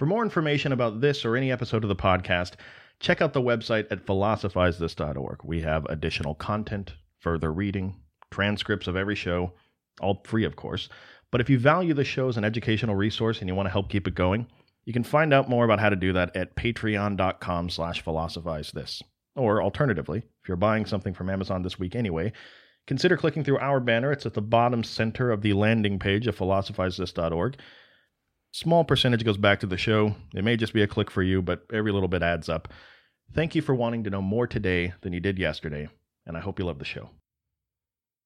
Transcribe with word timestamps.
For 0.00 0.06
more 0.06 0.22
information 0.22 0.72
about 0.72 1.02
this 1.02 1.26
or 1.26 1.36
any 1.36 1.52
episode 1.52 1.84
of 1.84 1.90
the 1.90 1.94
podcast, 1.94 2.52
check 3.00 3.20
out 3.20 3.34
the 3.34 3.42
website 3.42 3.86
at 3.90 4.06
philosophizethis.org. 4.06 5.40
We 5.44 5.60
have 5.60 5.84
additional 5.90 6.34
content, 6.36 6.94
further 7.18 7.52
reading, 7.52 7.96
transcripts 8.30 8.86
of 8.86 8.96
every 8.96 9.14
show, 9.14 9.52
all 10.00 10.22
free, 10.24 10.44
of 10.44 10.56
course. 10.56 10.88
But 11.30 11.42
if 11.42 11.50
you 11.50 11.58
value 11.58 11.92
the 11.92 12.02
show 12.02 12.30
as 12.30 12.38
an 12.38 12.46
educational 12.46 12.94
resource 12.94 13.40
and 13.40 13.48
you 13.48 13.54
want 13.54 13.66
to 13.66 13.72
help 13.72 13.90
keep 13.90 14.08
it 14.08 14.14
going, 14.14 14.46
you 14.86 14.94
can 14.94 15.04
find 15.04 15.34
out 15.34 15.50
more 15.50 15.66
about 15.66 15.80
how 15.80 15.90
to 15.90 15.96
do 15.96 16.14
that 16.14 16.34
at 16.34 16.56
patreon.com 16.56 17.68
slash 17.68 18.00
philosophize 18.00 18.72
this. 18.72 19.02
Or 19.36 19.62
alternatively, 19.62 20.20
if 20.20 20.48
you're 20.48 20.56
buying 20.56 20.86
something 20.86 21.12
from 21.12 21.28
Amazon 21.28 21.60
this 21.60 21.78
week 21.78 21.94
anyway, 21.94 22.32
consider 22.86 23.18
clicking 23.18 23.44
through 23.44 23.58
our 23.58 23.80
banner. 23.80 24.12
It's 24.12 24.24
at 24.24 24.32
the 24.32 24.40
bottom 24.40 24.82
center 24.82 25.30
of 25.30 25.42
the 25.42 25.52
landing 25.52 25.98
page 25.98 26.26
of 26.26 26.38
philosophizethis.org. 26.38 27.58
Small 28.52 28.84
percentage 28.84 29.24
goes 29.24 29.36
back 29.36 29.60
to 29.60 29.66
the 29.66 29.76
show. 29.76 30.16
It 30.34 30.42
may 30.42 30.56
just 30.56 30.72
be 30.72 30.82
a 30.82 30.88
click 30.88 31.10
for 31.10 31.22
you, 31.22 31.40
but 31.40 31.64
every 31.72 31.92
little 31.92 32.08
bit 32.08 32.22
adds 32.22 32.48
up. 32.48 32.68
Thank 33.32 33.54
you 33.54 33.62
for 33.62 33.74
wanting 33.74 34.04
to 34.04 34.10
know 34.10 34.22
more 34.22 34.48
today 34.48 34.92
than 35.02 35.12
you 35.12 35.20
did 35.20 35.38
yesterday, 35.38 35.88
and 36.26 36.36
I 36.36 36.40
hope 36.40 36.58
you 36.58 36.64
love 36.64 36.80
the 36.80 36.84
show. 36.84 37.10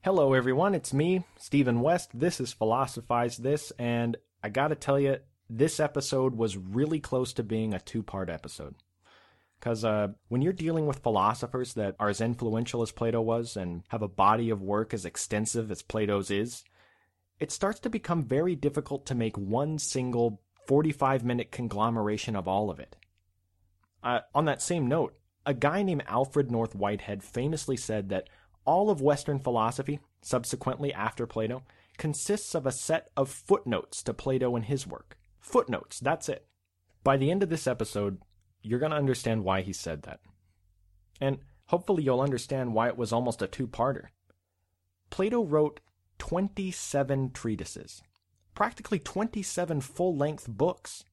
Hello, 0.02 0.32
everyone. 0.32 0.74
It's 0.74 0.94
me, 0.94 1.24
Stephen 1.36 1.82
West. 1.82 2.10
This 2.14 2.40
is 2.40 2.54
Philosophize 2.54 3.36
This, 3.36 3.70
and 3.78 4.16
I 4.42 4.48
gotta 4.48 4.74
tell 4.74 4.98
you, 4.98 5.18
this 5.50 5.78
episode 5.78 6.34
was 6.34 6.56
really 6.56 7.00
close 7.00 7.34
to 7.34 7.42
being 7.42 7.74
a 7.74 7.78
two 7.78 8.02
part 8.02 8.30
episode. 8.30 8.76
Because 9.60 9.84
uh, 9.84 10.08
when 10.28 10.40
you're 10.40 10.54
dealing 10.54 10.86
with 10.86 11.02
philosophers 11.02 11.74
that 11.74 11.96
are 11.98 12.08
as 12.08 12.22
influential 12.22 12.80
as 12.80 12.92
Plato 12.92 13.20
was 13.20 13.58
and 13.58 13.82
have 13.88 14.02
a 14.02 14.08
body 14.08 14.48
of 14.48 14.62
work 14.62 14.94
as 14.94 15.04
extensive 15.04 15.70
as 15.70 15.82
Plato's 15.82 16.30
is, 16.30 16.64
it 17.40 17.50
starts 17.50 17.80
to 17.80 17.90
become 17.90 18.22
very 18.22 18.54
difficult 18.54 19.06
to 19.06 19.14
make 19.14 19.36
one 19.36 19.78
single 19.78 20.40
45 20.66 21.24
minute 21.24 21.50
conglomeration 21.52 22.36
of 22.36 22.48
all 22.48 22.70
of 22.70 22.78
it. 22.78 22.96
Uh, 24.02 24.20
on 24.34 24.44
that 24.44 24.62
same 24.62 24.86
note, 24.86 25.16
a 25.46 25.54
guy 25.54 25.82
named 25.82 26.04
Alfred 26.06 26.50
North 26.50 26.74
Whitehead 26.74 27.22
famously 27.22 27.76
said 27.76 28.08
that 28.08 28.28
all 28.64 28.90
of 28.90 29.00
Western 29.00 29.38
philosophy, 29.38 30.00
subsequently 30.22 30.92
after 30.92 31.26
Plato, 31.26 31.62
consists 31.98 32.54
of 32.54 32.66
a 32.66 32.72
set 32.72 33.10
of 33.16 33.30
footnotes 33.30 34.02
to 34.02 34.14
Plato 34.14 34.56
and 34.56 34.64
his 34.64 34.86
work. 34.86 35.16
Footnotes, 35.38 36.00
that's 36.00 36.28
it. 36.28 36.46
By 37.02 37.16
the 37.16 37.30
end 37.30 37.42
of 37.42 37.50
this 37.50 37.66
episode, 37.66 38.18
you're 38.62 38.78
going 38.78 38.90
to 38.90 38.96
understand 38.96 39.44
why 39.44 39.60
he 39.60 39.72
said 39.72 40.02
that. 40.02 40.20
And 41.20 41.38
hopefully, 41.66 42.02
you'll 42.02 42.22
understand 42.22 42.72
why 42.72 42.88
it 42.88 42.96
was 42.96 43.12
almost 43.12 43.42
a 43.42 43.46
two 43.46 43.66
parter. 43.66 44.06
Plato 45.10 45.44
wrote 45.44 45.80
27 46.28 47.32
treatises, 47.32 48.02
practically 48.54 48.98
27 48.98 49.82
full 49.82 50.16
length 50.16 50.48
books. 50.48 51.04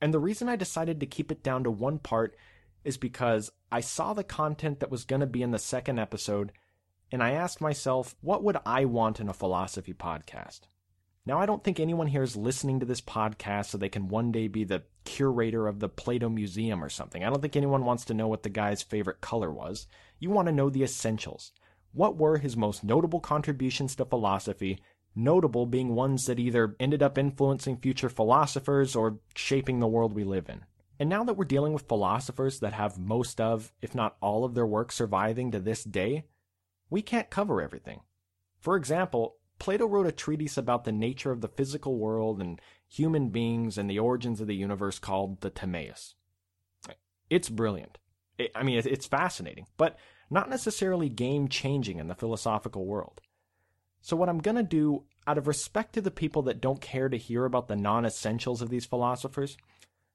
And 0.00 0.12
the 0.12 0.18
reason 0.18 0.48
I 0.48 0.56
decided 0.56 0.98
to 0.98 1.06
keep 1.06 1.30
it 1.30 1.44
down 1.44 1.62
to 1.62 1.70
one 1.70 2.00
part 2.00 2.36
is 2.82 2.96
because 2.96 3.52
I 3.70 3.82
saw 3.82 4.14
the 4.14 4.24
content 4.24 4.80
that 4.80 4.90
was 4.90 5.04
going 5.04 5.20
to 5.20 5.28
be 5.28 5.42
in 5.42 5.52
the 5.52 5.60
second 5.60 6.00
episode, 6.00 6.50
and 7.12 7.22
I 7.22 7.30
asked 7.34 7.60
myself, 7.60 8.16
what 8.20 8.42
would 8.42 8.56
I 8.66 8.84
want 8.84 9.20
in 9.20 9.28
a 9.28 9.32
philosophy 9.32 9.94
podcast? 9.94 10.62
Now, 11.24 11.38
I 11.38 11.46
don't 11.46 11.62
think 11.62 11.78
anyone 11.78 12.08
here 12.08 12.24
is 12.24 12.34
listening 12.34 12.80
to 12.80 12.86
this 12.86 13.00
podcast 13.00 13.66
so 13.66 13.78
they 13.78 13.88
can 13.88 14.08
one 14.08 14.32
day 14.32 14.48
be 14.48 14.64
the 14.64 14.82
curator 15.04 15.68
of 15.68 15.78
the 15.78 15.88
Plato 15.88 16.28
Museum 16.28 16.82
or 16.82 16.88
something. 16.88 17.22
I 17.22 17.30
don't 17.30 17.40
think 17.40 17.54
anyone 17.54 17.84
wants 17.84 18.04
to 18.06 18.14
know 18.14 18.26
what 18.26 18.42
the 18.42 18.48
guy's 18.48 18.82
favorite 18.82 19.20
color 19.20 19.52
was. 19.52 19.86
You 20.18 20.30
want 20.30 20.46
to 20.46 20.52
know 20.52 20.68
the 20.68 20.82
essentials. 20.82 21.52
What 21.96 22.18
were 22.18 22.36
his 22.36 22.58
most 22.58 22.84
notable 22.84 23.20
contributions 23.20 23.96
to 23.96 24.04
philosophy, 24.04 24.82
notable 25.14 25.64
being 25.64 25.94
ones 25.94 26.26
that 26.26 26.38
either 26.38 26.76
ended 26.78 27.02
up 27.02 27.16
influencing 27.16 27.78
future 27.78 28.10
philosophers 28.10 28.94
or 28.94 29.20
shaping 29.34 29.80
the 29.80 29.86
world 29.86 30.12
we 30.12 30.22
live 30.22 30.50
in? 30.50 30.66
And 31.00 31.08
now 31.08 31.24
that 31.24 31.38
we're 31.38 31.46
dealing 31.46 31.72
with 31.72 31.88
philosophers 31.88 32.60
that 32.60 32.74
have 32.74 32.98
most 32.98 33.40
of, 33.40 33.72
if 33.80 33.94
not 33.94 34.18
all 34.20 34.44
of 34.44 34.54
their 34.54 34.66
work 34.66 34.92
surviving 34.92 35.50
to 35.52 35.58
this 35.58 35.84
day, 35.84 36.26
we 36.90 37.00
can't 37.00 37.30
cover 37.30 37.62
everything. 37.62 38.00
For 38.60 38.76
example, 38.76 39.36
Plato 39.58 39.86
wrote 39.86 40.06
a 40.06 40.12
treatise 40.12 40.58
about 40.58 40.84
the 40.84 40.92
nature 40.92 41.30
of 41.30 41.40
the 41.40 41.48
physical 41.48 41.96
world 41.96 42.42
and 42.42 42.60
human 42.86 43.30
beings 43.30 43.78
and 43.78 43.88
the 43.88 43.98
origins 43.98 44.42
of 44.42 44.48
the 44.48 44.54
universe 44.54 44.98
called 44.98 45.40
the 45.40 45.48
Timaeus. 45.48 46.14
It's 47.30 47.48
brilliant. 47.48 47.96
I 48.54 48.64
mean, 48.64 48.82
it's 48.84 49.06
fascinating, 49.06 49.66
but 49.78 49.96
not 50.30 50.50
necessarily 50.50 51.08
game 51.08 51.48
changing 51.48 51.98
in 51.98 52.08
the 52.08 52.14
philosophical 52.14 52.84
world. 52.84 53.20
So, 54.00 54.16
what 54.16 54.28
I'm 54.28 54.38
going 54.38 54.56
to 54.56 54.62
do, 54.62 55.04
out 55.26 55.38
of 55.38 55.48
respect 55.48 55.94
to 55.94 56.00
the 56.00 56.10
people 56.10 56.42
that 56.42 56.60
don't 56.60 56.80
care 56.80 57.08
to 57.08 57.16
hear 57.16 57.44
about 57.44 57.68
the 57.68 57.76
non 57.76 58.04
essentials 58.04 58.62
of 58.62 58.70
these 58.70 58.86
philosophers, 58.86 59.56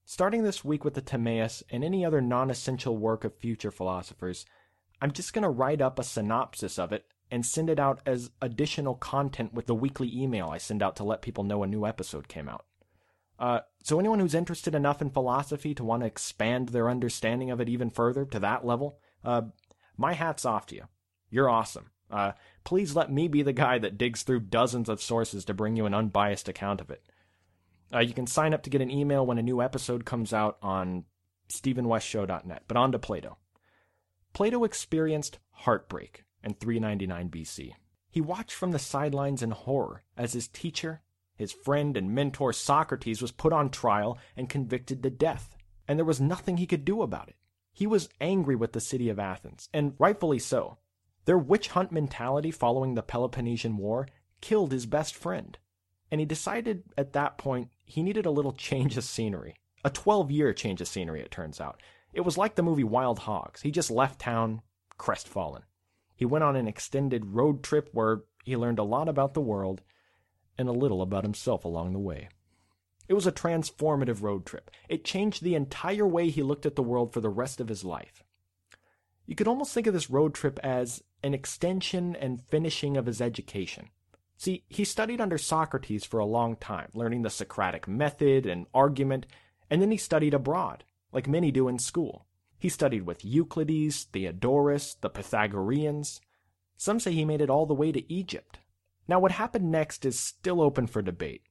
starting 0.06 0.44
this 0.44 0.64
week 0.64 0.86
with 0.86 0.94
the 0.94 1.02
Timaeus 1.02 1.64
and 1.70 1.84
any 1.84 2.06
other 2.06 2.22
non 2.22 2.50
essential 2.50 2.98
work 2.98 3.24
of 3.24 3.36
future 3.36 3.72
philosophers, 3.72 4.46
I'm 5.02 5.12
just 5.12 5.34
going 5.34 5.44
to 5.44 5.50
write 5.50 5.82
up 5.82 6.00
a 6.00 6.04
synopsis 6.04 6.78
of 6.80 6.92
it 6.92 7.06
and 7.32 7.46
send 7.46 7.70
it 7.70 7.80
out 7.80 8.02
as 8.06 8.30
additional 8.42 8.96
content 8.96 9.54
with 9.54 9.66
the 9.66 9.76
weekly 9.76 10.12
email 10.16 10.50
I 10.50 10.58
send 10.58 10.84
out 10.84 10.96
to 10.98 11.04
let 11.04 11.22
people 11.22 11.44
know 11.44 11.64
a 11.64 11.68
new 11.68 11.86
episode 11.86 12.28
came 12.28 12.50
out. 12.50 12.66
Uh, 13.40 13.62
so, 13.84 14.00
anyone 14.00 14.20
who's 14.20 14.36
interested 14.36 14.76
enough 14.76 15.02
in 15.02 15.10
philosophy 15.10 15.74
to 15.74 15.84
want 15.84 16.04
to 16.04 16.08
expand 16.08 16.70
their 16.70 16.90
understanding 16.90 17.50
of 17.50 17.60
it 17.60 17.68
even 17.68 17.90
further 17.90 18.24
to 18.26 18.40
that 18.40 18.66
level, 18.66 19.00
uh, 19.26 19.42
my 20.02 20.14
hat's 20.14 20.46
off 20.46 20.66
to 20.68 20.76
you. 20.76 20.84
You're 21.30 21.50
awesome. 21.50 21.92
Uh, 22.10 22.34
please 22.66 22.96
let 22.96 23.12
me 23.12 23.28
be 23.28 23.42
the 23.42 23.54
guy 23.54 23.80
that 23.80 23.98
digs 23.98 24.24
through 24.24 24.42
dozens 24.42 24.90
of 24.90 25.02
sources 25.02 25.46
to 25.46 25.54
bring 25.54 25.78
you 25.78 25.86
an 25.86 25.94
unbiased 25.94 26.50
account 26.50 26.82
of 26.82 26.90
it. 26.90 27.04
Uh, 27.94 28.00
you 28.00 28.14
can 28.14 28.28
sign 28.28 28.54
up 28.54 28.64
to 28.64 28.70
get 28.70 28.82
an 28.82 28.92
email 28.92 29.26
when 29.26 29.38
a 29.38 29.44
new 29.44 29.62
episode 29.62 30.04
comes 30.04 30.34
out 30.34 30.58
on 30.62 31.06
StephenWestShow.net. 31.50 32.64
But 32.68 32.78
on 32.78 32.92
to 32.92 33.00
Plato. 33.00 33.38
Plato 34.34 34.64
experienced 34.64 35.40
heartbreak 35.52 36.24
in 36.44 36.54
399 36.56 37.30
BC. 37.30 37.72
He 38.10 38.22
watched 38.22 38.54
from 38.54 38.72
the 38.72 38.80
sidelines 38.80 39.44
in 39.44 39.52
horror 39.52 40.04
as 40.18 40.34
his 40.34 40.48
teacher, 40.48 41.02
his 41.36 41.52
friend 41.52 41.96
and 41.96 42.14
mentor 42.14 42.54
Socrates 42.54 43.22
was 43.22 43.32
put 43.32 43.54
on 43.54 43.70
trial 43.70 44.18
and 44.36 44.50
convicted 44.50 45.02
to 45.04 45.10
death, 45.10 45.56
and 45.88 45.98
there 45.98 46.06
was 46.06 46.22
nothing 46.22 46.58
he 46.58 46.68
could 46.68 46.86
do 46.86 47.02
about 47.02 47.30
it. 47.30 47.36
He 47.72 47.88
was 47.88 48.09
angry 48.20 48.56
with 48.56 48.74
the 48.74 48.80
city 48.80 49.09
of 49.09 49.20
Athens, 49.20 49.70
and 49.74 49.96
rightfully 49.98 50.40
so. 50.40 50.78
Their 51.26 51.38
witch 51.38 51.70
hunt 51.70 51.92
mentality 51.92 52.52
following 52.52 52.96
the 52.96 53.04
Peloponnesian 53.04 53.78
War 53.78 54.08
killed 54.42 54.72
his 54.72 54.86
best 54.86 55.16
friend, 55.16 55.58
and 56.12 56.20
he 56.20 56.26
decided 56.26 56.84
at 56.98 57.14
that 57.14 57.38
point 57.38 57.70
he 57.86 58.04
needed 58.04 58.26
a 58.26 58.32
little 58.32 58.54
change 58.54 58.98
of 58.98 59.04
scenery. 59.04 59.56
A 59.84 59.90
12 59.90 60.32
year 60.32 60.54
change 60.54 60.82
of 60.82 60.88
scenery, 60.88 61.22
it 61.22 61.32
turns 61.32 61.59
out. 61.62 61.82
It 62.14 62.22
was 62.22 62.38
like 62.38 62.56
the 62.56 62.64
movie 62.64 62.84
Wild 62.84 63.20
Hogs. 63.20 63.62
He 63.62 63.72
just 63.72 63.90
left 63.90 64.20
town 64.20 64.62
crestfallen. 64.98 65.64
He 66.16 66.26
went 66.26 66.44
on 66.44 66.56
an 66.56 66.68
extended 66.68 67.26
road 67.26 67.64
trip 67.64 67.90
where 67.94 68.24
he 68.44 68.58
learned 68.58 68.80
a 68.80 68.84
lot 68.84 69.08
about 69.08 69.34
the 69.34 69.42
world 69.42 69.82
and 70.58 70.68
a 70.68 70.74
little 70.74 71.02
about 71.02 71.24
himself 71.24 71.66
along 71.66 71.94
the 71.94 72.00
way. 72.00 72.30
It 73.12 73.16
was 73.16 73.28
a 73.28 73.32
transformative 73.34 74.22
road 74.22 74.46
trip. 74.46 74.72
It 74.88 75.04
changed 75.04 75.44
the 75.44 75.54
entire 75.54 76.08
way 76.08 76.30
he 76.30 76.42
looked 76.42 76.66
at 76.66 76.78
the 76.78 76.82
world 76.82 77.12
for 77.12 77.20
the 77.20 77.28
rest 77.28 77.60
of 77.60 77.68
his 77.68 77.84
life. 77.84 78.24
You 79.26 79.36
could 79.36 79.50
almost 79.50 79.74
think 79.74 79.86
of 79.86 79.94
this 79.94 80.10
road 80.10 80.34
trip 80.34 80.58
as 80.64 81.04
an 81.22 81.34
extension 81.34 82.16
and 82.16 82.42
finishing 82.42 82.96
of 82.96 83.08
his 83.08 83.20
education. 83.20 83.90
See, 84.38 84.64
he 84.70 84.86
studied 84.86 85.20
under 85.20 85.38
Socrates 85.38 86.06
for 86.06 86.22
a 86.22 86.26
long 86.26 86.56
time, 86.56 86.88
learning 86.94 87.24
the 87.24 87.30
Socratic 87.30 87.86
method 87.86 88.46
and 88.46 88.66
argument, 88.74 89.26
and 89.70 89.82
then 89.82 89.92
he 89.92 89.98
studied 89.98 90.34
abroad, 90.34 90.86
like 91.12 91.28
many 91.28 91.52
do 91.52 91.68
in 91.68 91.80
school. 91.80 92.28
He 92.60 92.70
studied 92.70 93.06
with 93.06 93.26
Euclides, 93.26 94.06
Theodorus, 94.06 94.94
the 94.94 95.10
Pythagoreans. 95.10 96.22
Some 96.78 97.02
say 97.02 97.12
he 97.12 97.26
made 97.26 97.42
it 97.42 97.50
all 97.50 97.66
the 97.66 97.74
way 97.74 97.92
to 97.92 98.10
Egypt. 98.10 98.60
Now, 99.06 99.20
what 99.20 99.34
happened 99.34 99.70
next 99.70 100.06
is 100.06 100.18
still 100.18 100.62
open 100.62 100.88
for 100.88 101.02
debate. 101.02 101.42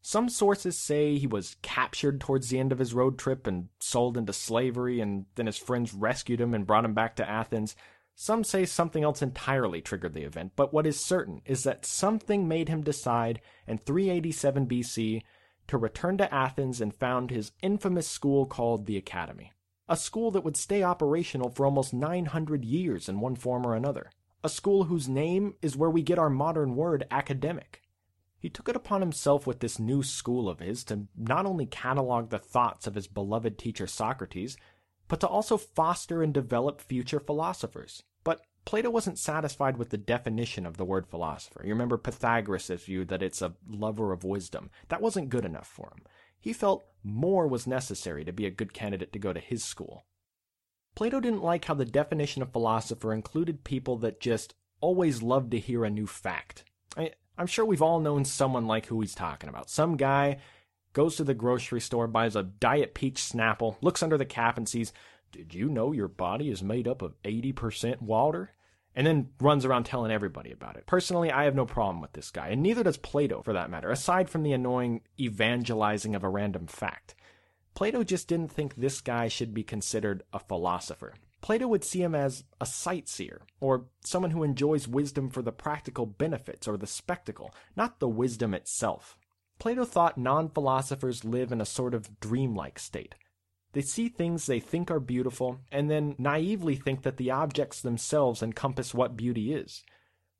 Some 0.00 0.28
sources 0.28 0.78
say 0.78 1.18
he 1.18 1.26
was 1.26 1.56
captured 1.60 2.20
towards 2.20 2.48
the 2.48 2.58
end 2.58 2.72
of 2.72 2.78
his 2.78 2.94
road 2.94 3.18
trip 3.18 3.46
and 3.46 3.68
sold 3.80 4.16
into 4.16 4.32
slavery, 4.32 5.00
and 5.00 5.26
then 5.34 5.46
his 5.46 5.58
friends 5.58 5.92
rescued 5.92 6.40
him 6.40 6.54
and 6.54 6.66
brought 6.66 6.84
him 6.84 6.94
back 6.94 7.16
to 7.16 7.28
Athens. 7.28 7.74
Some 8.14 8.42
say 8.42 8.64
something 8.64 9.04
else 9.04 9.22
entirely 9.22 9.80
triggered 9.80 10.14
the 10.14 10.24
event, 10.24 10.52
but 10.56 10.72
what 10.72 10.86
is 10.86 10.98
certain 10.98 11.40
is 11.44 11.62
that 11.64 11.86
something 11.86 12.48
made 12.48 12.68
him 12.68 12.82
decide 12.82 13.40
in 13.66 13.78
387 13.78 14.66
BC 14.66 15.22
to 15.68 15.78
return 15.78 16.18
to 16.18 16.34
Athens 16.34 16.80
and 16.80 16.94
found 16.94 17.30
his 17.30 17.52
infamous 17.62 18.08
school 18.08 18.46
called 18.46 18.86
the 18.86 18.96
Academy. 18.96 19.52
A 19.88 19.96
school 19.96 20.30
that 20.32 20.42
would 20.42 20.56
stay 20.56 20.82
operational 20.82 21.50
for 21.50 21.64
almost 21.64 21.94
900 21.94 22.64
years 22.64 23.08
in 23.08 23.20
one 23.20 23.36
form 23.36 23.66
or 23.66 23.74
another. 23.74 24.10
A 24.42 24.48
school 24.48 24.84
whose 24.84 25.08
name 25.08 25.54
is 25.62 25.76
where 25.76 25.90
we 25.90 26.02
get 26.02 26.18
our 26.18 26.30
modern 26.30 26.74
word 26.74 27.06
academic. 27.10 27.82
He 28.38 28.48
took 28.48 28.68
it 28.68 28.76
upon 28.76 29.00
himself 29.00 29.46
with 29.46 29.60
this 29.60 29.78
new 29.78 30.02
school 30.02 30.48
of 30.48 30.60
his 30.60 30.84
to 30.84 31.06
not 31.16 31.44
only 31.44 31.66
catalog 31.66 32.30
the 32.30 32.38
thoughts 32.38 32.86
of 32.86 32.94
his 32.94 33.08
beloved 33.08 33.58
teacher 33.58 33.86
Socrates, 33.86 34.56
but 35.08 35.20
to 35.20 35.26
also 35.26 35.56
foster 35.56 36.22
and 36.22 36.32
develop 36.32 36.80
future 36.80 37.18
philosophers. 37.18 38.02
But 38.22 38.42
Plato 38.64 38.90
wasn't 38.90 39.18
satisfied 39.18 39.78
with 39.78 39.90
the 39.90 39.96
definition 39.96 40.66
of 40.66 40.76
the 40.76 40.84
word 40.84 41.06
philosopher. 41.06 41.62
You 41.64 41.70
remember 41.70 41.96
Pythagoras' 41.96 42.84
view 42.84 43.04
that 43.06 43.22
it's 43.22 43.40
a 43.40 43.54
lover 43.66 44.12
of 44.12 44.24
wisdom. 44.24 44.70
That 44.88 45.00
wasn't 45.00 45.30
good 45.30 45.44
enough 45.44 45.66
for 45.66 45.92
him. 45.96 46.04
he 46.40 46.52
felt 46.52 46.84
more 47.02 47.46
was 47.46 47.66
necessary 47.66 48.24
to 48.24 48.32
be 48.32 48.46
a 48.46 48.50
good 48.50 48.72
candidate 48.72 49.12
to 49.12 49.18
go 49.18 49.32
to 49.32 49.40
his 49.40 49.64
school. 49.64 50.04
Plato 50.94 51.20
didn't 51.20 51.42
like 51.42 51.64
how 51.64 51.74
the 51.74 51.84
definition 51.84 52.42
of 52.42 52.52
philosopher 52.52 53.12
included 53.12 53.64
people 53.64 53.96
that 53.98 54.20
just 54.20 54.54
always 54.80 55.22
loved 55.22 55.50
to 55.52 55.58
hear 55.58 55.84
a 55.84 55.90
new 55.90 56.06
fact. 56.06 56.64
I, 56.96 57.12
am 57.40 57.46
sure 57.46 57.64
we've 57.64 57.82
all 57.82 58.00
known 58.00 58.24
someone 58.24 58.66
like 58.66 58.86
who 58.86 59.00
he's 59.00 59.14
talking 59.14 59.48
about. 59.48 59.70
Some 59.70 59.96
guy 59.96 60.38
goes 60.92 61.16
to 61.16 61.24
the 61.24 61.34
grocery 61.34 61.80
store, 61.80 62.06
buys 62.06 62.36
a 62.36 62.42
Diet 62.42 62.94
Peach 62.94 63.20
Snapple, 63.20 63.76
looks 63.80 64.02
under 64.02 64.18
the 64.18 64.24
cap 64.24 64.56
and 64.56 64.68
sees, 64.68 64.92
Did 65.30 65.54
you 65.54 65.68
know 65.68 65.92
your 65.92 66.08
body 66.08 66.50
is 66.50 66.62
made 66.62 66.88
up 66.88 67.02
of 67.02 67.20
80% 67.22 68.02
water? 68.02 68.52
And 68.94 69.06
then 69.06 69.28
runs 69.40 69.64
around 69.64 69.84
telling 69.84 70.10
everybody 70.10 70.50
about 70.50 70.76
it. 70.76 70.86
Personally, 70.86 71.30
I 71.30 71.44
have 71.44 71.54
no 71.54 71.66
problem 71.66 72.00
with 72.00 72.14
this 72.14 72.32
guy, 72.32 72.48
and 72.48 72.62
neither 72.62 72.82
does 72.82 72.96
Plato 72.96 73.42
for 73.42 73.52
that 73.52 73.70
matter, 73.70 73.90
aside 73.90 74.28
from 74.28 74.42
the 74.42 74.52
annoying 74.52 75.02
evangelizing 75.20 76.16
of 76.16 76.24
a 76.24 76.28
random 76.28 76.66
fact. 76.66 77.14
Plato 77.74 78.02
just 78.02 78.26
didn't 78.26 78.50
think 78.50 78.74
this 78.74 79.00
guy 79.00 79.28
should 79.28 79.54
be 79.54 79.62
considered 79.62 80.24
a 80.32 80.40
philosopher. 80.40 81.14
Plato 81.48 81.66
would 81.66 81.82
see 81.82 82.02
him 82.02 82.14
as 82.14 82.44
a 82.60 82.66
sightseer, 82.66 83.40
or 83.58 83.86
someone 84.04 84.32
who 84.32 84.42
enjoys 84.42 84.86
wisdom 84.86 85.30
for 85.30 85.40
the 85.40 85.50
practical 85.50 86.04
benefits 86.04 86.68
or 86.68 86.76
the 86.76 86.86
spectacle, 86.86 87.54
not 87.74 88.00
the 88.00 88.06
wisdom 88.06 88.52
itself. 88.52 89.16
Plato 89.58 89.86
thought 89.86 90.18
non 90.18 90.50
philosophers 90.50 91.24
live 91.24 91.50
in 91.50 91.62
a 91.62 91.64
sort 91.64 91.94
of 91.94 92.20
dreamlike 92.20 92.78
state. 92.78 93.14
They 93.72 93.80
see 93.80 94.10
things 94.10 94.44
they 94.44 94.60
think 94.60 94.90
are 94.90 95.00
beautiful, 95.00 95.60
and 95.72 95.90
then 95.90 96.14
naively 96.18 96.76
think 96.76 97.02
that 97.04 97.16
the 97.16 97.30
objects 97.30 97.80
themselves 97.80 98.42
encompass 98.42 98.92
what 98.92 99.16
beauty 99.16 99.54
is. 99.54 99.82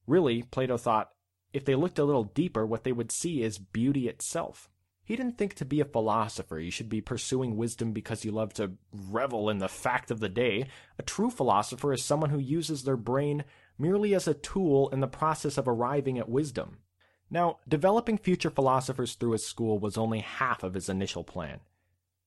Really, 0.07 0.43
Plato 0.43 0.77
thought, 0.77 1.09
if 1.55 1.65
they 1.65 1.75
looked 1.75 1.99
a 1.99 2.05
little 2.05 2.25
deeper, 2.25 2.67
what 2.67 2.85
they 2.85 2.93
would 2.93 3.11
see 3.11 3.43
is 3.43 3.57
beauty 3.57 4.09
itself. 4.11 4.69
He 5.09 5.17
didn't 5.17 5.39
think 5.39 5.55
to 5.55 5.65
be 5.65 5.81
a 5.81 5.87
philosopher 5.87 6.59
you 6.59 6.71
should 6.71 6.91
be 6.91 7.01
pursuing 7.01 7.57
wisdom 7.57 7.93
because 7.93 8.27
you 8.27 8.31
love 8.31 8.53
to 8.55 8.73
revel 8.93 9.49
in 9.49 9.57
the 9.57 9.67
fact 9.67 10.11
of 10.11 10.21
the 10.21 10.29
day. 10.29 10.67
A 10.99 11.03
true 11.03 11.31
philosopher 11.31 11.95
is 11.95 12.05
someone 12.05 12.29
who 12.29 12.39
uses 12.39 12.85
their 12.85 12.99
brain 12.99 13.45
merely 13.79 14.15
as 14.15 14.29
a 14.29 14.35
tool 14.35 14.91
in 14.91 15.01
the 15.01 15.07
process 15.07 15.57
of 15.57 15.67
arriving 15.67 16.19
at 16.19 16.29
wisdom. 16.29 16.81
Now, 17.31 17.57
developing 17.67 18.19
future 18.19 18.51
philosophers 18.51 19.15
through 19.15 19.31
his 19.31 19.47
school 19.47 19.79
was 19.79 19.97
only 19.97 20.19
half 20.19 20.63
of 20.63 20.75
his 20.75 20.91
initial 20.91 21.25
plan. 21.25 21.61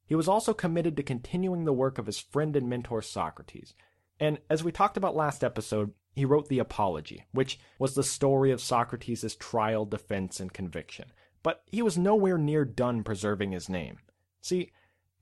He 0.08 0.16
was 0.16 0.28
also 0.28 0.52
committed 0.52 0.98
to 0.98 1.04
continuing 1.04 1.66
the 1.66 1.74
work 1.74 2.00
of 2.00 2.08
his 2.08 2.18
friend 2.18 2.56
and 2.56 2.68
mentor 2.68 3.04
Socrates. 3.04 3.76
And 4.20 4.40
as 4.50 4.64
we 4.64 4.72
talked 4.72 4.98
about 4.98 5.16
last 5.16 5.44
episode, 5.44 5.94
he 6.16 6.26
wrote 6.26 6.50
the 6.50 6.58
Apology, 6.58 7.26
which 7.32 7.60
was 7.78 7.94
the 7.94 8.04
story 8.04 8.50
of 8.50 8.60
Socrates' 8.60 9.36
trial, 9.36 9.86
defense, 9.86 10.40
and 10.40 10.52
conviction 10.52 11.12
but 11.44 11.64
he 11.66 11.82
was 11.82 11.98
nowhere 11.98 12.38
near 12.38 12.66
done 12.66 13.04
preserving 13.04 13.52
his 13.52 13.70
name. 13.70 13.98
See, 14.42 14.72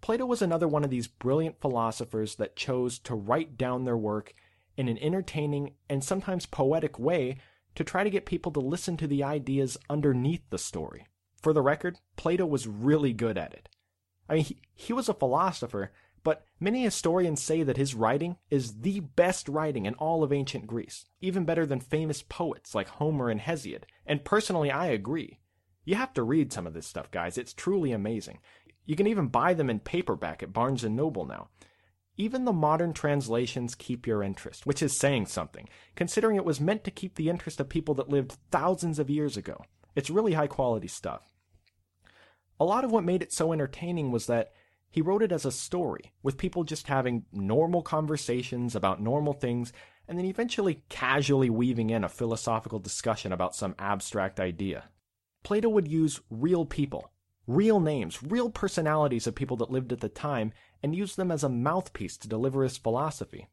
Plato 0.02 0.26
was 0.26 0.42
another 0.42 0.68
one 0.68 0.84
of 0.84 0.90
these 0.90 1.08
brilliant 1.08 1.60
philosophers 1.60 2.36
that 2.36 2.56
chose 2.56 3.00
to 3.00 3.16
write 3.16 3.58
down 3.58 3.84
their 3.84 3.98
work 3.98 4.34
in 4.78 4.88
an 4.88 4.98
entertaining 5.00 5.74
and 5.90 6.04
sometimes 6.04 6.46
poetic 6.46 6.98
way 6.98 7.38
to 7.76 7.84
try 7.84 8.04
to 8.04 8.10
get 8.10 8.26
people 8.26 8.52
to 8.54 8.60
listen 8.60 8.98
to 8.98 9.08
the 9.08 9.24
ideas 9.24 9.78
underneath 9.90 10.42
the 10.50 10.58
story. 10.58 11.06
For 11.42 11.54
the 11.54 11.62
record, 11.62 11.98
Plato 12.16 12.46
was 12.46 12.68
really 12.68 13.14
good 13.14 13.38
at 13.38 13.54
it. 13.54 13.70
I 14.30 14.36
mean, 14.36 14.44
he, 14.44 14.62
he 14.74 14.94
was 14.94 15.10
a 15.10 15.14
philosopher, 15.14 15.92
but 16.24 16.46
many 16.60 16.84
historians 16.84 17.42
say 17.42 17.64
that 17.64 17.78
his 17.78 17.96
writing 17.96 18.38
is 18.50 18.82
the 18.82 19.00
best 19.00 19.50
writing 19.50 19.86
in 19.86 19.96
all 19.96 20.24
of 20.24 20.34
ancient 20.34 20.68
Greece, 20.68 21.06
even 21.22 21.46
better 21.46 21.66
than 21.66 21.80
famous 21.80 22.22
poets 22.22 22.76
like 22.76 22.88
Homer 22.88 23.30
and 23.30 23.42
Hesiod, 23.42 23.84
and 24.06 24.26
personally 24.26 24.72
I 24.72 24.88
agree. 24.88 25.40
You 25.90 25.96
have 25.96 26.14
to 26.14 26.22
read 26.22 26.54
some 26.54 26.68
of 26.68 26.76
this 26.76 26.86
stuff, 26.86 27.10
guys. 27.10 27.36
It's 27.36 27.52
truly 27.52 27.94
amazing. 27.94 28.38
You 28.86 28.96
can 28.96 29.08
even 29.08 29.26
buy 29.26 29.56
them 29.56 29.72
in 29.72 29.80
paperback 29.80 30.44
at 30.44 30.54
Barnes 30.54 30.84
& 30.84 30.86
Noble 30.88 31.26
now. 31.26 31.50
Even 32.16 32.46
the 32.46 32.54
modern 32.54 32.94
translations 32.94 33.74
keep 33.74 34.06
your 34.06 34.22
interest, 34.22 34.68
which 34.68 34.84
is 34.84 34.96
saying 34.96 35.26
something, 35.26 35.68
considering 35.96 36.36
it 36.36 36.46
was 36.46 36.62
meant 36.62 36.84
to 36.84 36.92
keep 36.92 37.16
the 37.16 37.28
interest 37.28 37.60
of 37.60 37.70
people 37.70 37.96
that 37.96 38.08
lived 38.08 38.38
thousands 38.52 39.00
of 39.00 39.10
years 39.10 39.36
ago. 39.36 39.64
It's 39.96 40.12
really 40.12 40.34
high 40.34 40.46
quality 40.46 40.88
stuff. 40.88 41.28
A 42.60 42.66
lot 42.66 42.86
of 42.86 42.92
what 42.92 43.04
made 43.04 43.24
it 43.24 43.34
so 43.34 43.52
entertaining 43.52 44.12
was 44.12 44.28
that 44.28 44.52
he 44.92 45.02
wrote 45.02 45.24
it 45.24 45.32
as 45.32 45.44
a 45.44 45.52
story, 45.52 46.14
with 46.22 46.38
people 46.38 46.64
just 46.64 46.86
having 46.86 47.26
normal 47.34 47.82
conversations 47.82 48.76
about 48.76 49.02
normal 49.02 49.34
things, 49.34 49.74
and 50.08 50.20
then 50.20 50.26
eventually 50.26 50.84
casually 50.88 51.50
weaving 51.50 51.90
in 51.90 52.04
a 52.04 52.10
philosophical 52.10 52.78
discussion 52.78 53.32
about 53.32 53.56
some 53.56 53.74
abstract 53.80 54.40
idea. 54.40 54.84
Plato 55.44 55.70
would 55.70 55.88
use 55.88 56.22
real 56.30 56.66
people, 56.66 57.12
real 57.48 57.80
names, 57.80 58.22
real 58.22 58.50
personalities 58.50 59.28
of 59.28 59.36
people 59.36 59.58
that 59.58 59.72
lived 59.72 59.92
at 59.92 60.02
the 60.02 60.10
time, 60.10 60.54
and 60.84 60.96
use 60.96 61.16
them 61.16 61.32
as 61.32 61.44
a 61.44 61.50
mouthpiece 61.50 62.18
to 62.18 62.28
deliver 62.28 62.64
his 62.64 62.78
philosophy. 62.78 63.48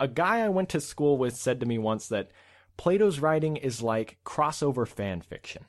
A 0.00 0.08
guy 0.08 0.40
I 0.40 0.48
went 0.48 0.68
to 0.70 0.80
school 0.80 1.16
with 1.16 1.36
said 1.36 1.60
to 1.60 1.66
me 1.66 1.78
once 1.78 2.08
that 2.08 2.30
Plato's 2.76 3.20
writing 3.20 3.56
is 3.56 3.82
like 3.82 4.18
crossover 4.24 4.88
fan 4.88 5.20
fiction. 5.20 5.66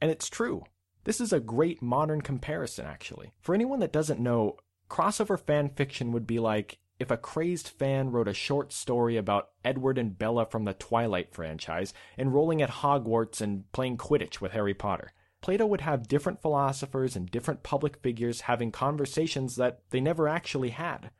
And 0.00 0.10
it's 0.10 0.28
true. 0.28 0.64
This 1.04 1.20
is 1.20 1.32
a 1.32 1.40
great 1.40 1.80
modern 1.80 2.20
comparison, 2.20 2.86
actually. 2.86 3.32
For 3.40 3.54
anyone 3.54 3.80
that 3.80 3.92
doesn't 3.92 4.20
know, 4.20 4.56
crossover 4.90 5.38
fan 5.38 5.70
fiction 5.70 6.12
would 6.12 6.26
be 6.26 6.38
like 6.38 6.78
if 6.98 7.10
a 7.10 7.16
crazed 7.16 7.68
fan 7.68 8.10
wrote 8.10 8.28
a 8.28 8.34
short 8.34 8.72
story 8.72 9.16
about 9.16 9.50
Edward 9.64 9.98
and 9.98 10.16
Bella 10.16 10.46
from 10.46 10.64
the 10.64 10.74
Twilight 10.74 11.32
franchise 11.34 11.92
enrolling 12.16 12.62
at 12.62 12.70
Hogwarts 12.70 13.40
and 13.40 13.70
playing 13.72 13.96
Quidditch 13.96 14.40
with 14.40 14.52
Harry 14.52 14.74
Potter. 14.74 15.12
Plato 15.40 15.66
would 15.66 15.80
have 15.80 16.06
different 16.06 16.40
philosophers 16.40 17.16
and 17.16 17.30
different 17.30 17.64
public 17.64 17.96
figures 17.96 18.42
having 18.42 18.70
conversations 18.70 19.56
that 19.56 19.80
they 19.90 20.00
never 20.00 20.28
actually 20.28 20.70
had. 20.70 21.10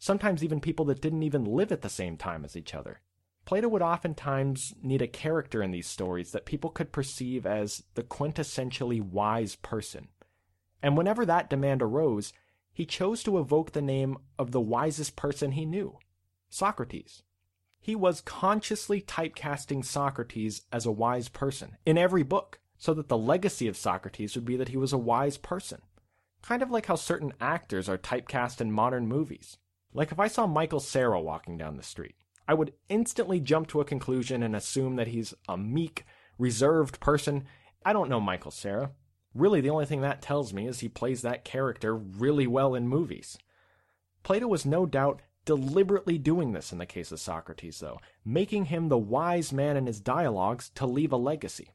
Sometimes 0.00 0.42
even 0.42 0.60
people 0.60 0.84
that 0.86 1.00
didn't 1.00 1.22
even 1.22 1.44
live 1.44 1.70
at 1.70 1.82
the 1.82 1.88
same 1.88 2.16
time 2.16 2.44
as 2.44 2.56
each 2.56 2.74
other. 2.74 3.00
Plato 3.44 3.68
would 3.68 3.82
oftentimes 3.82 4.74
need 4.82 5.00
a 5.00 5.06
character 5.06 5.62
in 5.62 5.70
these 5.70 5.86
stories 5.86 6.32
that 6.32 6.44
people 6.44 6.70
could 6.70 6.92
perceive 6.92 7.46
as 7.46 7.84
the 7.94 8.02
quintessentially 8.02 9.00
wise 9.00 9.56
person. 9.56 10.08
And 10.82 10.96
whenever 10.96 11.24
that 11.24 11.48
demand 11.48 11.80
arose, 11.80 12.32
he 12.78 12.86
chose 12.86 13.24
to 13.24 13.38
evoke 13.38 13.72
the 13.72 13.82
name 13.82 14.16
of 14.38 14.52
the 14.52 14.60
wisest 14.60 15.16
person 15.16 15.50
he 15.50 15.66
knew 15.66 15.98
Socrates. 16.48 17.24
He 17.80 17.96
was 17.96 18.20
consciously 18.20 19.00
typecasting 19.00 19.84
Socrates 19.84 20.62
as 20.70 20.86
a 20.86 20.92
wise 20.92 21.28
person 21.28 21.76
in 21.84 21.98
every 21.98 22.22
book, 22.22 22.60
so 22.76 22.94
that 22.94 23.08
the 23.08 23.18
legacy 23.18 23.66
of 23.66 23.76
Socrates 23.76 24.36
would 24.36 24.44
be 24.44 24.54
that 24.56 24.68
he 24.68 24.76
was 24.76 24.92
a 24.92 24.96
wise 24.96 25.36
person. 25.38 25.82
Kind 26.40 26.62
of 26.62 26.70
like 26.70 26.86
how 26.86 26.94
certain 26.94 27.32
actors 27.40 27.88
are 27.88 27.98
typecast 27.98 28.60
in 28.60 28.70
modern 28.70 29.08
movies. 29.08 29.58
Like 29.92 30.12
if 30.12 30.20
I 30.20 30.28
saw 30.28 30.46
Michael 30.46 30.78
Cera 30.78 31.20
walking 31.20 31.58
down 31.58 31.78
the 31.78 31.82
street, 31.82 32.14
I 32.46 32.54
would 32.54 32.74
instantly 32.88 33.40
jump 33.40 33.66
to 33.70 33.80
a 33.80 33.84
conclusion 33.84 34.40
and 34.44 34.54
assume 34.54 34.94
that 34.94 35.08
he's 35.08 35.34
a 35.48 35.58
meek, 35.58 36.04
reserved 36.38 37.00
person. 37.00 37.44
I 37.84 37.92
don't 37.92 38.08
know 38.08 38.20
Michael 38.20 38.52
Cera 38.52 38.92
really 39.34 39.60
the 39.60 39.70
only 39.70 39.86
thing 39.86 40.00
that 40.02 40.22
tells 40.22 40.52
me 40.52 40.66
is 40.66 40.80
he 40.80 40.88
plays 40.88 41.22
that 41.22 41.44
character 41.44 41.94
really 41.94 42.46
well 42.46 42.74
in 42.74 42.88
movies. 42.88 43.38
Plato 44.22 44.46
was 44.46 44.66
no 44.66 44.86
doubt 44.86 45.22
deliberately 45.44 46.18
doing 46.18 46.52
this 46.52 46.72
in 46.72 46.78
the 46.78 46.86
case 46.86 47.10
of 47.10 47.20
Socrates, 47.20 47.80
though, 47.80 47.98
making 48.24 48.66
him 48.66 48.88
the 48.88 48.98
wise 48.98 49.52
man 49.52 49.76
in 49.76 49.86
his 49.86 50.00
dialogues 50.00 50.70
to 50.74 50.86
leave 50.86 51.12
a 51.12 51.16
legacy. 51.16 51.70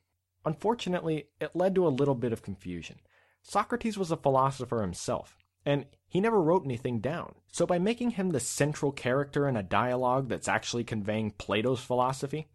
Unfortunately, 0.46 1.30
it 1.40 1.56
led 1.56 1.74
to 1.76 1.88
a 1.88 1.90
little 1.90 2.16
bit 2.16 2.34
of 2.34 2.44
confusion. 2.44 3.00
Socrates 3.42 3.98
was 3.98 4.12
a 4.12 4.18
philosopher 4.18 4.82
himself, 4.82 5.38
and 5.66 5.86
he 6.08 6.22
never 6.22 6.42
wrote 6.42 6.66
anything 6.66 7.00
down. 7.00 7.34
So 7.52 7.66
by 7.66 7.80
making 7.80 8.12
him 8.12 8.30
the 8.30 8.40
central 8.40 8.92
character 8.92 9.48
in 9.48 9.58
a 9.58 9.64
dialogue 9.64 10.30
that's 10.30 10.48
actually 10.48 10.84
conveying 10.84 11.32
Plato's 11.32 11.80
philosophy, 11.80 12.50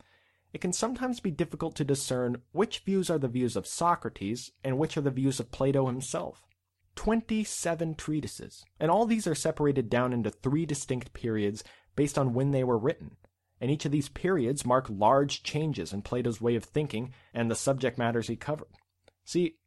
it 0.53 0.61
can 0.61 0.73
sometimes 0.73 1.21
be 1.21 1.31
difficult 1.31 1.75
to 1.77 1.85
discern 1.85 2.43
which 2.53 2.81
views 2.81 3.11
are 3.11 3.19
the 3.19 3.29
views 3.29 3.57
of 3.57 3.67
Socrates 3.67 4.51
and 4.65 4.79
which 4.79 4.97
are 4.97 5.03
the 5.03 5.11
views 5.11 5.41
of 5.41 5.51
Plato 5.51 5.87
himself. 5.87 6.47
27 6.97 7.95
treatises, 7.95 8.65
and 8.81 8.91
all 8.91 9.07
these 9.07 9.27
are 9.27 9.35
separated 9.35 9.89
down 9.89 10.13
into 10.13 10.31
three 10.31 10.67
distinct 10.67 11.13
periods 11.13 11.63
based 11.95 12.19
on 12.19 12.35
when 12.35 12.51
they 12.51 12.65
were 12.65 12.79
written. 12.79 13.17
And 13.61 13.71
each 13.71 13.85
of 13.85 13.93
these 13.93 14.09
periods 14.09 14.65
mark 14.65 14.87
large 14.89 15.43
changes 15.43 15.93
in 15.93 16.03
Plato's 16.03 16.41
way 16.41 16.57
of 16.57 16.65
thinking 16.65 17.13
and 17.35 17.51
the 17.51 17.55
subject 17.55 17.99
matters 17.99 18.29
he 18.29 18.37
covered. 18.37 18.69
See, 19.25 19.59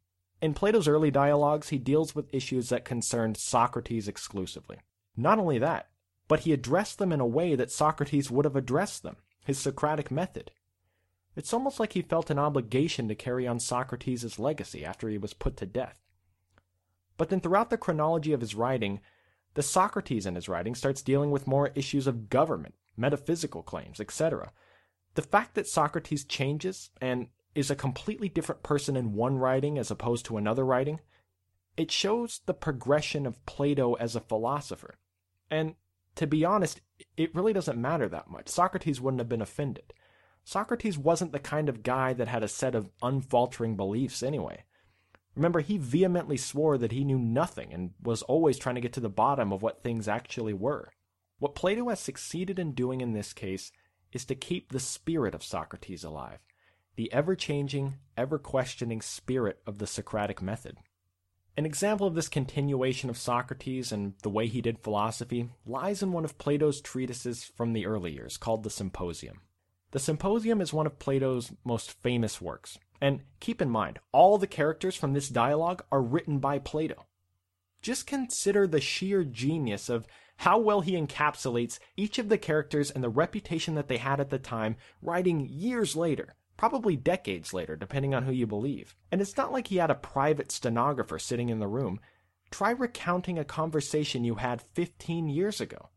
in 0.41 0.53
Plato's 0.53 0.87
early 0.87 1.11
dialogues, 1.11 1.69
he 1.69 1.77
deals 1.77 2.15
with 2.15 2.33
issues 2.33 2.69
that 2.69 2.83
concerned 2.83 3.37
Socrates 3.37 4.07
exclusively. 4.07 4.79
Not 5.15 5.39
only 5.39 5.59
that, 5.59 5.89
but 6.27 6.41
he 6.41 6.53
addressed 6.53 6.97
them 6.97 7.11
in 7.11 7.19
a 7.19 7.25
way 7.25 7.55
that 7.55 7.71
Socrates 7.71 8.31
would 8.31 8.45
have 8.45 8.55
addressed 8.55 9.03
them, 9.03 9.17
his 9.45 9.59
Socratic 9.59 10.09
method. 10.09 10.51
It's 11.35 11.53
almost 11.53 11.79
like 11.79 11.93
he 11.93 12.01
felt 12.01 12.29
an 12.29 12.39
obligation 12.39 13.07
to 13.07 13.15
carry 13.15 13.47
on 13.47 13.59
Socrates' 13.59 14.37
legacy 14.37 14.85
after 14.85 15.07
he 15.07 15.17
was 15.17 15.33
put 15.33 15.55
to 15.57 15.65
death. 15.65 15.99
But 17.17 17.29
then 17.29 17.39
throughout 17.39 17.69
the 17.69 17.77
chronology 17.77 18.33
of 18.33 18.41
his 18.41 18.55
writing, 18.55 18.99
the 19.53 19.63
Socrates 19.63 20.25
in 20.25 20.35
his 20.35 20.49
writing 20.49 20.75
starts 20.75 21.01
dealing 21.01 21.31
with 21.31 21.47
more 21.47 21.71
issues 21.75 22.07
of 22.07 22.29
government, 22.29 22.75
metaphysical 22.97 23.63
claims, 23.63 23.99
etc. 23.99 24.51
The 25.15 25.21
fact 25.21 25.55
that 25.55 25.67
Socrates 25.67 26.23
changes 26.23 26.89
and 26.99 27.27
is 27.53 27.69
a 27.69 27.75
completely 27.75 28.29
different 28.29 28.63
person 28.63 28.95
in 28.95 29.13
one 29.13 29.37
writing 29.37 29.77
as 29.77 29.91
opposed 29.91 30.25
to 30.25 30.37
another 30.37 30.65
writing, 30.65 30.99
it 31.77 31.91
shows 31.91 32.41
the 32.45 32.53
progression 32.53 33.25
of 33.25 33.45
Plato 33.45 33.93
as 33.95 34.15
a 34.15 34.21
philosopher. 34.21 34.95
And 35.49 35.75
to 36.15 36.27
be 36.27 36.45
honest, 36.45 36.81
it 37.17 37.35
really 37.35 37.53
doesn't 37.53 37.79
matter 37.79 38.07
that 38.09 38.29
much. 38.29 38.47
Socrates 38.47 39.01
wouldn't 39.01 39.19
have 39.19 39.29
been 39.29 39.41
offended. 39.41 39.93
Socrates 40.43 40.97
wasn't 40.97 41.31
the 41.31 41.39
kind 41.39 41.69
of 41.69 41.83
guy 41.83 42.13
that 42.13 42.27
had 42.27 42.43
a 42.43 42.47
set 42.47 42.75
of 42.75 42.89
unfaltering 43.01 43.75
beliefs 43.75 44.23
anyway. 44.23 44.63
Remember, 45.35 45.61
he 45.61 45.77
vehemently 45.77 46.37
swore 46.37 46.77
that 46.77 46.91
he 46.91 47.05
knew 47.05 47.19
nothing 47.19 47.73
and 47.73 47.91
was 48.01 48.21
always 48.23 48.57
trying 48.57 48.75
to 48.75 48.81
get 48.81 48.93
to 48.93 48.99
the 48.99 49.09
bottom 49.09 49.53
of 49.53 49.61
what 49.61 49.81
things 49.81 50.07
actually 50.07 50.53
were. 50.53 50.91
What 51.39 51.55
Plato 51.55 51.89
has 51.89 51.99
succeeded 51.99 52.59
in 52.59 52.73
doing 52.73 53.01
in 53.01 53.13
this 53.13 53.33
case 53.33 53.71
is 54.11 54.25
to 54.25 54.35
keep 54.35 54.71
the 54.71 54.79
spirit 54.79 55.33
of 55.33 55.43
Socrates 55.43 56.03
alive, 56.03 56.39
the 56.95 57.11
ever 57.13 57.35
changing, 57.35 57.95
ever 58.17 58.37
questioning 58.37 59.01
spirit 59.01 59.61
of 59.65 59.77
the 59.77 59.87
Socratic 59.87 60.41
method. 60.41 60.77
An 61.57 61.65
example 61.65 62.07
of 62.07 62.15
this 62.15 62.29
continuation 62.29 63.09
of 63.09 63.17
Socrates 63.17 63.91
and 63.91 64.13
the 64.21 64.29
way 64.29 64.47
he 64.47 64.61
did 64.61 64.79
philosophy 64.79 65.49
lies 65.65 66.03
in 66.03 66.11
one 66.11 66.25
of 66.25 66.37
Plato's 66.37 66.81
treatises 66.81 67.43
from 67.43 67.73
the 67.73 67.85
early 67.85 68.11
years 68.11 68.37
called 68.37 68.63
the 68.63 68.69
Symposium. 68.69 69.41
The 69.91 69.99
Symposium 69.99 70.61
is 70.61 70.71
one 70.71 70.85
of 70.85 70.99
Plato's 70.99 71.51
most 71.65 71.91
famous 71.91 72.39
works, 72.39 72.79
and 73.01 73.23
keep 73.41 73.61
in 73.61 73.69
mind, 73.69 73.99
all 74.13 74.37
the 74.37 74.47
characters 74.47 74.95
from 74.95 75.11
this 75.11 75.27
dialogue 75.27 75.83
are 75.91 76.01
written 76.01 76.39
by 76.39 76.59
Plato. 76.59 77.07
Just 77.81 78.07
consider 78.07 78.65
the 78.65 78.79
sheer 78.79 79.25
genius 79.25 79.89
of 79.89 80.07
how 80.37 80.57
well 80.57 80.79
he 80.79 80.93
encapsulates 80.93 81.77
each 81.97 82.17
of 82.19 82.29
the 82.29 82.37
characters 82.37 82.89
and 82.89 83.03
the 83.03 83.09
reputation 83.09 83.75
that 83.75 83.89
they 83.89 83.97
had 83.97 84.21
at 84.21 84.29
the 84.29 84.39
time, 84.39 84.77
writing 85.01 85.45
years 85.45 85.93
later, 85.93 86.35
probably 86.55 86.95
decades 86.95 87.53
later, 87.53 87.75
depending 87.75 88.15
on 88.15 88.23
who 88.23 88.31
you 88.31 88.47
believe. 88.47 88.95
And 89.11 89.19
it's 89.19 89.35
not 89.35 89.51
like 89.51 89.67
he 89.67 89.75
had 89.75 89.91
a 89.91 89.95
private 89.95 90.53
stenographer 90.53 91.19
sitting 91.19 91.49
in 91.49 91.59
the 91.59 91.67
room. 91.67 91.99
Try 92.49 92.71
recounting 92.71 93.37
a 93.37 93.43
conversation 93.43 94.23
you 94.23 94.35
had 94.35 94.61
15 94.73 95.27
years 95.27 95.59
ago. 95.59 95.89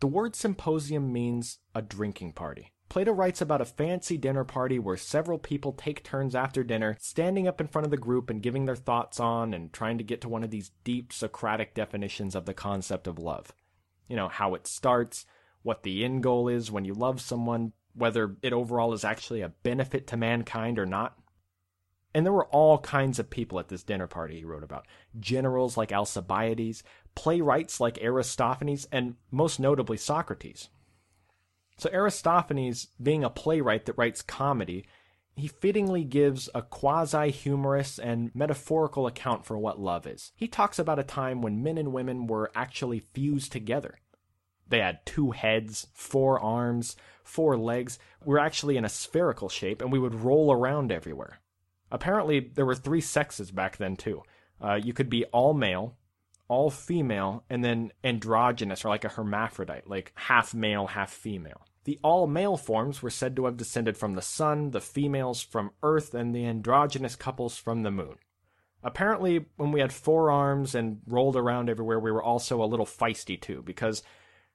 The 0.00 0.08
word 0.08 0.36
symposium 0.36 1.10
means 1.10 1.60
a 1.74 1.80
drinking 1.80 2.34
party. 2.34 2.73
Plato 2.94 3.10
writes 3.10 3.40
about 3.40 3.60
a 3.60 3.64
fancy 3.64 4.16
dinner 4.16 4.44
party 4.44 4.78
where 4.78 4.96
several 4.96 5.36
people 5.36 5.72
take 5.72 6.04
turns 6.04 6.32
after 6.32 6.62
dinner, 6.62 6.96
standing 7.00 7.48
up 7.48 7.60
in 7.60 7.66
front 7.66 7.84
of 7.84 7.90
the 7.90 7.96
group 7.96 8.30
and 8.30 8.40
giving 8.40 8.66
their 8.66 8.76
thoughts 8.76 9.18
on 9.18 9.52
and 9.52 9.72
trying 9.72 9.98
to 9.98 10.04
get 10.04 10.20
to 10.20 10.28
one 10.28 10.44
of 10.44 10.52
these 10.52 10.70
deep 10.84 11.12
Socratic 11.12 11.74
definitions 11.74 12.36
of 12.36 12.46
the 12.46 12.54
concept 12.54 13.08
of 13.08 13.18
love. 13.18 13.52
You 14.06 14.14
know, 14.14 14.28
how 14.28 14.54
it 14.54 14.68
starts, 14.68 15.26
what 15.64 15.82
the 15.82 16.04
end 16.04 16.22
goal 16.22 16.46
is 16.46 16.70
when 16.70 16.84
you 16.84 16.94
love 16.94 17.20
someone, 17.20 17.72
whether 17.94 18.36
it 18.42 18.52
overall 18.52 18.92
is 18.92 19.04
actually 19.04 19.40
a 19.40 19.48
benefit 19.48 20.06
to 20.06 20.16
mankind 20.16 20.78
or 20.78 20.86
not. 20.86 21.18
And 22.14 22.24
there 22.24 22.32
were 22.32 22.46
all 22.46 22.78
kinds 22.78 23.18
of 23.18 23.28
people 23.28 23.58
at 23.58 23.70
this 23.70 23.82
dinner 23.82 24.06
party 24.06 24.36
he 24.36 24.44
wrote 24.44 24.62
about 24.62 24.86
generals 25.18 25.76
like 25.76 25.90
Alcibiades, 25.90 26.84
playwrights 27.16 27.80
like 27.80 27.98
Aristophanes, 28.00 28.86
and 28.92 29.16
most 29.32 29.58
notably 29.58 29.96
Socrates. 29.96 30.68
So, 31.76 31.90
Aristophanes, 31.92 32.88
being 33.02 33.24
a 33.24 33.30
playwright 33.30 33.86
that 33.86 33.98
writes 33.98 34.22
comedy, 34.22 34.86
he 35.36 35.48
fittingly 35.48 36.04
gives 36.04 36.48
a 36.54 36.62
quasi 36.62 37.30
humorous 37.30 37.98
and 37.98 38.30
metaphorical 38.34 39.06
account 39.06 39.44
for 39.44 39.58
what 39.58 39.80
love 39.80 40.06
is. 40.06 40.32
He 40.36 40.46
talks 40.46 40.78
about 40.78 41.00
a 41.00 41.04
time 41.04 41.42
when 41.42 41.62
men 41.62 41.76
and 41.76 41.92
women 41.92 42.26
were 42.26 42.52
actually 42.54 43.00
fused 43.00 43.50
together. 43.50 43.98
They 44.68 44.78
had 44.78 45.04
two 45.04 45.32
heads, 45.32 45.88
four 45.92 46.40
arms, 46.40 46.96
four 47.24 47.56
legs. 47.56 47.98
We 48.24 48.32
were 48.32 48.38
actually 48.38 48.76
in 48.76 48.84
a 48.84 48.88
spherical 48.88 49.48
shape, 49.48 49.82
and 49.82 49.90
we 49.90 49.98
would 49.98 50.14
roll 50.14 50.52
around 50.52 50.92
everywhere. 50.92 51.40
Apparently, 51.90 52.40
there 52.40 52.66
were 52.66 52.74
three 52.74 53.00
sexes 53.00 53.50
back 53.50 53.76
then, 53.76 53.96
too. 53.96 54.22
Uh, 54.60 54.74
you 54.74 54.92
could 54.92 55.10
be 55.10 55.24
all 55.26 55.52
male, 55.52 55.96
all 56.48 56.70
female, 56.70 57.44
and 57.48 57.64
then 57.64 57.92
androgynous, 58.02 58.84
or 58.84 58.88
like 58.88 59.04
a 59.04 59.08
hermaphrodite, 59.08 59.88
like 59.88 60.12
half 60.14 60.54
male, 60.54 60.88
half 60.88 61.10
female. 61.10 61.66
The 61.84 61.98
all 62.02 62.26
male 62.26 62.56
forms 62.56 63.02
were 63.02 63.10
said 63.10 63.36
to 63.36 63.44
have 63.44 63.56
descended 63.56 63.96
from 63.96 64.14
the 64.14 64.22
sun, 64.22 64.70
the 64.70 64.80
females 64.80 65.42
from 65.42 65.70
Earth, 65.82 66.14
and 66.14 66.34
the 66.34 66.46
androgynous 66.46 67.16
couples 67.16 67.56
from 67.56 67.82
the 67.82 67.90
moon. 67.90 68.16
Apparently, 68.82 69.46
when 69.56 69.72
we 69.72 69.80
had 69.80 69.92
four 69.92 70.30
arms 70.30 70.74
and 70.74 71.00
rolled 71.06 71.36
around 71.36 71.70
everywhere, 71.70 71.98
we 71.98 72.10
were 72.10 72.22
also 72.22 72.62
a 72.62 72.66
little 72.66 72.86
feisty 72.86 73.40
too, 73.40 73.62
because 73.62 74.02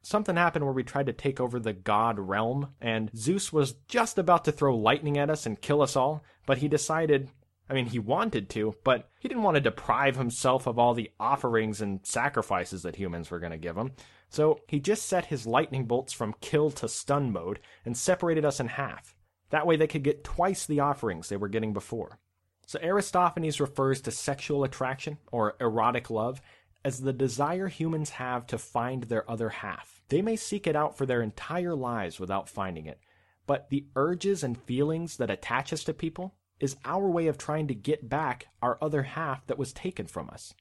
something 0.02 0.36
happened 0.36 0.66
where 0.66 0.74
we 0.74 0.84
tried 0.84 1.08
to 1.08 1.14
take 1.14 1.40
over 1.40 1.60
the 1.60 1.74
god 1.74 2.20
realm, 2.20 2.74
and 2.80 3.10
Zeus 3.16 3.52
was 3.52 3.74
just 3.88 4.18
about 4.18 4.46
to 4.46 4.52
throw 4.52 4.76
lightning 4.76 5.18
at 5.18 5.30
us 5.30 5.46
and 5.46 5.62
kill 5.62 5.82
us 5.82 5.96
all, 5.96 6.24
but 6.46 6.60
he 6.60 6.68
decided. 6.68 7.30
I 7.70 7.76
mean, 7.76 7.86
he 7.86 8.00
wanted 8.00 8.50
to, 8.52 8.76
but 8.84 9.10
he 9.20 9.28
didn't 9.28 9.44
want 9.44 9.56
to 9.56 9.62
deprive 9.62 10.16
himself 10.16 10.66
of 10.66 10.80
all 10.80 10.96
the 10.96 11.12
offerings 11.20 11.82
and 11.82 12.00
sacrifices 12.04 12.82
that 12.82 12.96
humans 12.96 13.30
were 13.30 13.40
going 13.40 13.52
to 13.52 13.58
give 13.58 13.78
him. 13.78 13.92
So 14.30 14.60
he 14.68 14.80
just 14.80 15.06
set 15.06 15.26
his 15.26 15.46
lightning 15.46 15.86
bolts 15.86 16.12
from 16.12 16.36
kill 16.42 16.72
to 16.72 16.88
stun 16.88 17.32
mode 17.32 17.60
and 17.86 17.96
separated 17.96 18.44
us 18.44 18.60
in 18.60 18.68
half. 18.68 19.14
That 19.52 19.68
way 19.68 19.76
they 19.76 19.88
could 19.88 20.04
get 20.04 20.24
twice 20.24 20.66
the 20.66 20.80
offerings 20.80 21.30
they 21.30 21.38
were 21.38 21.48
getting 21.48 21.74
before. 21.74 22.20
So 22.66 22.80
Aristophanes 22.82 23.60
refers 23.60 24.02
to 24.02 24.12
sexual 24.12 24.64
attraction, 24.64 25.18
or 25.32 25.56
erotic 25.60 26.10
love, 26.10 26.42
as 26.86 27.02
the 27.02 27.14
desire 27.14 27.68
humans 27.68 28.12
have 28.12 28.46
to 28.48 28.58
find 28.58 29.04
their 29.04 29.30
other 29.30 29.50
half. 29.50 30.02
They 30.10 30.22
may 30.22 30.36
seek 30.36 30.68
it 30.68 30.76
out 30.76 30.98
for 30.98 31.06
their 31.06 31.22
entire 31.22 31.76
lives 31.76 32.20
without 32.20 32.48
finding 32.48 32.86
it, 32.86 33.00
but 33.48 33.70
the 33.70 33.88
urges 33.96 34.44
and 34.44 34.56
feelings 34.56 35.18
that 35.18 35.32
attach 35.32 35.74
us 35.74 35.84
to 35.86 35.94
people 35.94 36.36
is 36.60 36.76
our 36.86 37.10
way 37.10 37.28
of 37.28 37.38
trying 37.38 37.68
to 37.68 37.74
get 37.74 38.10
back 38.10 38.48
our 38.62 38.78
other 38.82 39.04
half 39.04 39.46
that 39.48 39.58
was 39.58 39.74
taken 39.74 40.08
from 40.08 40.30
us. 40.30 40.54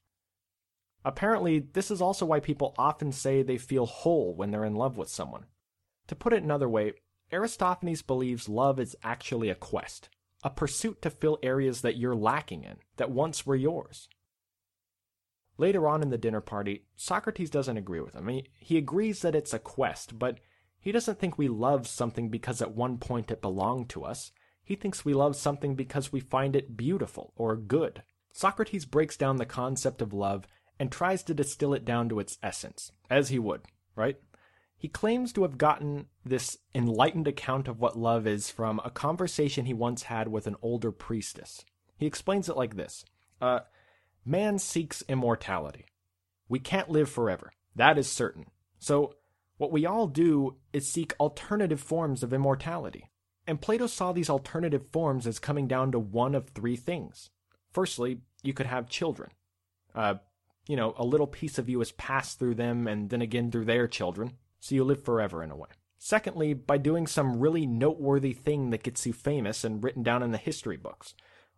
Apparently, 1.05 1.59
this 1.59 1.91
is 1.91 2.03
also 2.03 2.27
why 2.27 2.41
people 2.41 2.75
often 2.77 3.13
say 3.13 3.43
they 3.43 3.59
feel 3.59 3.87
whole 3.87 4.35
when 4.35 4.51
they're 4.51 4.65
in 4.65 4.75
love 4.75 4.97
with 4.97 5.09
someone. 5.09 5.47
To 6.09 6.17
put 6.17 6.33
it 6.33 6.43
another 6.43 6.69
way, 6.69 6.95
Aristophanes 7.33 8.03
believes 8.03 8.49
love 8.49 8.81
is 8.81 8.97
actually 9.03 9.51
a 9.51 9.55
quest, 9.55 10.09
a 10.43 10.51
pursuit 10.51 11.03
to 11.03 11.11
fill 11.11 11.39
areas 11.43 11.83
that 11.83 11.97
you're 11.97 12.17
lacking 12.17 12.65
in, 12.65 12.77
that 12.97 13.11
once 13.11 13.47
were 13.47 13.57
yours. 13.57 14.09
Later 15.57 15.89
on 15.89 16.03
in 16.03 16.11
the 16.11 16.19
dinner 16.19 16.41
party, 16.41 16.85
Socrates 16.97 17.51
doesn't 17.51 17.77
agree 17.77 18.01
with 18.01 18.15
him. 18.15 18.29
He, 18.29 18.47
he 18.59 18.79
agrees 18.79 19.23
that 19.23 19.35
it's 19.35 19.53
a 19.53 19.59
quest, 19.59 20.19
but 20.19 20.39
he 20.79 20.93
doesn't 20.93 21.19
think 21.19 21.37
we 21.37 21.49
love 21.49 21.87
something 21.87 22.29
because 22.29 22.63
at 22.63 22.75
one 22.75 22.99
point 22.99 23.31
it 23.31 23.43
belonged 23.43 23.89
to 23.91 24.05
us. 24.05 24.31
He 24.69 24.75
thinks 24.75 25.03
we 25.03 25.15
love 25.15 25.35
something 25.35 25.77
because 25.77 26.13
we 26.13 26.21
find 26.21 26.55
it 26.55 26.77
beautiful 26.77 27.33
or 27.37 27.57
good. 27.57 28.03
Socrates 28.35 28.85
breaks 28.85 29.17
down 29.17 29.39
the 29.39 29.47
concept 29.47 30.03
of 30.03 30.13
love 30.13 30.47
and 30.79 30.93
tries 30.93 31.23
to 31.23 31.33
distill 31.33 31.73
it 31.73 31.87
down 31.87 32.11
to 32.11 32.21
its 32.21 32.37
essence, 32.43 32.93
as 33.09 33.31
he 33.31 33.39
would, 33.39 33.63
right? 33.97 34.17
He 34.77 34.87
claims 34.87 35.33
to 35.33 35.43
have 35.45 35.57
gotten 35.57 36.09
this 36.23 36.59
enlightened 36.75 37.27
account 37.27 37.67
of 37.67 37.81
what 37.81 37.99
love 37.99 38.27
is 38.27 38.51
from 38.51 38.79
a 38.85 38.91
conversation 38.91 39.65
he 39.65 39.73
once 39.73 40.03
had 40.03 40.29
with 40.29 40.47
an 40.47 40.57
older 40.61 40.93
priestess. 40.93 41.65
He 41.97 42.05
explains 42.05 42.51
it 42.51 42.57
like 42.59 42.77
this 42.77 43.07
uh, 43.41 43.61
Man 44.23 44.59
seeks 44.59 45.03
immortality. 45.09 45.87
We 46.47 46.59
can't 46.59 46.91
live 46.91 47.09
forever. 47.09 47.53
That 47.75 47.97
is 47.97 48.07
certain. 48.07 48.45
So, 48.79 49.15
what 49.57 49.73
we 49.73 49.87
all 49.87 50.09
do 50.09 50.59
is 50.75 50.87
seek 50.87 51.15
alternative 51.19 51.81
forms 51.81 52.23
of 52.23 52.35
immortality. 52.35 53.09
And 53.49 53.63
Plato 53.63 53.87
saw 53.87 54.13
these 54.13 54.29
alternative 54.29 54.85
forms 54.93 55.27
as 55.27 55.39
coming 55.39 55.67
down 55.67 55.91
to 55.93 55.99
one 55.99 56.35
of 56.35 56.51
three 56.51 56.77
things. 56.77 57.31
Firstly, 57.73 58.21
you 58.43 58.53
could 58.53 58.67
have 58.67 58.91
children. 58.91 59.31
Uh, 59.95 60.17
you 60.67 60.77
know, 60.77 60.93
a 60.99 61.05
little 61.05 61.27
piece 61.27 61.57
of 61.57 61.67
you 61.67 61.81
is 61.81 61.93
passed 61.93 62.39
through 62.39 62.57
them 62.57 62.87
and 62.87 63.09
then 63.09 63.23
again 63.23 63.51
through 63.51 63.65
their 63.65 63.89
children, 63.89 64.33
so 64.61 64.75
you 64.75 64.85
live 64.85 65.03
forever 65.03 65.43
in 65.43 65.51
a 65.51 65.57
way. 65.57 65.71
Secondly, 65.97 66.53
by 66.53 66.77
doing 66.77 67.07
some 67.07 67.41
really 67.41 67.65
noteworthy 67.65 68.35
thing 68.35 68.69
that 68.69 68.83
gets 68.83 69.07
you 69.07 69.15
famous 69.15 69.65
and 69.65 69.83
written 69.83 70.03
down 70.03 70.23
in 70.23 70.31
the 70.31 70.37
history 70.37 70.77
books. 70.77 71.15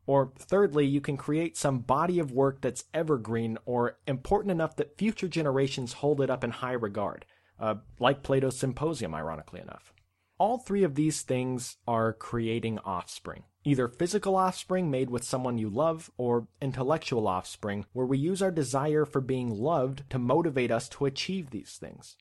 Or 0.07 0.33
thirdly, 0.39 0.87
you 0.87 1.01
can 1.01 1.17
create 1.17 1.57
some 1.57 1.81
body 1.81 2.21
of 2.21 2.31
work 2.31 2.61
that's 2.61 2.85
evergreen 2.95 3.59
or 3.65 3.99
important 4.07 4.53
enough 4.53 4.77
that 4.77 4.97
future 4.97 5.29
generations 5.29 5.95
hold 5.95 6.21
it 6.21 6.31
up 6.31 6.45
in 6.45 6.51
high 6.53 6.73
regard, 6.73 7.27
uh, 7.59 7.75
like 7.99 8.23
Plato's 8.23 8.57
Symposium, 8.57 9.13
ironically 9.13 9.61
enough. 9.61 9.93
All 10.41 10.57
three 10.57 10.85
of 10.85 10.95
these 10.95 11.21
things 11.21 11.77
are 11.87 12.15
creating 12.15 12.79
offspring. 12.79 13.43
Either 13.63 13.89
physical 13.89 14.37
offspring 14.37 14.91
made 14.91 15.11
with 15.11 15.23
someone 15.23 15.59
you 15.59 15.69
love, 15.69 16.11
or 16.17 16.47
intellectual 16.63 17.29
offspring, 17.29 17.85
where 17.93 18.07
we 18.07 18.17
use 18.17 18.41
our 18.41 18.51
desire 18.51 19.05
for 19.05 19.21
being 19.21 19.51
loved 19.51 20.09
to 20.09 20.19
motivate 20.19 20.71
us 20.71 20.89
to 20.89 21.05
achieve 21.05 21.51
these 21.51 21.77
things. 21.79 22.17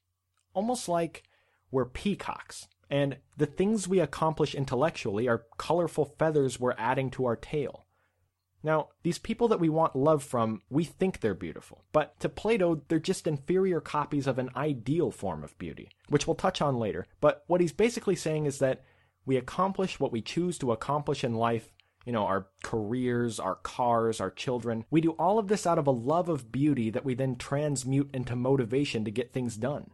Almost 0.54 0.90
like 0.90 1.24
we're 1.72 1.86
peacocks, 1.86 2.68
and 2.90 3.20
the 3.38 3.46
things 3.46 3.88
we 3.88 4.02
accomplish 4.02 4.54
intellectually 4.54 5.30
are 5.30 5.46
colorful 5.58 6.04
feathers 6.04 6.60
we're 6.60 6.76
adding 6.78 7.10
to 7.12 7.24
our 7.24 7.38
tail. 7.38 7.86
Now, 8.62 8.90
these 9.04 9.20
people 9.20 9.48
that 9.48 9.60
we 9.60 9.70
want 9.70 9.96
love 9.96 10.22
from, 10.24 10.62
we 10.70 10.84
think 10.84 11.20
they're 11.20 11.34
beautiful, 11.34 11.86
but 11.94 12.20
to 12.20 12.28
Plato, 12.28 12.82
they're 12.88 13.00
just 13.00 13.26
inferior 13.26 13.80
copies 13.80 14.28
of 14.28 14.38
an 14.38 14.50
ideal 14.56 15.12
form 15.12 15.44
of 15.44 15.58
beauty, 15.58 15.90
which 16.10 16.28
we'll 16.28 16.36
touch 16.36 16.62
on 16.62 16.78
later. 16.78 17.08
But 17.22 17.44
what 17.48 17.62
he's 17.62 17.72
basically 17.72 18.16
saying 18.16 18.46
is 18.46 18.60
that 18.60 18.84
we 19.26 19.38
accomplish 19.38 20.00
what 20.00 20.12
we 20.12 20.22
choose 20.22 20.58
to 20.58 20.74
accomplish 20.74 21.24
in 21.24 21.36
life, 21.36 21.72
you 22.06 22.12
know, 22.12 22.26
our 22.26 22.48
careers, 22.64 23.40
our 23.40 23.56
cars, 23.56 24.20
our 24.20 24.32
children. 24.32 24.84
We 24.90 25.02
do 25.02 25.12
all 25.12 25.40
of 25.40 25.48
this 25.48 25.66
out 25.66 25.78
of 25.78 25.88
a 25.88 25.92
love 25.92 26.28
of 26.28 26.52
beauty 26.52 26.90
that 26.90 27.06
we 27.06 27.14
then 27.14 27.38
transmute 27.38 28.10
into 28.14 28.36
motivation 28.36 29.06
to 29.06 29.12
get 29.12 29.32
things 29.32 29.56
done. 29.56 29.92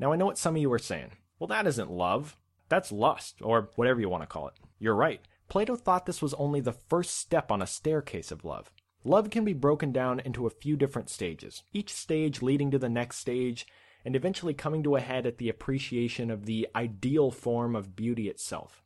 Now, 0.00 0.12
I 0.12 0.16
know 0.16 0.26
what 0.26 0.38
some 0.38 0.56
of 0.56 0.62
you 0.62 0.72
are 0.72 0.78
saying. 0.78 1.12
Well, 1.38 1.48
that 1.48 1.66
isn't 1.66 1.90
love. 1.90 2.36
That's 2.68 2.90
lust, 2.90 3.36
or 3.42 3.70
whatever 3.76 4.00
you 4.00 4.08
want 4.08 4.22
to 4.22 4.28
call 4.28 4.48
it. 4.48 4.54
You're 4.78 4.96
right. 4.96 5.20
Plato 5.48 5.76
thought 5.76 6.06
this 6.06 6.22
was 6.22 6.34
only 6.34 6.60
the 6.60 6.72
first 6.72 7.16
step 7.16 7.50
on 7.50 7.62
a 7.62 7.66
staircase 7.66 8.30
of 8.30 8.44
love. 8.44 8.70
Love 9.04 9.30
can 9.30 9.44
be 9.44 9.52
broken 9.52 9.92
down 9.92 10.20
into 10.20 10.46
a 10.46 10.50
few 10.50 10.76
different 10.76 11.10
stages, 11.10 11.62
each 11.72 11.92
stage 11.92 12.40
leading 12.40 12.70
to 12.70 12.78
the 12.78 12.88
next 12.88 13.18
stage, 13.18 13.66
and 14.04 14.16
eventually 14.16 14.54
coming 14.54 14.82
to 14.82 14.96
a 14.96 15.00
head 15.00 15.26
at 15.26 15.38
the 15.38 15.48
appreciation 15.48 16.30
of 16.30 16.46
the 16.46 16.68
ideal 16.74 17.30
form 17.30 17.76
of 17.76 17.94
beauty 17.94 18.28
itself. 18.28 18.82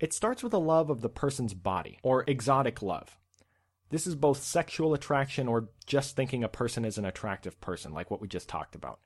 It 0.00 0.12
starts 0.12 0.42
with 0.42 0.54
a 0.54 0.58
love 0.58 0.90
of 0.90 1.00
the 1.00 1.08
person's 1.08 1.54
body, 1.54 1.98
or 2.02 2.24
exotic 2.26 2.82
love. 2.82 3.18
This 3.90 4.06
is 4.06 4.14
both 4.14 4.42
sexual 4.42 4.94
attraction 4.94 5.48
or 5.48 5.70
just 5.86 6.14
thinking 6.14 6.44
a 6.44 6.48
person 6.48 6.84
is 6.84 6.98
an 6.98 7.04
attractive 7.04 7.60
person, 7.60 7.92
like 7.92 8.10
what 8.10 8.20
we 8.20 8.28
just 8.28 8.48
talked 8.48 8.74
about. 8.74 9.00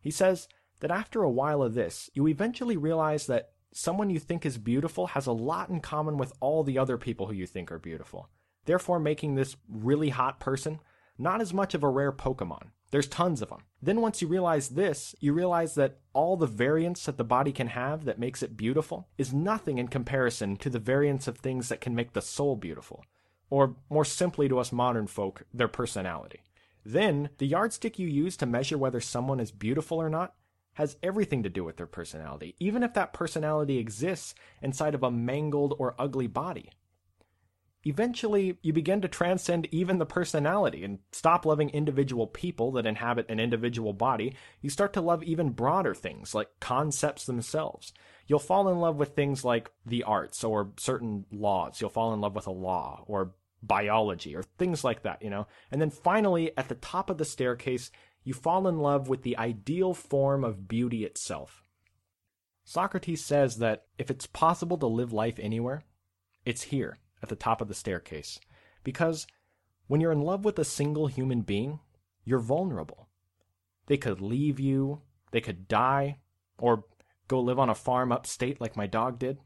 He 0.00 0.10
says 0.10 0.46
that 0.80 0.90
after 0.90 1.22
a 1.22 1.30
while 1.30 1.62
of 1.62 1.74
this, 1.74 2.10
you 2.14 2.28
eventually 2.28 2.76
realize 2.76 3.26
that 3.26 3.50
someone 3.76 4.10
you 4.10 4.18
think 4.18 4.46
is 4.46 4.58
beautiful 4.58 5.08
has 5.08 5.26
a 5.26 5.32
lot 5.32 5.68
in 5.68 5.80
common 5.80 6.16
with 6.16 6.32
all 6.40 6.64
the 6.64 6.78
other 6.78 6.96
people 6.96 7.26
who 7.26 7.34
you 7.34 7.46
think 7.46 7.70
are 7.70 7.78
beautiful, 7.78 8.28
therefore 8.64 8.98
making 8.98 9.34
this 9.34 9.56
really 9.68 10.08
hot 10.08 10.40
person 10.40 10.80
not 11.18 11.40
as 11.40 11.54
much 11.54 11.74
of 11.74 11.82
a 11.82 11.88
rare 11.88 12.12
Pokemon. 12.12 12.70
There's 12.90 13.08
tons 13.08 13.42
of 13.42 13.48
them. 13.48 13.60
Then 13.82 14.00
once 14.00 14.22
you 14.22 14.28
realize 14.28 14.70
this, 14.70 15.14
you 15.18 15.32
realize 15.32 15.74
that 15.74 15.98
all 16.12 16.36
the 16.36 16.46
variance 16.46 17.04
that 17.04 17.16
the 17.16 17.24
body 17.24 17.52
can 17.52 17.68
have 17.68 18.04
that 18.04 18.18
makes 18.18 18.42
it 18.42 18.56
beautiful 18.56 19.08
is 19.18 19.32
nothing 19.32 19.78
in 19.78 19.88
comparison 19.88 20.56
to 20.58 20.70
the 20.70 20.78
variance 20.78 21.26
of 21.26 21.38
things 21.38 21.68
that 21.68 21.80
can 21.80 21.94
make 21.94 22.12
the 22.12 22.22
soul 22.22 22.54
beautiful. 22.54 23.04
Or 23.50 23.76
more 23.90 24.04
simply 24.04 24.48
to 24.48 24.58
us 24.58 24.72
modern 24.72 25.06
folk, 25.06 25.44
their 25.52 25.68
personality. 25.68 26.40
Then, 26.84 27.30
the 27.38 27.46
yardstick 27.46 27.98
you 27.98 28.06
use 28.06 28.36
to 28.36 28.46
measure 28.46 28.78
whether 28.78 29.00
someone 29.00 29.40
is 29.40 29.50
beautiful 29.50 29.98
or 29.98 30.08
not 30.08 30.34
has 30.76 30.96
everything 31.02 31.42
to 31.42 31.48
do 31.48 31.64
with 31.64 31.76
their 31.76 31.86
personality, 31.86 32.54
even 32.58 32.82
if 32.82 32.94
that 32.94 33.12
personality 33.12 33.78
exists 33.78 34.34
inside 34.62 34.94
of 34.94 35.02
a 35.02 35.10
mangled 35.10 35.74
or 35.78 35.94
ugly 35.98 36.26
body. 36.26 36.70
Eventually, 37.84 38.58
you 38.62 38.72
begin 38.72 39.00
to 39.00 39.08
transcend 39.08 39.68
even 39.70 39.98
the 39.98 40.04
personality 40.04 40.82
and 40.82 40.98
stop 41.12 41.46
loving 41.46 41.70
individual 41.70 42.26
people 42.26 42.72
that 42.72 42.84
inhabit 42.84 43.30
an 43.30 43.38
individual 43.38 43.92
body. 43.92 44.34
You 44.60 44.70
start 44.70 44.92
to 44.94 45.00
love 45.00 45.22
even 45.22 45.50
broader 45.50 45.94
things, 45.94 46.34
like 46.34 46.48
concepts 46.60 47.26
themselves. 47.26 47.92
You'll 48.26 48.40
fall 48.40 48.68
in 48.68 48.80
love 48.80 48.96
with 48.96 49.14
things 49.14 49.44
like 49.44 49.70
the 49.86 50.02
arts 50.02 50.42
or 50.42 50.72
certain 50.78 51.26
laws. 51.30 51.80
You'll 51.80 51.90
fall 51.90 52.12
in 52.12 52.20
love 52.20 52.34
with 52.34 52.48
a 52.48 52.52
law 52.52 53.04
or 53.06 53.34
biology 53.62 54.34
or 54.36 54.42
things 54.42 54.84
like 54.84 55.02
that, 55.04 55.22
you 55.22 55.30
know? 55.30 55.46
And 55.70 55.80
then 55.80 55.90
finally, 55.90 56.50
at 56.56 56.68
the 56.68 56.74
top 56.74 57.08
of 57.08 57.18
the 57.18 57.24
staircase, 57.24 57.90
you 58.26 58.34
fall 58.34 58.66
in 58.66 58.80
love 58.80 59.08
with 59.08 59.22
the 59.22 59.38
ideal 59.38 59.94
form 59.94 60.42
of 60.42 60.66
beauty 60.66 61.04
itself. 61.04 61.62
Socrates 62.64 63.24
says 63.24 63.58
that 63.58 63.84
if 63.98 64.10
it's 64.10 64.26
possible 64.26 64.76
to 64.78 64.86
live 64.88 65.12
life 65.12 65.38
anywhere, 65.38 65.84
it's 66.44 66.62
here 66.62 66.98
at 67.22 67.28
the 67.28 67.36
top 67.36 67.60
of 67.60 67.68
the 67.68 67.74
staircase. 67.74 68.40
Because 68.82 69.28
when 69.86 70.00
you're 70.00 70.10
in 70.10 70.22
love 70.22 70.44
with 70.44 70.58
a 70.58 70.64
single 70.64 71.06
human 71.06 71.42
being, 71.42 71.78
you're 72.24 72.40
vulnerable. 72.40 73.06
They 73.86 73.96
could 73.96 74.20
leave 74.20 74.58
you, 74.58 75.02
they 75.30 75.40
could 75.40 75.68
die, 75.68 76.18
or 76.58 76.82
go 77.28 77.40
live 77.40 77.60
on 77.60 77.70
a 77.70 77.76
farm 77.76 78.10
upstate 78.10 78.60
like 78.60 78.76
my 78.76 78.88
dog 78.88 79.20
did. 79.20 79.38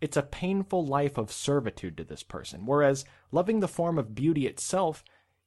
It's 0.00 0.16
a 0.16 0.22
painful 0.22 0.86
life 0.86 1.18
of 1.18 1.32
servitude 1.32 1.96
to 1.96 2.04
this 2.04 2.22
person, 2.22 2.66
whereas 2.66 3.04
loving 3.32 3.58
the 3.58 3.66
form 3.66 3.98
of 3.98 4.14
beauty 4.14 4.46
itself, 4.46 5.02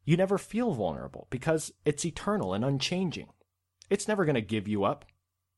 you 0.06 0.18
never 0.18 0.38
feel 0.38 0.74
vulnerable 0.74 1.28
because 1.30 1.72
it's 1.86 2.06
eternal 2.06 2.54
and 2.54 2.66
unchanging. 2.66 3.30
It's 3.90 4.08
never 4.08 4.26
going 4.26 4.36
to 4.36 4.42
give 4.42 4.68
you 4.68 4.84
up. 4.84 5.06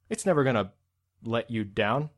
It's 0.10 0.26
never 0.26 0.44
going 0.44 0.56
to 0.56 0.72
let 1.24 1.50
you 1.50 1.64
down. 1.64 2.10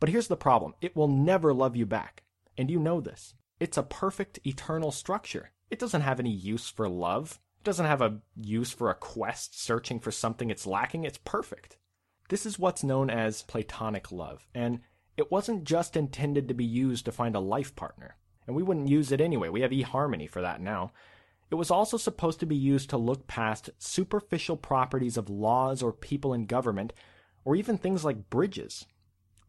But 0.00 0.08
here's 0.08 0.28
the 0.28 0.36
problem 0.36 0.74
it 0.80 0.96
will 0.96 1.08
never 1.08 1.54
love 1.54 1.76
you 1.76 1.86
back 1.86 2.22
and 2.56 2.70
you 2.70 2.78
know 2.78 3.00
this. 3.00 3.34
It's 3.60 3.78
a 3.78 3.82
perfect 3.82 4.38
eternal 4.44 4.90
structure. 4.90 5.52
It 5.70 5.78
doesn't 5.78 6.02
have 6.02 6.20
any 6.20 6.30
use 6.30 6.68
for 6.68 6.88
love. 6.88 7.40
It 7.60 7.64
doesn't 7.64 7.86
have 7.86 8.02
a 8.02 8.20
use 8.36 8.70
for 8.70 8.90
a 8.90 8.94
quest 8.94 9.60
searching 9.60 10.00
for 10.00 10.10
something 10.10 10.50
it's 10.50 10.66
lacking. 10.66 11.04
It's 11.04 11.18
perfect. 11.24 11.78
This 12.28 12.46
is 12.46 12.58
what's 12.58 12.84
known 12.84 13.10
as 13.10 13.42
platonic 13.42 14.10
love, 14.10 14.46
and 14.54 14.80
it 15.16 15.30
wasn't 15.30 15.64
just 15.64 15.96
intended 15.96 16.48
to 16.48 16.54
be 16.54 16.64
used 16.64 17.04
to 17.04 17.12
find 17.12 17.36
a 17.36 17.40
life 17.40 17.76
partner. 17.76 18.16
And 18.46 18.56
we 18.56 18.62
wouldn't 18.62 18.88
use 18.88 19.12
it 19.12 19.20
anyway. 19.20 19.48
We 19.48 19.60
have 19.60 19.70
eHarmony 19.70 20.28
for 20.28 20.42
that 20.42 20.60
now. 20.60 20.92
It 21.54 21.56
was 21.56 21.70
also 21.70 21.96
supposed 21.96 22.40
to 22.40 22.46
be 22.46 22.56
used 22.56 22.90
to 22.90 22.96
look 22.96 23.28
past 23.28 23.70
superficial 23.78 24.56
properties 24.56 25.16
of 25.16 25.30
laws 25.30 25.84
or 25.84 25.92
people 25.92 26.34
in 26.34 26.46
government, 26.46 26.92
or 27.44 27.54
even 27.54 27.78
things 27.78 28.04
like 28.04 28.28
bridges. 28.28 28.86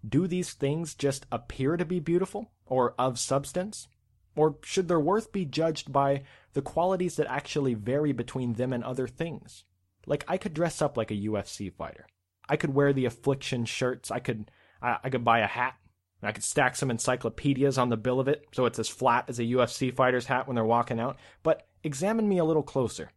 Do 0.08 0.28
these 0.28 0.54
things 0.54 0.94
just 0.94 1.26
appear 1.32 1.78
to 1.78 1.84
be 1.84 2.00
beautiful 2.00 2.52
or 2.68 2.94
of 3.00 3.18
substance? 3.18 3.88
Or 4.36 4.58
should 4.62 4.88
their 4.88 5.00
worth 5.00 5.32
be 5.32 5.46
judged 5.46 5.92
by 5.92 6.22
the 6.54 6.62
qualities 6.62 7.16
that 7.16 7.26
actually 7.26 7.74
vary 7.74 8.12
between 8.12 8.54
them 8.54 8.72
and 8.72 8.84
other 8.84 9.08
things? 9.08 9.64
Like 10.06 10.26
I 10.28 10.38
could 10.38 10.54
dress 10.54 10.84
up 10.84 10.98
like 10.98 11.10
a 11.10 11.16
UFC 11.16 11.74
fighter. 11.74 12.06
I 12.48 12.56
could 12.56 12.76
wear 12.76 12.94
the 12.94 13.06
affliction 13.06 13.66
shirts. 13.66 14.12
I 14.12 14.20
could 14.20 14.52
I, 14.80 15.00
I 15.06 15.10
could 15.10 15.26
buy 15.26 15.40
a 15.40 15.48
hat. 15.48 15.74
I 16.22 16.34
could 16.34 16.44
stack 16.44 16.76
some 16.76 16.92
encyclopedias 16.92 17.80
on 17.80 17.90
the 17.90 17.98
bill 17.98 18.20
of 18.20 18.28
it 18.28 18.46
so 18.52 18.68
it's 18.68 18.78
as 18.78 18.90
flat 18.90 19.26
as 19.28 19.40
a 19.40 19.44
UFC 19.44 19.92
fighter's 19.92 20.28
hat 20.28 20.48
when 20.48 20.54
they're 20.54 20.64
walking 20.64 21.00
out. 21.00 21.18
But 21.42 21.68
examine 21.86 22.28
me 22.28 22.38
a 22.38 22.46
little 22.46 22.64
closer. 22.64 23.12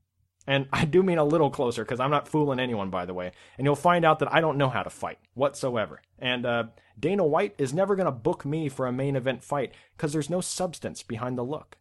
And 0.46 0.68
I 0.72 0.84
do 0.84 1.02
mean 1.02 1.18
a 1.18 1.24
little 1.24 1.50
closer 1.50 1.84
because 1.84 2.00
I'm 2.00 2.10
not 2.10 2.28
fooling 2.28 2.60
anyone, 2.60 2.90
by 2.90 3.04
the 3.04 3.14
way. 3.14 3.32
And 3.56 3.64
you'll 3.64 3.76
find 3.76 4.04
out 4.04 4.20
that 4.20 4.32
I 4.32 4.40
don't 4.40 4.58
know 4.58 4.68
how 4.68 4.82
to 4.82 4.90
fight 4.90 5.18
whatsoever. 5.34 6.00
And 6.18 6.46
uh, 6.46 6.64
Dana 6.98 7.24
White 7.24 7.54
is 7.58 7.74
never 7.74 7.96
going 7.96 8.06
to 8.06 8.12
book 8.12 8.44
me 8.44 8.68
for 8.68 8.86
a 8.86 8.92
main 8.92 9.16
event 9.16 9.42
fight 9.42 9.72
because 9.96 10.12
there's 10.12 10.30
no 10.30 10.40
substance 10.40 11.02
behind 11.02 11.36
the 11.36 11.42
look. 11.42 11.76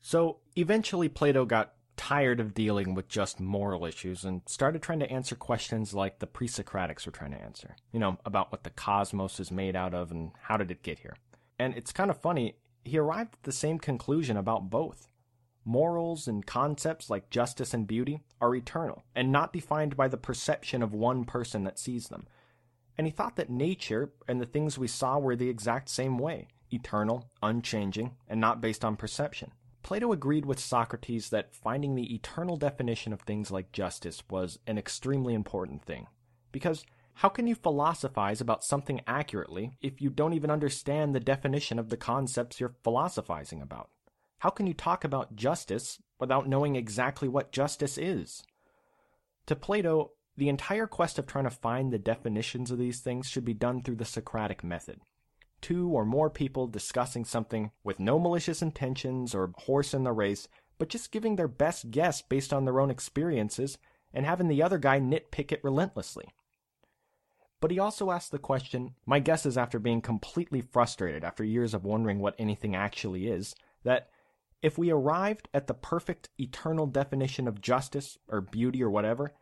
So 0.00 0.38
eventually, 0.54 1.08
Plato 1.08 1.44
got 1.44 1.72
tired 1.96 2.40
of 2.40 2.54
dealing 2.54 2.94
with 2.94 3.08
just 3.08 3.40
moral 3.40 3.86
issues 3.86 4.24
and 4.24 4.42
started 4.46 4.82
trying 4.82 5.00
to 5.00 5.10
answer 5.10 5.34
questions 5.34 5.94
like 5.94 6.18
the 6.18 6.26
pre 6.26 6.46
Socratics 6.46 7.06
were 7.06 7.12
trying 7.12 7.32
to 7.32 7.40
answer. 7.40 7.76
You 7.90 8.00
know, 8.00 8.18
about 8.24 8.52
what 8.52 8.64
the 8.64 8.70
cosmos 8.70 9.40
is 9.40 9.50
made 9.50 9.74
out 9.74 9.94
of 9.94 10.10
and 10.10 10.32
how 10.42 10.56
did 10.56 10.70
it 10.70 10.82
get 10.82 11.00
here. 11.00 11.16
And 11.58 11.74
it's 11.74 11.92
kind 11.92 12.10
of 12.10 12.20
funny, 12.20 12.56
he 12.84 12.98
arrived 12.98 13.34
at 13.34 13.42
the 13.42 13.52
same 13.52 13.78
conclusion 13.78 14.36
about 14.36 14.70
both. 14.70 15.08
Morals 15.68 16.28
and 16.28 16.46
concepts 16.46 17.10
like 17.10 17.28
justice 17.28 17.74
and 17.74 17.88
beauty 17.88 18.20
are 18.40 18.54
eternal 18.54 19.04
and 19.16 19.32
not 19.32 19.52
defined 19.52 19.96
by 19.96 20.06
the 20.06 20.16
perception 20.16 20.80
of 20.80 20.94
one 20.94 21.24
person 21.24 21.64
that 21.64 21.76
sees 21.76 22.06
them. 22.06 22.28
And 22.96 23.04
he 23.04 23.10
thought 23.10 23.34
that 23.34 23.50
nature 23.50 24.12
and 24.28 24.40
the 24.40 24.46
things 24.46 24.78
we 24.78 24.86
saw 24.86 25.18
were 25.18 25.34
the 25.34 25.48
exact 25.48 25.88
same 25.88 26.18
way 26.18 26.46
eternal, 26.70 27.30
unchanging, 27.42 28.12
and 28.28 28.40
not 28.40 28.60
based 28.60 28.84
on 28.84 28.94
perception. 28.94 29.50
Plato 29.82 30.12
agreed 30.12 30.46
with 30.46 30.60
Socrates 30.60 31.30
that 31.30 31.52
finding 31.52 31.96
the 31.96 32.14
eternal 32.14 32.56
definition 32.56 33.12
of 33.12 33.22
things 33.22 33.50
like 33.50 33.72
justice 33.72 34.22
was 34.30 34.60
an 34.68 34.78
extremely 34.78 35.34
important 35.34 35.84
thing. 35.84 36.06
Because 36.52 36.84
how 37.14 37.28
can 37.28 37.48
you 37.48 37.56
philosophize 37.56 38.40
about 38.40 38.62
something 38.62 39.00
accurately 39.06 39.72
if 39.80 40.00
you 40.00 40.10
don't 40.10 40.32
even 40.32 40.50
understand 40.50 41.12
the 41.12 41.20
definition 41.20 41.80
of 41.80 41.88
the 41.88 41.96
concepts 41.96 42.60
you're 42.60 42.76
philosophizing 42.84 43.60
about? 43.60 43.90
How 44.38 44.50
can 44.50 44.66
you 44.66 44.74
talk 44.74 45.04
about 45.04 45.36
justice 45.36 45.98
without 46.18 46.48
knowing 46.48 46.76
exactly 46.76 47.28
what 47.28 47.52
justice 47.52 47.96
is? 47.96 48.42
To 49.46 49.56
Plato, 49.56 50.12
the 50.36 50.48
entire 50.48 50.86
quest 50.86 51.18
of 51.18 51.26
trying 51.26 51.44
to 51.44 51.50
find 51.50 51.92
the 51.92 51.98
definitions 51.98 52.70
of 52.70 52.78
these 52.78 53.00
things 53.00 53.28
should 53.28 53.44
be 53.44 53.54
done 53.54 53.82
through 53.82 53.96
the 53.96 54.04
Socratic 54.04 54.62
method. 54.62 55.00
Two 55.62 55.88
or 55.88 56.04
more 56.04 56.28
people 56.28 56.66
discussing 56.66 57.24
something 57.24 57.70
with 57.82 57.98
no 57.98 58.18
malicious 58.18 58.60
intentions 58.60 59.34
or 59.34 59.54
horse 59.56 59.94
in 59.94 60.04
the 60.04 60.12
race, 60.12 60.48
but 60.78 60.90
just 60.90 61.10
giving 61.12 61.36
their 61.36 61.48
best 61.48 61.90
guess 61.90 62.20
based 62.20 62.52
on 62.52 62.66
their 62.66 62.80
own 62.80 62.90
experiences 62.90 63.78
and 64.12 64.26
having 64.26 64.48
the 64.48 64.62
other 64.62 64.78
guy 64.78 65.00
nitpick 65.00 65.50
it 65.50 65.64
relentlessly. 65.64 66.26
But 67.60 67.70
he 67.70 67.78
also 67.78 68.10
asked 68.10 68.32
the 68.32 68.38
question 68.38 68.94
my 69.06 69.18
guess 69.18 69.46
is 69.46 69.56
after 69.56 69.78
being 69.78 70.02
completely 70.02 70.60
frustrated 70.60 71.24
after 71.24 71.42
years 71.42 71.72
of 71.72 71.84
wondering 71.84 72.18
what 72.18 72.34
anything 72.38 72.76
actually 72.76 73.28
is, 73.28 73.54
that 73.82 74.10
if 74.62 74.78
we 74.78 74.90
arrived 74.90 75.48
at 75.54 75.66
the 75.66 75.74
perfect 75.74 76.28
eternal 76.38 76.86
definition 76.86 77.46
of 77.46 77.60
justice 77.60 78.18
or 78.28 78.40
beauty 78.40 78.82
or 78.82 78.90
whatever, 78.90 79.32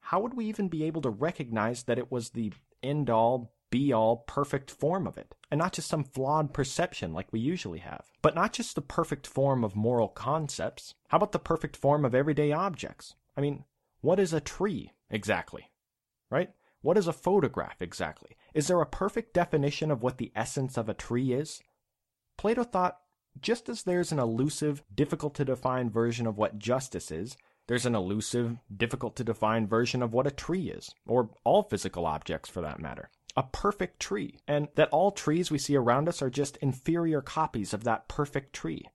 how 0.00 0.20
would 0.20 0.34
we 0.34 0.46
even 0.46 0.68
be 0.68 0.84
able 0.84 1.02
to 1.02 1.10
recognize 1.10 1.84
that 1.84 1.98
it 1.98 2.10
was 2.10 2.30
the 2.30 2.52
end 2.82 3.10
all, 3.10 3.52
be 3.70 3.92
all, 3.92 4.18
perfect 4.18 4.70
form 4.70 5.06
of 5.06 5.18
it, 5.18 5.34
and 5.50 5.58
not 5.58 5.72
just 5.72 5.88
some 5.88 6.04
flawed 6.04 6.52
perception 6.54 7.12
like 7.12 7.32
we 7.32 7.40
usually 7.40 7.80
have? 7.80 8.04
But 8.22 8.34
not 8.34 8.52
just 8.52 8.74
the 8.74 8.82
perfect 8.82 9.26
form 9.26 9.64
of 9.64 9.74
moral 9.74 10.08
concepts. 10.08 10.94
How 11.08 11.16
about 11.16 11.32
the 11.32 11.38
perfect 11.38 11.76
form 11.76 12.04
of 12.04 12.14
everyday 12.14 12.52
objects? 12.52 13.14
I 13.36 13.40
mean, 13.40 13.64
what 14.00 14.20
is 14.20 14.32
a 14.32 14.40
tree 14.40 14.92
exactly? 15.10 15.70
Right? 16.30 16.50
What 16.82 16.98
is 16.98 17.08
a 17.08 17.12
photograph 17.12 17.82
exactly? 17.82 18.36
Is 18.54 18.68
there 18.68 18.80
a 18.80 18.86
perfect 18.86 19.34
definition 19.34 19.90
of 19.90 20.02
what 20.02 20.18
the 20.18 20.32
essence 20.36 20.76
of 20.76 20.88
a 20.88 20.94
tree 20.94 21.32
is? 21.32 21.62
Plato 22.36 22.62
thought 22.62 23.00
just 23.40 23.68
as 23.68 23.82
there's 23.82 24.12
an 24.12 24.18
elusive, 24.18 24.82
difficult 24.94 25.34
to 25.34 25.44
define 25.44 25.90
version 25.90 26.26
of 26.26 26.38
what 26.38 26.58
justice 26.58 27.10
is, 27.10 27.36
there's 27.66 27.86
an 27.86 27.94
elusive, 27.94 28.58
difficult 28.74 29.16
to 29.16 29.24
define 29.24 29.66
version 29.66 30.02
of 30.02 30.12
what 30.12 30.26
a 30.26 30.30
tree 30.30 30.70
is, 30.70 30.90
or 31.06 31.30
all 31.44 31.64
physical 31.64 32.06
objects 32.06 32.48
for 32.48 32.60
that 32.60 32.80
matter. 32.80 33.10
A 33.36 33.42
perfect 33.42 34.00
tree, 34.00 34.38
and 34.46 34.68
that 34.76 34.88
all 34.90 35.10
trees 35.10 35.50
we 35.50 35.58
see 35.58 35.76
around 35.76 36.08
us 36.08 36.22
are 36.22 36.30
just 36.30 36.56
inferior 36.58 37.20
copies 37.20 37.74
of 37.74 37.84
that 37.84 38.08
perfect 38.08 38.52
tree. 38.52 38.86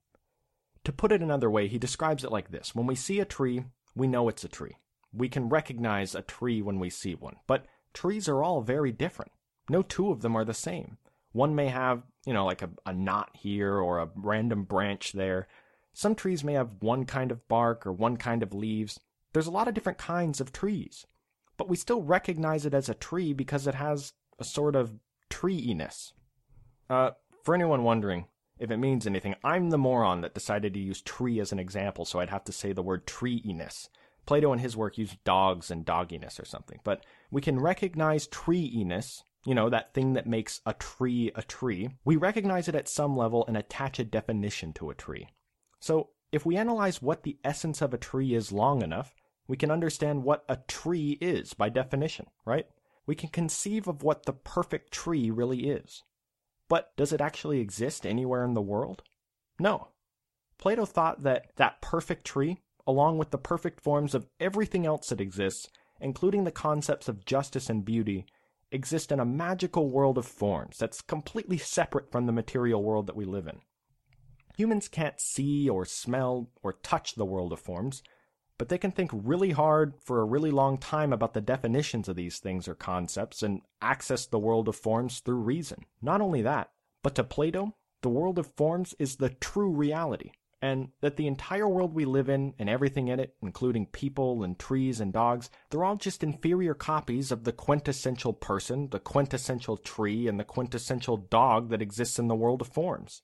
To 0.86 0.92
put 0.92 1.12
it 1.12 1.22
another 1.22 1.50
way, 1.50 1.68
he 1.68 1.78
describes 1.78 2.24
it 2.24 2.32
like 2.32 2.50
this 2.50 2.74
When 2.74 2.88
we 2.88 2.96
see 2.96 3.20
a 3.20 3.26
tree, 3.26 3.66
we 3.94 4.08
know 4.08 4.30
it's 4.30 4.44
a 4.44 4.50
tree. 4.50 4.78
We 5.14 5.30
can 5.30 5.50
recognize 5.50 6.16
a 6.16 6.22
tree 6.22 6.62
when 6.62 6.80
we 6.80 6.90
see 6.90 7.14
one, 7.14 7.36
but 7.46 7.66
trees 7.94 8.30
are 8.30 8.42
all 8.42 8.62
very 8.62 8.92
different. 8.92 9.32
No 9.70 9.82
two 9.82 10.10
of 10.10 10.22
them 10.22 10.36
are 10.36 10.46
the 10.46 10.54
same. 10.54 10.98
One 11.32 11.56
may 11.56 11.68
have, 11.68 12.04
you 12.26 12.34
know, 12.34 12.46
like 12.46 12.62
a, 12.62 12.70
a 12.86 12.94
knot 12.94 13.30
here 13.34 13.76
or 13.76 14.00
a 14.00 14.10
random 14.16 14.64
branch 14.64 15.14
there. 15.14 15.48
Some 15.94 16.16
trees 16.16 16.44
may 16.44 16.54
have 16.54 16.82
one 16.82 17.06
kind 17.06 17.32
of 17.32 17.48
bark 17.48 17.86
or 17.86 17.92
one 17.92 18.18
kind 18.18 18.44
of 18.44 18.54
leaves. 18.54 19.00
There's 19.34 19.48
a 19.48 19.52
lot 19.52 19.68
of 19.68 19.74
different 19.74 19.98
kinds 19.98 20.42
of 20.42 20.52
trees. 20.52 21.06
But 21.58 21.70
we 21.70 21.76
still 21.76 22.02
recognize 22.02 22.66
it 22.66 22.74
as 22.74 22.90
a 22.90 22.94
tree 22.94 23.34
because 23.34 23.68
it 23.68 23.76
has 23.76 24.14
a 24.40 24.44
sort 24.44 24.76
of 24.76 25.00
tree-iness. 25.30 26.14
Uh, 26.90 27.12
for 27.44 27.56
anyone 27.56 27.84
wondering 27.84 28.26
if 28.60 28.72
it 28.72 28.78
means 28.78 29.08
anything, 29.08 29.36
I'm 29.44 29.70
the 29.70 29.78
moron 29.78 30.22
that 30.22 30.34
decided 30.34 30.74
to 30.74 30.80
use 30.80 31.02
tree 31.02 31.40
as 31.40 31.52
an 31.52 31.60
example, 31.60 32.06
so 32.06 32.20
I'd 32.20 32.30
have 32.30 32.44
to 32.46 32.52
say 32.52 32.74
the 32.74 32.84
word 32.84 33.08
tree-iness. 33.08 33.90
Plato 34.26 34.54
in 34.54 34.60
his 34.60 34.78
work 34.78 34.98
used 34.98 35.24
dogs 35.24 35.72
and 35.72 35.86
dogginess 35.86 36.40
or 36.40 36.46
something, 36.46 36.80
but 36.84 37.06
we 37.32 37.42
can 37.42 37.60
recognize 37.60 38.28
tree-iness 38.28 39.24
you 39.46 39.56
know, 39.56 39.70
that 39.70 39.94
thing 39.94 40.14
that 40.14 40.28
makes 40.28 40.62
a 40.66 40.74
tree 40.74 41.32
a 41.36 41.42
tree, 41.42 41.90
we 42.06 42.16
recognize 42.16 42.68
it 42.68 42.76
at 42.76 42.88
some 42.88 43.18
level 43.18 43.46
and 43.48 43.58
attach 43.58 44.00
a 44.00 44.04
definition 44.04 44.74
to 44.74 44.90
a 44.90 44.96
tree. 44.96 45.28
So, 45.80 46.10
if 46.32 46.46
we 46.46 46.56
analyze 46.56 47.02
what 47.02 47.24
the 47.24 47.38
essence 47.44 47.82
of 47.82 47.94
a 47.94 47.98
tree 47.98 48.34
is 48.34 48.52
long 48.52 48.82
enough, 48.82 49.14
we 49.48 49.58
can 49.58 49.72
understand 49.72 50.24
what 50.24 50.46
a 50.48 50.58
tree 50.68 51.18
is 51.20 51.54
by 51.54 51.68
definition, 51.70 52.28
right? 52.46 52.68
We 53.06 53.16
can 53.16 53.30
conceive 53.30 53.88
of 53.88 54.04
what 54.04 54.26
the 54.26 54.34
perfect 54.34 54.92
tree 54.94 55.30
really 55.30 55.70
is. 55.70 56.04
But 56.70 56.96
does 56.96 57.12
it 57.12 57.20
actually 57.20 57.60
exist 57.60 58.06
anywhere 58.06 58.46
in 58.46 58.54
the 58.54 58.62
world? 58.62 59.02
No. 59.60 59.90
Plato 60.58 60.86
thought 60.86 61.24
that 61.24 61.52
that 61.58 61.82
perfect 61.82 62.26
tree, 62.26 62.62
along 62.88 63.18
with 63.18 63.32
the 63.32 63.38
perfect 63.38 63.82
forms 63.82 64.16
of 64.16 64.28
everything 64.40 64.86
else 64.86 65.10
that 65.10 65.20
exists, 65.20 65.68
including 66.00 66.46
the 66.46 66.52
concepts 66.52 67.10
of 67.10 67.26
justice 67.26 67.70
and 67.70 67.84
beauty, 67.84 68.26
exist 68.72 69.12
in 69.12 69.20
a 69.20 69.26
magical 69.26 69.90
world 69.90 70.18
of 70.18 70.26
forms 70.26 70.78
that's 70.78 71.02
completely 71.02 71.58
separate 71.58 72.12
from 72.12 72.26
the 72.26 72.32
material 72.32 72.84
world 72.84 73.08
that 73.08 73.16
we 73.16 73.26
live 73.26 73.48
in. 73.48 73.60
Humans 74.58 74.88
can't 74.88 75.20
see 75.20 75.70
or 75.70 75.86
smell 75.86 76.50
or 76.62 76.74
touch 76.74 77.16
the 77.16 77.26
world 77.26 77.54
of 77.54 77.60
forms, 77.60 78.04
but 78.58 78.70
they 78.70 78.78
can 78.78 78.92
think 78.92 79.12
really 79.14 79.52
hard 79.52 79.94
for 80.04 80.22
a 80.22 80.26
really 80.26 80.52
long 80.52 80.78
time 80.78 81.12
about 81.12 81.34
the 81.34 81.42
definitions 81.42 82.08
of 82.08 82.16
these 82.16 82.40
things 82.40 82.68
or 82.68 82.76
concepts 82.76 83.42
and 83.42 83.62
access 83.82 84.26
the 84.26 84.40
world 84.40 84.68
of 84.68 84.76
forms 84.76 85.20
through 85.20 85.38
reason. 85.38 85.86
Not 86.02 86.22
only 86.22 86.42
that, 86.44 86.70
but 87.02 87.16
to 87.16 87.24
Plato, 87.24 87.76
the 88.02 88.10
world 88.10 88.38
of 88.38 88.54
forms 88.56 88.94
is 89.00 89.16
the 89.16 89.30
true 89.30 89.72
reality 89.72 90.32
and 90.62 90.90
that 91.02 91.18
the 91.18 91.28
entire 91.28 91.68
world 91.68 91.94
we 91.94 92.06
live 92.06 92.30
in 92.30 92.54
and 92.60 92.70
everything 92.70 93.08
in 93.08 93.20
it, 93.20 93.36
including 93.42 93.88
people 93.88 94.44
and 94.44 94.60
trees 94.60 95.00
and 95.00 95.12
dogs, 95.12 95.50
they're 95.70 95.84
all 95.84 95.96
just 95.96 96.24
inferior 96.24 96.74
copies 96.74 97.32
of 97.32 97.44
the 97.44 97.52
quintessential 97.52 98.34
person, 98.34 98.90
the 98.90 99.00
quintessential 99.00 99.78
tree, 99.78 100.28
and 100.28 100.40
the 100.40 100.44
quintessential 100.44 101.18
dog 101.18 101.70
that 101.70 101.82
exists 101.82 102.20
in 102.20 102.28
the 102.28 102.36
world 102.36 102.62
of 102.62 102.68
forms. 102.68 103.24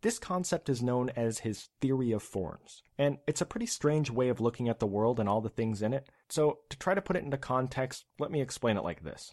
This 0.00 0.18
concept 0.18 0.68
is 0.68 0.82
known 0.82 1.10
as 1.10 1.38
his 1.38 1.68
theory 1.80 2.12
of 2.12 2.22
forms, 2.22 2.82
and 2.98 3.18
it's 3.26 3.40
a 3.40 3.46
pretty 3.46 3.66
strange 3.66 4.10
way 4.10 4.28
of 4.28 4.40
looking 4.40 4.68
at 4.68 4.78
the 4.78 4.86
world 4.86 5.18
and 5.18 5.28
all 5.28 5.40
the 5.40 5.48
things 5.48 5.80
in 5.80 5.94
it. 5.94 6.10
So, 6.28 6.58
to 6.68 6.78
try 6.78 6.94
to 6.94 7.00
put 7.00 7.16
it 7.16 7.24
into 7.24 7.38
context, 7.38 8.04
let 8.18 8.30
me 8.30 8.42
explain 8.42 8.76
it 8.76 8.84
like 8.84 9.02
this. 9.02 9.32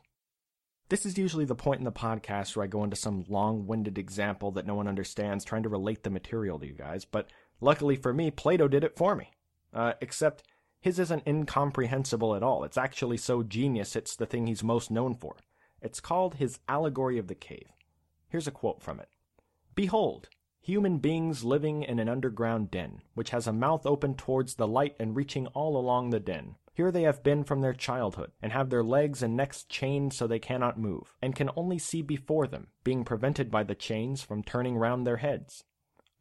This 0.91 1.05
is 1.05 1.17
usually 1.17 1.45
the 1.45 1.55
point 1.55 1.79
in 1.79 1.85
the 1.85 1.91
podcast 1.93 2.53
where 2.53 2.65
I 2.65 2.67
go 2.67 2.83
into 2.83 2.97
some 2.97 3.23
long 3.29 3.65
winded 3.65 3.97
example 3.97 4.51
that 4.51 4.67
no 4.67 4.75
one 4.75 4.89
understands, 4.89 5.45
trying 5.45 5.63
to 5.63 5.69
relate 5.69 6.03
the 6.03 6.09
material 6.09 6.59
to 6.59 6.67
you 6.67 6.73
guys, 6.73 7.05
but 7.05 7.29
luckily 7.61 7.95
for 7.95 8.13
me, 8.13 8.29
Plato 8.29 8.67
did 8.67 8.83
it 8.83 8.97
for 8.97 9.15
me. 9.15 9.31
Uh, 9.73 9.93
except 10.01 10.43
his 10.81 10.99
isn't 10.99 11.25
incomprehensible 11.25 12.35
at 12.35 12.43
all. 12.43 12.65
It's 12.65 12.77
actually 12.77 13.15
so 13.15 13.41
genius, 13.41 13.95
it's 13.95 14.17
the 14.17 14.25
thing 14.25 14.47
he's 14.47 14.65
most 14.65 14.91
known 14.91 15.15
for. 15.15 15.37
It's 15.81 16.01
called 16.01 16.35
his 16.35 16.59
Allegory 16.67 17.17
of 17.17 17.27
the 17.27 17.35
Cave. 17.35 17.69
Here's 18.27 18.47
a 18.47 18.51
quote 18.51 18.83
from 18.83 18.99
it 18.99 19.07
Behold, 19.73 20.27
human 20.61 20.99
beings 20.99 21.43
living 21.43 21.83
in 21.83 21.99
an 21.99 22.07
underground 22.07 22.69
den, 22.69 23.01
which 23.15 23.31
has 23.31 23.47
a 23.47 23.53
mouth 23.53 23.85
open 23.85 24.15
towards 24.15 24.55
the 24.55 24.67
light 24.67 24.95
and 24.99 25.15
reaching 25.15 25.47
all 25.47 25.75
along 25.75 26.09
the 26.09 26.19
den. 26.19 26.55
Here 26.73 26.91
they 26.91 27.01
have 27.01 27.23
been 27.23 27.43
from 27.43 27.61
their 27.61 27.73
childhood, 27.73 28.31
and 28.41 28.53
have 28.53 28.69
their 28.69 28.83
legs 28.83 29.21
and 29.21 29.35
necks 29.35 29.63
chained 29.63 30.13
so 30.13 30.27
they 30.27 30.39
cannot 30.39 30.79
move, 30.79 31.15
and 31.21 31.35
can 31.35 31.49
only 31.55 31.77
see 31.77 32.01
before 32.01 32.47
them, 32.47 32.67
being 32.83 33.03
prevented 33.03 33.51
by 33.51 33.63
the 33.63 33.75
chains 33.75 34.21
from 34.21 34.43
turning 34.43 34.77
round 34.77 35.05
their 35.05 35.17
heads. 35.17 35.65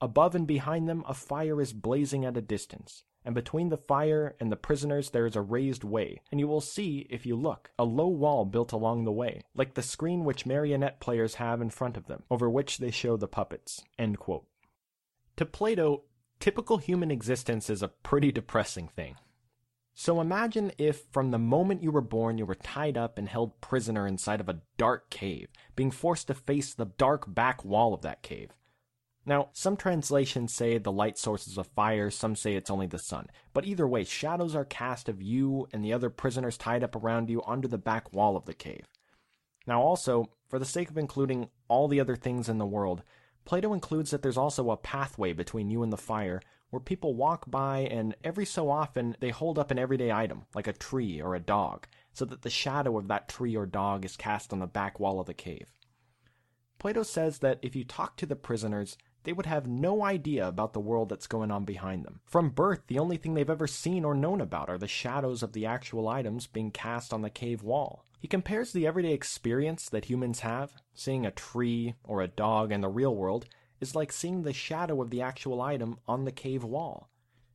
Above 0.01 0.35
and 0.35 0.47
behind 0.47 0.89
them 0.89 1.05
a 1.07 1.15
fire 1.15 1.61
is 1.61 1.73
blazing 1.73 2.25
at 2.25 2.37
a 2.37 2.41
distance, 2.41 3.05
and 3.25 3.35
between 3.35 3.69
the 3.69 3.77
fire 3.77 4.35
and 4.41 4.51
the 4.51 4.57
prisoners 4.57 5.11
there 5.11 5.27
is 5.27 5.37
a 5.37 5.43
raised 5.43 5.85
way, 5.85 6.21
and 6.31 6.41
you 6.41 6.49
will 6.49 6.61
see, 6.61 7.07
if 7.11 7.27
you 7.27 7.37
look, 7.37 7.71
a 7.79 7.85
low 7.85 8.09
wall 8.09 8.45
built 8.45 8.73
along 8.73 9.05
the 9.05 9.13
way, 9.13 9.43
like 9.55 9.75
the 9.75 9.83
screen 9.83 10.25
which 10.25 10.47
marionette 10.47 11.01
players 11.01 11.35
have 11.35 11.61
in 11.61 11.71
front 11.71 11.97
of 11.97 12.07
them, 12.07 12.23
over 12.31 12.49
which 12.49 12.79
they 12.79 12.91
show 12.91 13.17
the 13.17 13.29
puppets. 13.29 13.85
To 15.37 15.47
Plato, 15.47 16.03
typical 16.39 16.79
human 16.79 17.11
existence 17.11 17.71
is 17.71 17.83
a 17.83 17.89
pretty 17.89 18.33
depressing 18.33 18.89
thing. 18.89 19.17
So 19.95 20.21
imagine 20.21 20.73
if 20.79 21.03
from 21.11 21.31
the 21.31 21.39
moment 21.39 21.83
you 21.83 21.91
were 21.91 22.01
born 22.01 22.39
you 22.39 22.47
were 22.47 22.55
tied 22.55 22.97
up 22.97 23.19
and 23.19 23.29
held 23.29 23.61
prisoner 23.61 24.07
inside 24.07 24.41
of 24.41 24.49
a 24.49 24.61
dark 24.79 25.11
cave, 25.11 25.49
being 25.77 25.91
forced 25.91 26.29
to 26.29 26.35
face 26.35 26.73
the 26.73 26.87
dark 26.87 27.33
back 27.35 27.65
wall 27.65 27.93
of 27.93 28.03
that 28.03 28.23
cave. 28.23 28.51
Now, 29.27 29.51
some 29.53 29.77
translations 29.77 30.53
say 30.53 30.79
the 30.79 30.91
light 30.91 31.19
source 31.19 31.47
is 31.47 31.59
a 31.59 31.65
fire, 31.65 32.11
some 32.11 32.35
say 32.35 32.55
it's 32.55 32.71
only 32.71 32.87
the 32.87 32.99
sun. 32.99 33.29
But 33.53 33.67
either 33.67 33.87
way, 33.87 34.05
shadows 34.05 34.55
are 34.55 34.65
cast 34.65 35.09
of 35.09 35.21
you 35.21 35.69
and 35.73 35.85
the 35.85 35.93
other 35.93 36.11
prisoners 36.11 36.57
tied 36.57 36.83
up 36.83 36.97
around 36.97 37.29
you 37.29 37.43
under 37.47 37.69
the 37.69 37.79
back 37.79 38.13
wall 38.13 38.37
of 38.37 38.47
the 38.47 38.55
cave. 38.55 38.87
Now, 39.67 39.83
also, 39.83 40.31
for 40.49 40.59
the 40.59 40.65
sake 40.65 40.91
of 40.91 40.97
including 40.99 41.51
all 41.69 41.87
the 41.87 42.01
other 42.01 42.17
things 42.17 42.49
in 42.49 42.59
the 42.59 42.67
world, 42.67 43.03
Plato 43.45 43.73
includes 43.73 44.11
that 44.11 44.23
there's 44.23 44.39
also 44.39 44.71
a 44.71 44.77
pathway 44.77 45.33
between 45.33 45.71
you 45.71 45.83
and 45.83 45.93
the 45.93 45.97
fire 45.97 46.41
where 46.71 46.81
people 46.81 47.15
walk 47.15 47.51
by 47.51 47.81
and 47.81 48.15
every 48.23 48.47
so 48.47 48.71
often 48.71 49.17
they 49.21 49.31
hold 49.31 49.59
up 49.59 49.71
an 49.71 49.79
everyday 49.79 50.13
item, 50.13 50.47
like 50.55 50.67
a 50.67 50.73
tree 50.73 51.21
or 51.21 51.35
a 51.35 51.41
dog, 51.41 51.87
so 52.13 52.25
that 52.25 52.43
the 52.43 52.51
shadow 52.51 52.97
of 52.97 53.09
that 53.09 53.29
tree 53.29 53.57
or 53.57 53.67
dog 53.67 54.05
is 54.05 54.17
cast 54.17 54.53
on 54.53 54.61
the 54.61 54.67
back 54.67 54.99
wall 54.99 55.21
of 55.21 55.27
the 55.27 55.35
cave. 55.35 55.73
Plato 56.79 57.03
says 57.03 57.41
that 57.41 57.59
if 57.61 57.77
you 57.77 57.85
talk 57.85 58.17
to 58.17 58.27
the 58.27 58.37
prisoners, 58.37 58.97
they 59.25 59.33
would 59.33 59.47
have 59.47 59.67
no 59.67 60.05
idea 60.05 60.47
about 60.47 60.73
the 60.73 60.81
world 60.81 61.09
that's 61.09 61.27
going 61.27 61.51
on 61.51 61.65
behind 61.65 62.05
them. 62.05 62.21
From 62.25 62.51
birth, 62.51 62.83
the 62.87 62.99
only 62.99 63.17
thing 63.17 63.35
they've 63.35 63.49
ever 63.49 63.67
seen 63.67 64.05
or 64.05 64.15
known 64.15 64.41
about 64.41 64.69
are 64.69 64.79
the 64.79 64.89
shadows 64.89 65.43
of 65.43 65.53
the 65.53 65.67
actual 65.67 66.09
items 66.09 66.47
being 66.47 66.71
cast 66.71 67.13
on 67.13 67.23
the 67.23 67.31
cave 67.31 67.63
wall. 67.63 68.05
He 68.19 68.29
compares 68.29 68.73
the 68.73 68.87
everyday 68.87 69.13
experience 69.13 69.89
that 69.89 70.05
humans 70.05 70.41
have, 70.41 70.73
seeing 70.95 71.25
a 71.25 71.31
tree 71.31 71.95
or 72.05 72.21
a 72.21 72.29
dog 72.29 72.71
in 72.71 72.81
the 72.83 72.89
real 72.89 73.15
world, 73.15 73.47
is 73.81 73.95
like 73.95 74.13
seeing 74.13 74.43
the 74.43 74.53
shadow 74.53 75.01
of 75.01 75.11
the 75.11 75.23
actual 75.23 75.63
item 75.63 75.99
on 76.07 76.25
the 76.25 76.33
cave 76.33 76.63
wall. 76.63 77.09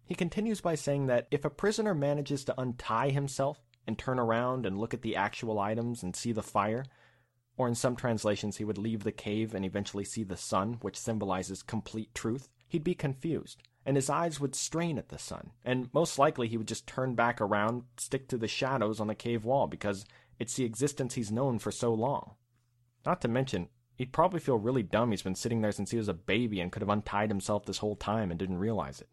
He 0.06 0.16
continues 0.16 0.62
by 0.62 0.76
saying 0.76 1.08
that 1.08 1.28
if 1.32 1.46
a 1.46 1.50
prisoner 1.50 1.94
manages 1.94 2.44
to 2.46 2.60
untie 2.60 3.10
himself 3.10 3.60
and 3.88 3.98
turn 3.98 4.20
around 4.20 4.66
and 4.66 4.80
look 4.80 4.94
at 4.94 5.02
the 5.02 5.16
actual 5.16 5.60
items 5.60 6.04
and 6.04 6.16
see 6.16 6.32
the 6.32 6.44
fire, 6.44 6.86
or 7.58 7.68
in 7.68 7.76
some 7.76 7.96
translations 7.96 8.58
he 8.58 8.66
would 8.66 8.78
leave 8.78 9.04
the 9.04 9.12
cave 9.12 9.54
and 9.54 9.66
eventually 9.66 10.04
see 10.04 10.24
the 10.24 10.38
sun, 10.38 10.78
which 10.82 10.98
symbolizes 10.98 11.64
complete 11.64 12.14
truth, 12.14 12.50
he'd 12.68 12.84
be 12.84 12.96
confused, 12.96 13.62
and 13.86 13.96
his 13.96 14.10
eyes 14.10 14.40
would 14.40 14.56
strain 14.56 14.98
at 14.98 15.10
the 15.10 15.20
sun, 15.20 15.52
and 15.64 15.90
most 15.94 16.20
likely 16.20 16.48
he 16.48 16.58
would 16.58 16.68
just 16.68 16.88
turn 16.88 17.16
back 17.16 17.40
around, 17.40 17.84
stick 17.98 18.28
to 18.28 18.38
the 18.38 18.48
shadows 18.48 19.00
on 19.00 19.08
the 19.08 19.16
cave 19.16 19.46
wall, 19.46 19.68
because 19.68 20.06
it's 20.40 20.56
the 20.56 20.66
existence 20.66 21.14
he's 21.14 21.32
known 21.32 21.60
for 21.60 21.72
so 21.72 21.94
long. 21.94 22.36
Not 23.06 23.22
to 23.22 23.28
mention, 23.28 23.70
He'd 23.96 24.12
probably 24.12 24.42
feel 24.42 24.58
really 24.58 24.84
dumb 24.84 25.12
he's 25.12 25.22
been 25.22 25.36
sitting 25.36 25.62
there 25.62 25.72
since 25.72 25.92
he 25.92 25.98
was 25.98 26.10
a 26.10 26.14
baby 26.14 26.60
and 26.60 26.72
could 26.72 26.82
have 26.82 26.90
untied 26.90 27.30
himself 27.30 27.66
this 27.66 27.78
whole 27.78 27.96
time 27.96 28.30
and 28.30 28.38
didn't 28.40 28.58
realize 28.58 29.00
it. 29.00 29.10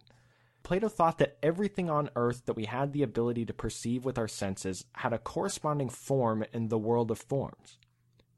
Plato 0.65 0.89
thought 0.89 1.19
that 1.19 1.39
everything 1.43 1.89
on 1.89 2.11
earth 2.17 2.47
that 2.47 2.57
we 2.57 2.67
had 2.67 2.93
the 2.93 3.03
ability 3.03 3.45
to 3.47 3.53
perceive 3.53 4.05
with 4.05 4.19
our 4.19 4.29
senses 4.29 4.85
had 4.95 5.13
a 5.13 5.19
corresponding 5.19 5.89
form 5.89 6.45
in 6.53 6.69
the 6.69 6.79
world 6.79 7.11
of 7.11 7.19
forms. 7.19 7.79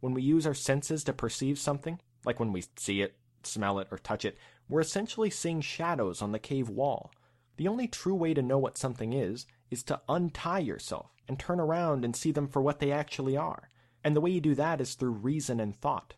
When 0.04 0.12
we 0.12 0.20
use 0.20 0.46
our 0.46 0.52
senses 0.52 1.02
to 1.04 1.14
perceive 1.14 1.58
something, 1.58 1.98
like 2.26 2.38
when 2.38 2.52
we 2.52 2.64
see 2.76 3.00
it, 3.00 3.16
smell 3.42 3.78
it, 3.78 3.88
or 3.90 3.96
touch 3.96 4.26
it, 4.26 4.36
we're 4.68 4.82
essentially 4.82 5.30
seeing 5.30 5.62
shadows 5.62 6.20
on 6.20 6.30
the 6.30 6.38
cave 6.38 6.68
wall. 6.68 7.10
The 7.56 7.68
only 7.68 7.88
true 7.88 8.14
way 8.14 8.34
to 8.34 8.42
know 8.42 8.58
what 8.58 8.76
something 8.76 9.14
is, 9.14 9.46
is 9.70 9.82
to 9.84 10.02
untie 10.06 10.58
yourself 10.58 11.14
and 11.26 11.38
turn 11.38 11.58
around 11.58 12.04
and 12.04 12.14
see 12.14 12.32
them 12.32 12.48
for 12.48 12.60
what 12.60 12.80
they 12.80 12.92
actually 12.92 13.34
are. 13.34 13.70
And 14.04 14.14
the 14.14 14.20
way 14.20 14.30
you 14.30 14.42
do 14.42 14.54
that 14.56 14.78
is 14.78 14.92
through 14.92 15.12
reason 15.12 15.58
and 15.58 15.74
thought. 15.74 16.12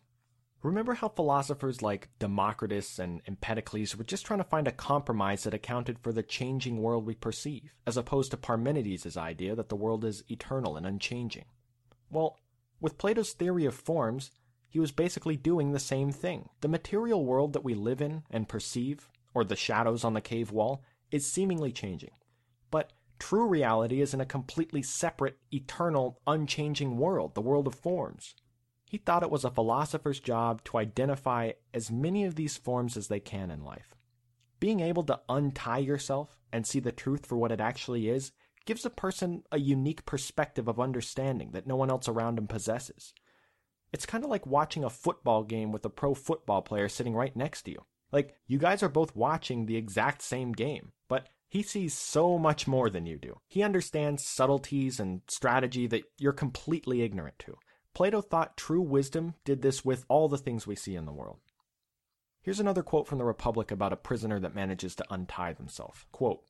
Remember 0.61 0.95
how 0.95 1.07
philosophers 1.07 1.81
like 1.81 2.09
Democritus 2.19 2.99
and 2.99 3.21
Empedocles 3.25 3.95
were 3.95 4.03
just 4.03 4.25
trying 4.25 4.39
to 4.39 4.49
find 4.49 4.67
a 4.67 4.73
compromise 4.73 5.45
that 5.45 5.53
accounted 5.53 5.97
for 5.99 6.11
the 6.11 6.23
changing 6.23 6.81
world 6.81 7.05
we 7.05 7.15
perceive, 7.15 7.71
as 7.85 7.95
opposed 7.95 8.31
to 8.31 8.37
Parmenides' 8.37 9.15
idea 9.15 9.55
that 9.55 9.69
the 9.69 9.77
world 9.77 10.03
is 10.03 10.25
eternal 10.29 10.75
and 10.75 10.85
unchanging? 10.85 11.45
Well, 12.09 12.37
with 12.79 12.97
Plato's 12.97 13.33
theory 13.33 13.65
of 13.65 13.75
forms, 13.75 14.31
he 14.69 14.79
was 14.79 14.91
basically 14.91 15.37
doing 15.37 15.71
the 15.71 15.79
same 15.79 16.11
thing. 16.11 16.49
The 16.61 16.67
material 16.67 17.25
world 17.25 17.53
that 17.53 17.63
we 17.63 17.73
live 17.73 18.01
in 18.01 18.23
and 18.29 18.49
perceive, 18.49 19.09
or 19.33 19.43
the 19.43 19.55
shadows 19.55 20.03
on 20.03 20.13
the 20.13 20.21
cave 20.21 20.51
wall, 20.51 20.83
is 21.11 21.31
seemingly 21.31 21.71
changing. 21.71 22.11
But 22.69 22.91
true 23.19 23.47
reality 23.47 24.01
is 24.01 24.13
in 24.13 24.21
a 24.21 24.25
completely 24.25 24.83
separate, 24.83 25.37
eternal, 25.51 26.19
unchanging 26.27 26.97
world, 26.97 27.33
the 27.33 27.41
world 27.41 27.67
of 27.67 27.75
forms. 27.75 28.35
He 28.89 28.97
thought 28.97 29.23
it 29.23 29.31
was 29.31 29.43
a 29.43 29.51
philosopher's 29.51 30.19
job 30.19 30.63
to 30.65 30.77
identify 30.77 31.51
as 31.73 31.91
many 31.91 32.23
of 32.25 32.35
these 32.35 32.57
forms 32.57 32.95
as 32.95 33.07
they 33.07 33.19
can 33.19 33.51
in 33.51 33.63
life. 33.63 33.95
Being 34.59 34.79
able 34.79 35.03
to 35.03 35.19
untie 35.27 35.79
yourself 35.79 36.37
and 36.51 36.65
see 36.65 36.79
the 36.79 36.91
truth 36.91 37.25
for 37.25 37.37
what 37.37 37.51
it 37.51 37.59
actually 37.59 38.09
is 38.09 38.31
gives 38.67 38.85
a 38.85 38.91
person 38.91 39.43
a 39.51 39.57
unique 39.57 40.05
perspective 40.05 40.67
of 40.67 40.79
understanding 40.79 41.51
that 41.53 41.65
no 41.65 41.75
one 41.75 41.89
else 41.89 42.07
around 42.07 42.37
him 42.37 42.47
possesses. 42.47 43.13
It's 43.91 44.05
kind 44.05 44.23
of 44.23 44.29
like 44.29 44.45
watching 44.45 44.83
a 44.83 44.89
football 44.89 45.43
game 45.43 45.71
with 45.71 45.85
a 45.85 45.89
pro 45.89 46.13
football 46.13 46.61
player 46.61 46.89
sitting 46.89 47.15
right 47.15 47.35
next 47.35 47.63
to 47.63 47.71
you. 47.71 47.85
Like, 48.11 48.35
you 48.45 48.59
guys 48.59 48.83
are 48.83 48.89
both 48.89 49.15
watching 49.15 49.65
the 49.65 49.77
exact 49.77 50.21
same 50.21 50.51
game, 50.51 50.91
but 51.07 51.29
he 51.47 51.63
sees 51.63 51.93
so 51.93 52.37
much 52.37 52.67
more 52.67 52.89
than 52.89 53.05
you 53.05 53.17
do. 53.17 53.39
He 53.47 53.63
understands 53.63 54.25
subtleties 54.25 54.99
and 54.99 55.21
strategy 55.27 55.87
that 55.87 56.03
you're 56.17 56.33
completely 56.33 57.01
ignorant 57.01 57.39
to. 57.39 57.55
Plato 57.93 58.21
thought 58.21 58.57
true 58.57 58.81
wisdom 58.81 59.35
did 59.45 59.61
this 59.61 59.83
with 59.83 60.05
all 60.09 60.27
the 60.27 60.37
things 60.37 60.67
we 60.67 60.75
see 60.75 60.95
in 60.95 61.05
the 61.05 61.13
world. 61.13 61.39
Here's 62.41 62.59
another 62.59 62.83
quote 62.83 63.07
from 63.07 63.17
the 63.17 63.25
Republic 63.25 63.71
about 63.71 63.93
a 63.93 63.97
prisoner 63.97 64.39
that 64.39 64.55
manages 64.55 64.95
to 64.95 65.05
untie 65.09 65.53
themselves. 65.53 66.05
Quote, 66.11 66.41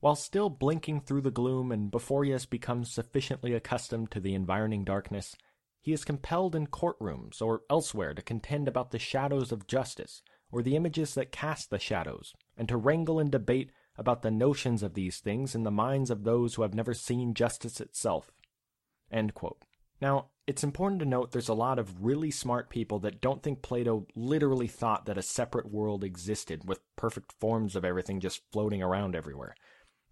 While 0.00 0.16
still 0.16 0.48
blinking 0.48 1.02
through 1.02 1.20
the 1.20 1.30
gloom 1.30 1.70
and 1.70 1.90
before 1.90 2.24
he 2.24 2.30
has 2.30 2.46
become 2.46 2.84
sufficiently 2.84 3.52
accustomed 3.52 4.10
to 4.12 4.20
the 4.20 4.34
environing 4.34 4.82
darkness, 4.82 5.36
he 5.82 5.92
is 5.92 6.04
compelled 6.04 6.54
in 6.54 6.66
courtrooms 6.66 7.42
or 7.42 7.62
elsewhere 7.68 8.14
to 8.14 8.22
contend 8.22 8.66
about 8.66 8.90
the 8.90 8.98
shadows 8.98 9.52
of 9.52 9.66
justice, 9.66 10.22
or 10.50 10.62
the 10.62 10.74
images 10.74 11.14
that 11.14 11.32
cast 11.32 11.70
the 11.70 11.78
shadows, 11.78 12.34
and 12.56 12.68
to 12.68 12.76
wrangle 12.76 13.18
and 13.18 13.30
debate 13.30 13.70
about 13.96 14.22
the 14.22 14.30
notions 14.30 14.82
of 14.82 14.94
these 14.94 15.18
things 15.18 15.54
in 15.54 15.64
the 15.64 15.70
minds 15.70 16.10
of 16.10 16.24
those 16.24 16.54
who 16.54 16.62
have 16.62 16.74
never 16.74 16.94
seen 16.94 17.34
justice 17.34 17.80
itself. 17.80 18.30
Now, 20.00 20.30
it's 20.46 20.64
important 20.64 21.00
to 21.00 21.06
note 21.06 21.32
there's 21.32 21.48
a 21.48 21.54
lot 21.54 21.78
of 21.78 22.04
really 22.04 22.30
smart 22.30 22.70
people 22.70 22.98
that 23.00 23.20
don't 23.20 23.42
think 23.42 23.60
Plato 23.60 24.06
literally 24.14 24.66
thought 24.66 25.04
that 25.06 25.18
a 25.18 25.22
separate 25.22 25.70
world 25.70 26.02
existed 26.02 26.66
with 26.66 26.80
perfect 26.96 27.32
forms 27.38 27.76
of 27.76 27.84
everything 27.84 28.18
just 28.18 28.42
floating 28.50 28.82
around 28.82 29.14
everywhere. 29.14 29.54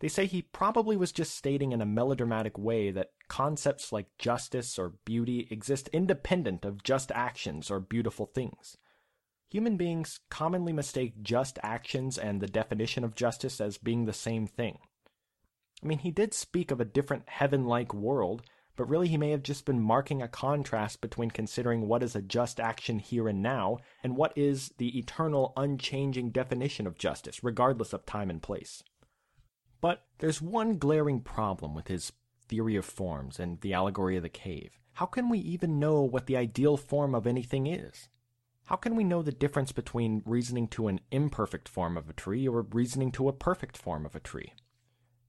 They 0.00 0.08
say 0.08 0.26
he 0.26 0.42
probably 0.42 0.96
was 0.96 1.12
just 1.12 1.36
stating 1.36 1.72
in 1.72 1.80
a 1.80 1.86
melodramatic 1.86 2.56
way 2.56 2.90
that 2.92 3.10
concepts 3.28 3.92
like 3.92 4.16
justice 4.18 4.78
or 4.78 4.94
beauty 5.04 5.48
exist 5.50 5.88
independent 5.92 6.64
of 6.64 6.82
just 6.82 7.10
actions 7.12 7.70
or 7.70 7.80
beautiful 7.80 8.26
things. 8.26 8.76
Human 9.50 9.76
beings 9.76 10.20
commonly 10.30 10.72
mistake 10.72 11.22
just 11.22 11.58
actions 11.62 12.16
and 12.18 12.40
the 12.40 12.46
definition 12.46 13.02
of 13.02 13.14
justice 13.14 13.60
as 13.60 13.78
being 13.78 14.04
the 14.04 14.12
same 14.12 14.46
thing. 14.46 14.78
I 15.82 15.86
mean, 15.86 15.98
he 15.98 16.10
did 16.10 16.34
speak 16.34 16.70
of 16.70 16.80
a 16.80 16.84
different 16.84 17.28
heaven 17.28 17.64
like 17.64 17.94
world 17.94 18.42
but 18.78 18.88
really 18.88 19.08
he 19.08 19.16
may 19.16 19.32
have 19.32 19.42
just 19.42 19.64
been 19.64 19.80
marking 19.80 20.22
a 20.22 20.28
contrast 20.28 21.00
between 21.00 21.32
considering 21.32 21.88
what 21.88 22.00
is 22.00 22.14
a 22.14 22.22
just 22.22 22.60
action 22.60 23.00
here 23.00 23.26
and 23.26 23.42
now 23.42 23.78
and 24.04 24.16
what 24.16 24.32
is 24.38 24.72
the 24.78 24.96
eternal, 24.96 25.52
unchanging 25.56 26.30
definition 26.30 26.86
of 26.86 26.96
justice, 26.96 27.42
regardless 27.42 27.92
of 27.92 28.06
time 28.06 28.30
and 28.30 28.40
place. 28.40 28.84
But 29.80 30.04
there's 30.18 30.42
one 30.42 30.78
glaring 30.78 31.20
problem 31.20 31.74
with 31.74 31.88
his 31.88 32.12
theory 32.48 32.76
of 32.76 32.84
forms 32.84 33.38
and 33.38 33.60
the 33.60 33.74
allegory 33.74 34.16
of 34.16 34.22
the 34.22 34.28
cave. 34.28 34.78
How 34.94 35.06
can 35.06 35.28
we 35.28 35.38
even 35.38 35.78
know 35.78 36.02
what 36.02 36.26
the 36.26 36.36
ideal 36.36 36.76
form 36.76 37.14
of 37.14 37.26
anything 37.26 37.66
is? 37.66 38.08
How 38.64 38.76
can 38.76 38.96
we 38.96 39.04
know 39.04 39.22
the 39.22 39.32
difference 39.32 39.72
between 39.72 40.22
reasoning 40.26 40.68
to 40.68 40.88
an 40.88 41.00
imperfect 41.10 41.68
form 41.68 41.96
of 41.96 42.10
a 42.10 42.12
tree 42.12 42.46
or 42.46 42.62
reasoning 42.62 43.12
to 43.12 43.28
a 43.28 43.32
perfect 43.32 43.76
form 43.76 44.04
of 44.04 44.14
a 44.14 44.20
tree? 44.20 44.52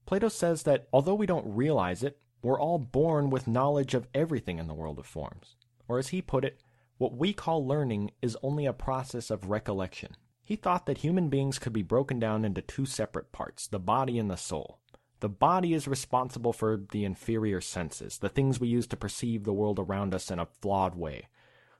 Plato 0.04 0.28
says 0.28 0.64
that 0.64 0.88
although 0.92 1.14
we 1.14 1.26
don't 1.26 1.54
realize 1.54 2.02
it, 2.02 2.18
we're 2.42 2.60
all 2.60 2.78
born 2.78 3.30
with 3.30 3.46
knowledge 3.46 3.94
of 3.94 4.08
everything 4.14 4.58
in 4.58 4.66
the 4.66 4.74
world 4.74 4.98
of 4.98 5.06
forms. 5.06 5.56
Or 5.88 5.98
as 5.98 6.08
he 6.08 6.20
put 6.20 6.44
it, 6.44 6.60
what 6.98 7.16
we 7.16 7.32
call 7.32 7.66
learning 7.66 8.10
is 8.20 8.36
only 8.42 8.66
a 8.66 8.72
process 8.72 9.30
of 9.30 9.48
recollection. 9.48 10.16
He 10.50 10.56
thought 10.56 10.86
that 10.86 10.98
human 10.98 11.28
beings 11.28 11.60
could 11.60 11.72
be 11.72 11.84
broken 11.84 12.18
down 12.18 12.44
into 12.44 12.60
two 12.60 12.84
separate 12.84 13.30
parts, 13.30 13.68
the 13.68 13.78
body 13.78 14.18
and 14.18 14.28
the 14.28 14.36
soul. 14.36 14.80
The 15.20 15.28
body 15.28 15.74
is 15.74 15.86
responsible 15.86 16.52
for 16.52 16.76
the 16.90 17.04
inferior 17.04 17.60
senses, 17.60 18.18
the 18.18 18.28
things 18.28 18.58
we 18.58 18.66
use 18.66 18.88
to 18.88 18.96
perceive 18.96 19.44
the 19.44 19.52
world 19.52 19.78
around 19.78 20.12
us 20.12 20.28
in 20.28 20.40
a 20.40 20.48
flawed 20.60 20.96
way. 20.96 21.28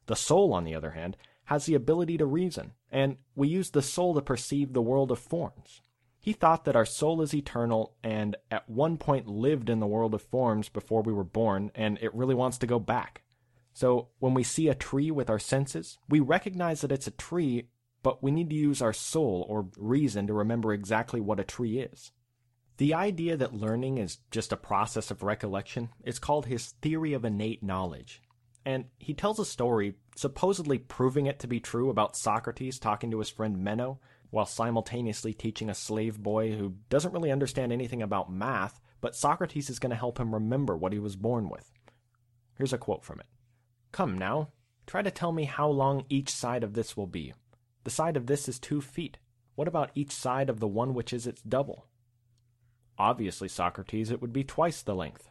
The 0.06 0.14
soul, 0.14 0.52
on 0.52 0.62
the 0.62 0.76
other 0.76 0.92
hand, 0.92 1.16
has 1.46 1.66
the 1.66 1.74
ability 1.74 2.16
to 2.18 2.26
reason, 2.26 2.74
and 2.92 3.16
we 3.35 3.48
use 3.48 3.70
the 3.70 3.83
soul 3.83 4.14
to 4.14 4.22
perceive 4.22 4.72
the 4.72 4.80
world 4.80 5.11
of 5.11 5.18
forms. 5.18 5.80
He 6.20 6.33
thought 6.33 6.64
that 6.64 6.76
our 6.76 6.87
soul 6.87 7.22
is 7.22 7.35
eternal 7.35 7.96
and 8.04 8.37
at 8.52 8.70
one 8.70 8.98
point 8.98 9.26
lived 9.26 9.68
in 9.68 9.80
the 9.80 9.88
world 9.88 10.14
of 10.14 10.22
forms 10.22 10.68
before 10.68 11.02
we 11.02 11.12
were 11.12 11.24
born, 11.24 11.72
and 11.74 11.98
it 12.00 12.14
really 12.14 12.37
wants 12.37 12.59
to 12.59 12.68
go 12.68 12.78
back. 12.78 13.24
So 13.72 14.11
when 14.20 14.33
we 14.33 14.44
see 14.44 14.68
a 14.68 14.76
tree 14.76 15.11
with 15.11 15.28
our 15.28 15.40
senses, 15.40 15.98
we 16.09 16.20
recognize 16.20 16.83
that 16.83 16.92
it's 16.92 17.09
a 17.09 17.11
tree, 17.11 17.66
but 18.02 18.22
we 18.22 18.30
need 18.30 18.50
to 18.50 18.56
use 18.56 18.80
our 18.80 18.92
soul 18.92 19.46
or 19.48 19.68
reason 19.76 20.26
to 20.26 20.32
remember 20.32 20.72
exactly 20.72 21.20
what 21.20 21.40
a 21.40 21.44
tree 21.44 21.78
is. 21.78 22.12
The 22.78 22.94
idea 22.94 23.36
that 23.36 23.52
learning 23.52 23.98
is 23.98 24.18
just 24.30 24.52
a 24.52 24.56
process 24.56 25.10
of 25.10 25.22
recollection 25.22 25.90
is 26.02 26.18
called 26.18 26.46
his 26.46 26.70
theory 26.80 27.12
of 27.12 27.24
innate 27.24 27.62
knowledge. 27.62 28.22
And 28.64 28.86
he 28.98 29.12
tells 29.12 29.38
a 29.38 29.44
story, 29.44 29.96
supposedly 30.16 30.78
proving 30.78 31.26
it 31.26 31.38
to 31.40 31.46
be 31.46 31.60
true, 31.60 31.90
about 31.90 32.16
Socrates 32.16 32.78
talking 32.78 33.10
to 33.10 33.18
his 33.18 33.28
friend 33.28 33.62
Meno, 33.62 34.00
while 34.30 34.46
simultaneously 34.46 35.34
teaching 35.34 35.68
a 35.68 35.74
slave 35.74 36.22
boy 36.22 36.52
who 36.52 36.76
doesn't 36.88 37.12
really 37.12 37.30
understand 37.30 37.72
anything 37.72 38.00
about 38.00 38.32
math, 38.32 38.80
but 39.00 39.16
Socrates 39.16 39.70
is 39.70 39.78
going 39.78 39.90
to 39.90 39.96
help 39.96 40.18
him 40.18 40.32
remember 40.32 40.76
what 40.76 40.92
he 40.92 40.98
was 40.98 41.16
born 41.16 41.48
with. 41.48 41.70
Here's 42.56 42.72
a 42.72 42.78
quote 42.78 43.04
from 43.04 43.20
it 43.20 43.26
Come 43.92 44.16
now, 44.16 44.52
try 44.86 45.02
to 45.02 45.10
tell 45.10 45.32
me 45.32 45.44
how 45.44 45.68
long 45.68 46.04
each 46.08 46.30
side 46.30 46.62
of 46.62 46.74
this 46.74 46.96
will 46.96 47.06
be. 47.06 47.34
The 47.84 47.90
side 47.90 48.16
of 48.16 48.26
this 48.26 48.48
is 48.48 48.58
two 48.58 48.80
feet. 48.80 49.18
What 49.54 49.68
about 49.68 49.90
each 49.94 50.12
side 50.12 50.48
of 50.48 50.60
the 50.60 50.68
one 50.68 50.94
which 50.94 51.12
is 51.12 51.26
its 51.26 51.42
double? 51.42 51.86
Obviously, 52.98 53.48
Socrates, 53.48 54.10
it 54.10 54.20
would 54.20 54.32
be 54.32 54.44
twice 54.44 54.82
the 54.82 54.94
length. 54.94 55.30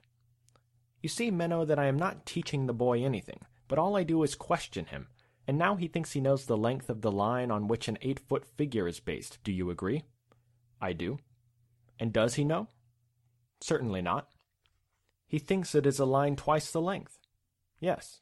You 1.01 1.09
see, 1.09 1.31
Meno, 1.31 1.65
that 1.65 1.79
I 1.79 1.85
am 1.85 1.97
not 1.97 2.25
teaching 2.25 2.65
the 2.65 2.73
boy 2.73 3.03
anything, 3.03 3.41
but 3.67 3.79
all 3.79 3.95
I 3.95 4.03
do 4.03 4.23
is 4.23 4.35
question 4.35 4.85
him, 4.85 5.07
and 5.47 5.57
now 5.57 5.75
he 5.75 5.87
thinks 5.87 6.11
he 6.11 6.21
knows 6.21 6.45
the 6.45 6.57
length 6.57 6.89
of 6.89 7.01
the 7.01 7.11
line 7.11 7.51
on 7.51 7.67
which 7.67 7.87
an 7.87 7.97
eight 8.01 8.19
foot 8.19 8.45
figure 8.57 8.87
is 8.87 8.99
based. 8.99 9.39
Do 9.43 9.51
you 9.51 9.69
agree? 9.69 10.03
I 10.81 10.93
do. 10.93 11.19
And 11.99 12.11
does 12.11 12.35
he 12.35 12.43
know? 12.43 12.67
Certainly 13.61 14.01
not. 14.01 14.29
He 15.27 15.39
thinks 15.39 15.75
it 15.75 15.85
is 15.85 15.99
a 15.99 16.05
line 16.05 16.35
twice 16.35 16.71
the 16.71 16.81
length. 16.81 17.19
Yes. 17.79 18.19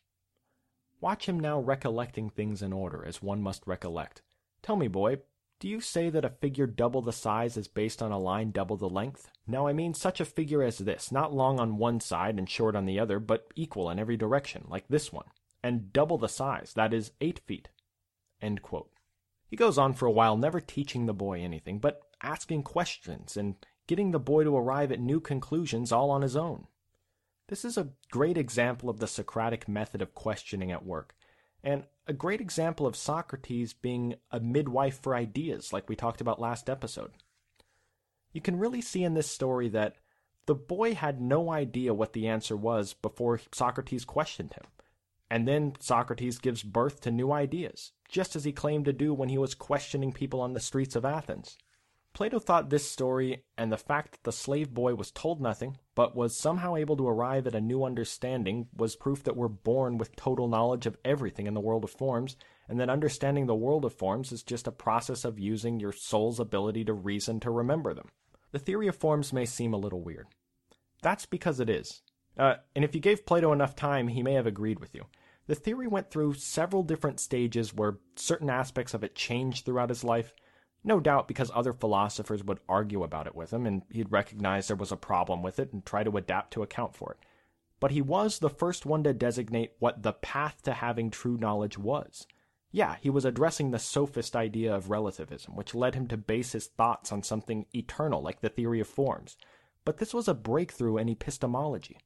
Watch 1.00 1.28
him 1.28 1.40
now 1.40 1.60
recollecting 1.60 2.30
things 2.30 2.62
in 2.62 2.74
order, 2.74 3.06
as 3.06 3.22
one 3.22 3.42
must 3.42 3.68
recollect. 3.68 4.22
Tell 4.62 4.76
me, 4.76 4.88
boy, 4.88 5.18
do 5.60 5.68
you 5.68 5.80
say 5.82 6.10
that 6.10 6.26
a 6.26 6.30
figure 6.30 6.68
double 6.68 7.02
the 7.02 7.14
size 7.14 7.58
is 7.58 7.68
based 7.68 8.02
on 8.02 8.12
a 8.12 8.20
line 8.20 8.52
double 8.52 8.78
the 8.78 8.90
length? 8.90 9.30
Now 9.46 9.68
I 9.68 9.74
mean 9.74 9.94
such 9.94 10.20
a 10.20 10.26
figure 10.26 10.64
as 10.64 10.80
this, 10.80 11.12
not 11.12 11.34
long 11.34 11.60
on 11.60 11.78
one 11.78 12.00
side 12.00 12.38
and 12.38 12.50
short 12.50 12.76
on 12.76 12.86
the 12.86 13.00
other, 13.00 13.20
but 13.20 13.48
equal 13.56 13.90
in 13.90 14.00
every 14.00 14.18
direction, 14.18 14.66
like 14.70 14.88
this 14.88 15.12
one 15.12 15.26
and 15.64 15.92
double 15.92 16.18
the 16.18 16.30
size, 16.30 16.74
that 16.76 16.94
is, 16.94 17.12
eight 17.20 17.40
feet. 17.40 17.70
He 19.50 19.56
goes 19.56 19.78
on 19.78 19.94
for 19.94 20.06
a 20.06 20.12
while, 20.12 20.38
never 20.38 20.60
teaching 20.60 21.06
the 21.06 21.14
boy 21.14 21.42
anything, 21.42 21.80
but 21.80 22.02
asking 22.22 22.64
questions 22.64 23.36
and 23.38 23.56
getting 23.88 24.12
the 24.12 24.20
boy 24.20 24.44
to 24.44 24.56
arrive 24.56 24.92
at 24.92 25.00
new 25.00 25.20
conclusions 25.20 25.92
all 25.92 26.10
on 26.10 26.22
his 26.22 26.36
own. 26.36 26.68
This 27.48 27.64
is 27.64 27.78
a 27.78 27.90
great 28.12 28.38
example 28.38 28.90
of 28.90 29.00
the 29.00 29.08
Socratic 29.08 29.68
method 29.68 30.02
of 30.02 30.14
questioning 30.14 30.72
at 30.72 30.86
work, 30.86 31.16
and 31.64 31.86
a 32.06 32.14
great 32.14 32.42
example 32.42 32.86
of 32.86 32.96
Socrates 32.96 33.74
being 33.74 34.16
a 34.32 34.40
midwife 34.40 35.00
for 35.00 35.16
ideas, 35.16 35.72
like 35.72 35.88
we 35.88 35.96
talked 35.96 36.20
about 36.20 36.42
last 36.42 36.70
episode. 36.70 37.12
You 38.34 38.42
can 38.42 38.60
really 38.60 38.82
see 38.82 39.04
in 39.04 39.14
this 39.14 39.32
story 39.32 39.70
that 39.70 39.96
the 40.46 40.56
boy 40.56 40.94
had 40.94 41.22
no 41.22 41.50
idea 41.52 41.94
what 41.94 42.14
the 42.14 42.28
answer 42.28 42.56
was 42.56 42.94
before 42.94 43.40
Socrates 43.52 44.06
questioned 44.06 44.54
him. 44.54 44.66
And 45.30 45.48
then 45.48 45.74
Socrates 45.80 46.38
gives 46.38 46.64
birth 46.64 47.02
to 47.02 47.12
new 47.12 47.32
ideas, 47.34 47.92
just 48.08 48.36
as 48.36 48.46
he 48.46 48.54
claimed 48.54 48.86
to 48.86 48.94
do 48.94 49.14
when 49.14 49.30
he 49.30 49.38
was 49.38 49.56
questioning 49.56 50.14
people 50.14 50.40
on 50.40 50.54
the 50.54 50.60
streets 50.60 50.96
of 50.96 51.04
Athens. 51.04 51.58
Plato 52.14 52.40
thought 52.40 52.70
this 52.70 52.90
story 52.90 53.44
and 53.58 53.72
the 53.72 53.78
fact 53.78 54.14
that 54.14 54.24
the 54.24 54.32
slave 54.32 54.74
boy 54.74 54.96
was 54.96 55.12
told 55.12 55.42
nothing, 55.42 55.78
but 55.98 56.16
was 56.16 56.38
somehow 56.38 56.76
able 56.76 56.96
to 56.96 57.08
arrive 57.08 57.48
at 57.48 57.56
a 57.56 57.60
new 57.60 57.84
understanding, 57.84 58.68
was 58.78 58.96
proof 58.96 59.24
that 59.24 59.36
we're 59.36 59.48
born 59.48 59.98
with 59.98 60.16
total 60.16 60.48
knowledge 60.48 60.86
of 60.86 60.96
everything 61.04 61.48
in 61.48 61.56
the 61.56 61.60
world 61.60 61.84
of 61.84 61.90
forms, 61.90 62.38
and 62.70 62.80
that 62.80 62.88
understanding 62.88 63.48
the 63.48 63.56
world 63.56 63.84
of 63.84 63.92
forms 63.92 64.32
is 64.32 64.44
just 64.44 64.68
a 64.68 64.72
process 64.72 65.26
of 65.26 65.40
using 65.40 65.80
your 65.80 65.92
soul's 65.92 66.40
ability 66.40 66.86
to 66.86 66.94
reason 66.94 67.40
to 67.40 67.50
remember 67.50 67.96
them. 67.96 68.10
The 68.52 68.60
theory 68.60 68.88
of 68.88 68.96
forms 68.96 69.34
may 69.34 69.46
seem 69.46 69.74
a 69.74 69.78
little 69.78 70.04
weird. 70.04 70.28
That's 71.02 71.26
because 71.26 71.60
it 71.60 71.68
is. 71.68 72.04
Uh, 72.38 72.58
and 72.76 72.86
if 72.86 72.94
you 72.94 73.02
gave 73.02 73.26
Plato 73.26 73.52
enough 73.52 73.76
time, 73.76 74.10
he 74.10 74.22
may 74.22 74.34
have 74.34 74.46
agreed 74.46 74.80
with 74.80 74.94
you. 74.94 75.06
The 75.48 75.56
theory 75.56 75.88
went 75.88 76.12
through 76.12 76.36
several 76.36 76.84
different 76.84 77.20
stages 77.20 77.74
where 77.74 77.98
certain 78.16 78.52
aspects 78.52 78.94
of 78.94 79.04
it 79.04 79.16
changed 79.16 79.66
throughout 79.66 79.90
his 79.90 80.04
life 80.04 80.32
no 80.88 81.00
doubt 81.00 81.28
because 81.28 81.52
other 81.54 81.74
philosophers 81.74 82.44
would 82.44 82.60
argue 82.68 83.04
about 83.04 83.28
it 83.28 83.36
with 83.36 83.52
him, 83.52 83.66
and 83.66 83.84
he'd 83.92 84.12
recognize 84.12 84.68
there 84.68 84.76
was 84.76 84.92
a 84.92 84.98
problem 84.98 85.44
with 85.44 85.60
it 85.60 85.74
and 85.74 85.86
try 85.86 86.04
to 86.04 86.18
adapt 86.18 86.52
to 86.54 86.64
account 86.64 86.96
for 86.96 87.12
it. 87.12 87.26
But 87.80 87.92
he 87.92 88.02
was 88.02 88.40
the 88.40 88.50
first 88.50 88.86
one 88.86 89.04
to 89.04 89.14
designate 89.14 89.74
what 89.80 90.02
the 90.02 90.14
path 90.14 90.64
to 90.64 90.74
having 90.74 91.12
true 91.12 91.38
knowledge 91.38 91.78
was. 91.78 92.26
Yeah, 92.72 92.96
he 93.02 93.10
was 93.10 93.26
addressing 93.26 93.72
the 93.72 93.80
sophist 93.80 94.36
idea 94.36 94.74
of 94.74 94.90
relativism, 94.90 95.56
which 95.56 95.76
led 95.76 95.94
him 95.94 96.08
to 96.08 96.18
base 96.18 96.54
his 96.54 96.68
thoughts 96.68 97.12
on 97.12 97.22
something 97.22 97.66
eternal 97.74 98.22
like 98.22 98.42
the 98.42 98.50
theory 98.50 98.80
of 98.80 98.88
forms. 98.88 99.38
But 99.86 99.98
this 99.98 100.14
was 100.14 100.28
a 100.28 100.34
breakthrough 100.34 100.98
in 100.98 101.10
epistemology. 101.10 101.98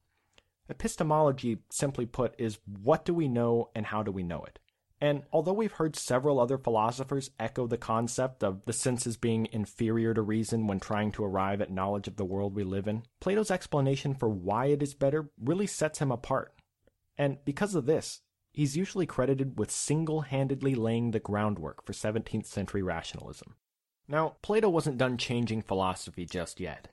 Epistemology, 0.69 1.59
simply 1.69 2.05
put, 2.05 2.35
is 2.37 2.59
what 2.81 3.05
do 3.05 3.13
we 3.13 3.27
know 3.27 3.69
and 3.75 3.85
how 3.85 4.03
do 4.03 4.11
we 4.11 4.23
know 4.23 4.43
it? 4.43 4.59
And 5.01 5.23
although 5.33 5.53
we've 5.53 5.71
heard 5.71 5.95
several 5.95 6.39
other 6.39 6.59
philosophers 6.59 7.31
echo 7.39 7.65
the 7.65 7.77
concept 7.77 8.43
of 8.43 8.63
the 8.65 8.73
senses 8.73 9.17
being 9.17 9.47
inferior 9.51 10.13
to 10.13 10.21
reason 10.21 10.67
when 10.67 10.79
trying 10.79 11.11
to 11.13 11.23
arrive 11.23 11.59
at 11.59 11.71
knowledge 11.71 12.07
of 12.07 12.17
the 12.17 12.25
world 12.25 12.53
we 12.53 12.63
live 12.63 12.87
in, 12.87 13.01
Plato's 13.19 13.49
explanation 13.49 14.13
for 14.13 14.29
why 14.29 14.67
it 14.67 14.83
is 14.83 14.93
better 14.93 15.31
really 15.43 15.65
sets 15.65 15.97
him 15.97 16.11
apart. 16.11 16.53
And 17.17 17.43
because 17.45 17.73
of 17.73 17.87
this, 17.87 18.21
he's 18.53 18.77
usually 18.77 19.07
credited 19.07 19.57
with 19.57 19.71
single 19.71 20.21
handedly 20.21 20.75
laying 20.75 21.11
the 21.11 21.19
groundwork 21.19 21.83
for 21.83 21.93
17th 21.93 22.45
century 22.45 22.83
rationalism. 22.83 23.55
Now, 24.07 24.35
Plato 24.43 24.69
wasn't 24.69 24.99
done 24.99 25.17
changing 25.17 25.63
philosophy 25.63 26.25
just 26.25 26.59
yet. 26.59 26.89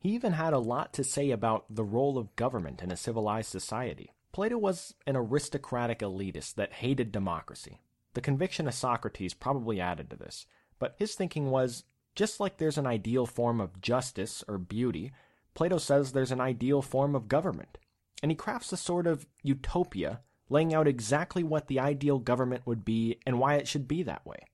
He 0.00 0.10
even 0.10 0.32
had 0.32 0.54
a 0.54 0.58
lot 0.58 0.94
to 0.94 1.04
say 1.04 1.30
about 1.30 1.66
the 1.68 1.84
role 1.84 2.16
of 2.16 2.36
government 2.36 2.82
in 2.82 2.90
a 2.90 2.96
civilized 2.96 3.50
society. 3.50 4.13
Plato 4.34 4.58
was 4.58 4.94
an 5.06 5.14
aristocratic 5.16 6.00
elitist 6.00 6.56
that 6.56 6.72
hated 6.72 7.12
democracy. 7.12 7.78
The 8.14 8.20
conviction 8.20 8.66
of 8.66 8.74
Socrates 8.74 9.32
probably 9.32 9.80
added 9.80 10.10
to 10.10 10.16
this, 10.16 10.46
but 10.80 10.96
his 10.98 11.14
thinking 11.14 11.52
was 11.52 11.84
just 12.16 12.40
like 12.40 12.56
there's 12.56 12.76
an 12.76 12.84
ideal 12.84 13.26
form 13.26 13.60
of 13.60 13.80
justice 13.80 14.42
or 14.48 14.58
beauty, 14.58 15.12
Plato 15.54 15.78
says 15.78 16.10
there's 16.10 16.32
an 16.32 16.40
ideal 16.40 16.82
form 16.82 17.14
of 17.14 17.28
government. 17.28 17.78
And 18.24 18.32
he 18.32 18.34
crafts 18.34 18.72
a 18.72 18.76
sort 18.76 19.06
of 19.06 19.24
utopia, 19.44 20.22
laying 20.48 20.74
out 20.74 20.88
exactly 20.88 21.44
what 21.44 21.68
the 21.68 21.78
ideal 21.78 22.18
government 22.18 22.66
would 22.66 22.84
be 22.84 23.20
and 23.24 23.38
why 23.38 23.54
it 23.54 23.68
should 23.68 23.86
be 23.86 24.02
that 24.02 24.26
way. 24.26 24.46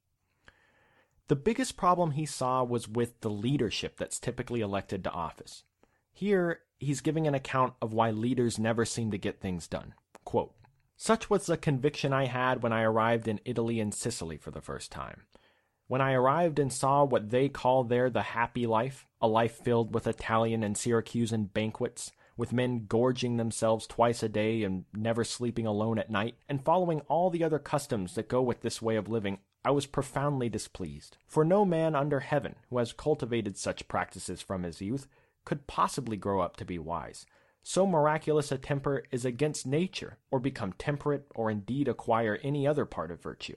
The 1.28 1.36
biggest 1.36 1.78
problem 1.78 2.10
he 2.10 2.26
saw 2.26 2.62
was 2.64 2.86
with 2.86 3.18
the 3.22 3.30
leadership 3.30 3.96
that's 3.96 4.18
typically 4.18 4.60
elected 4.60 5.02
to 5.04 5.10
office. 5.10 5.64
Here, 6.12 6.60
he's 6.80 7.02
giving 7.02 7.26
an 7.26 7.34
account 7.34 7.74
of 7.80 7.92
why 7.92 8.10
leaders 8.10 8.58
never 8.58 8.84
seem 8.84 9.10
to 9.12 9.18
get 9.18 9.40
things 9.40 9.68
done. 9.68 9.94
Quote, 10.24 10.54
Such 10.96 11.30
was 11.30 11.46
the 11.46 11.56
conviction 11.56 12.12
I 12.12 12.26
had 12.26 12.62
when 12.62 12.72
I 12.72 12.82
arrived 12.82 13.28
in 13.28 13.40
Italy 13.44 13.78
and 13.78 13.94
Sicily 13.94 14.38
for 14.38 14.50
the 14.50 14.62
first 14.62 14.90
time. 14.90 15.22
When 15.86 16.00
I 16.00 16.12
arrived 16.12 16.58
and 16.58 16.72
saw 16.72 17.04
what 17.04 17.30
they 17.30 17.48
call 17.48 17.84
there 17.84 18.10
the 18.10 18.22
happy 18.22 18.66
life, 18.66 19.06
a 19.20 19.28
life 19.28 19.56
filled 19.56 19.92
with 19.92 20.06
Italian 20.06 20.62
and 20.62 20.76
Syracusan 20.76 21.52
banquets, 21.52 22.12
with 22.36 22.52
men 22.52 22.86
gorging 22.86 23.36
themselves 23.36 23.86
twice 23.86 24.22
a 24.22 24.28
day 24.28 24.62
and 24.62 24.84
never 24.94 25.24
sleeping 25.24 25.66
alone 25.66 25.98
at 25.98 26.08
night, 26.08 26.36
and 26.48 26.64
following 26.64 27.00
all 27.02 27.28
the 27.28 27.44
other 27.44 27.58
customs 27.58 28.14
that 28.14 28.28
go 28.28 28.40
with 28.40 28.62
this 28.62 28.80
way 28.80 28.96
of 28.96 29.08
living, 29.08 29.38
I 29.62 29.72
was 29.72 29.84
profoundly 29.84 30.48
displeased. 30.48 31.18
For 31.26 31.44
no 31.44 31.66
man 31.66 31.94
under 31.94 32.20
heaven 32.20 32.54
who 32.70 32.78
has 32.78 32.94
cultivated 32.94 33.58
such 33.58 33.88
practices 33.88 34.40
from 34.40 34.62
his 34.62 34.80
youth 34.80 35.06
could 35.50 35.66
possibly 35.66 36.16
grow 36.16 36.38
up 36.38 36.54
to 36.54 36.64
be 36.64 36.78
wise. 36.78 37.26
So 37.64 37.84
miraculous 37.84 38.52
a 38.52 38.56
temper 38.56 39.02
is 39.10 39.24
against 39.24 39.66
nature, 39.66 40.16
or 40.30 40.38
become 40.38 40.74
temperate, 40.74 41.26
or 41.34 41.50
indeed 41.50 41.88
acquire 41.88 42.38
any 42.44 42.68
other 42.68 42.84
part 42.84 43.10
of 43.10 43.20
virtue. 43.20 43.56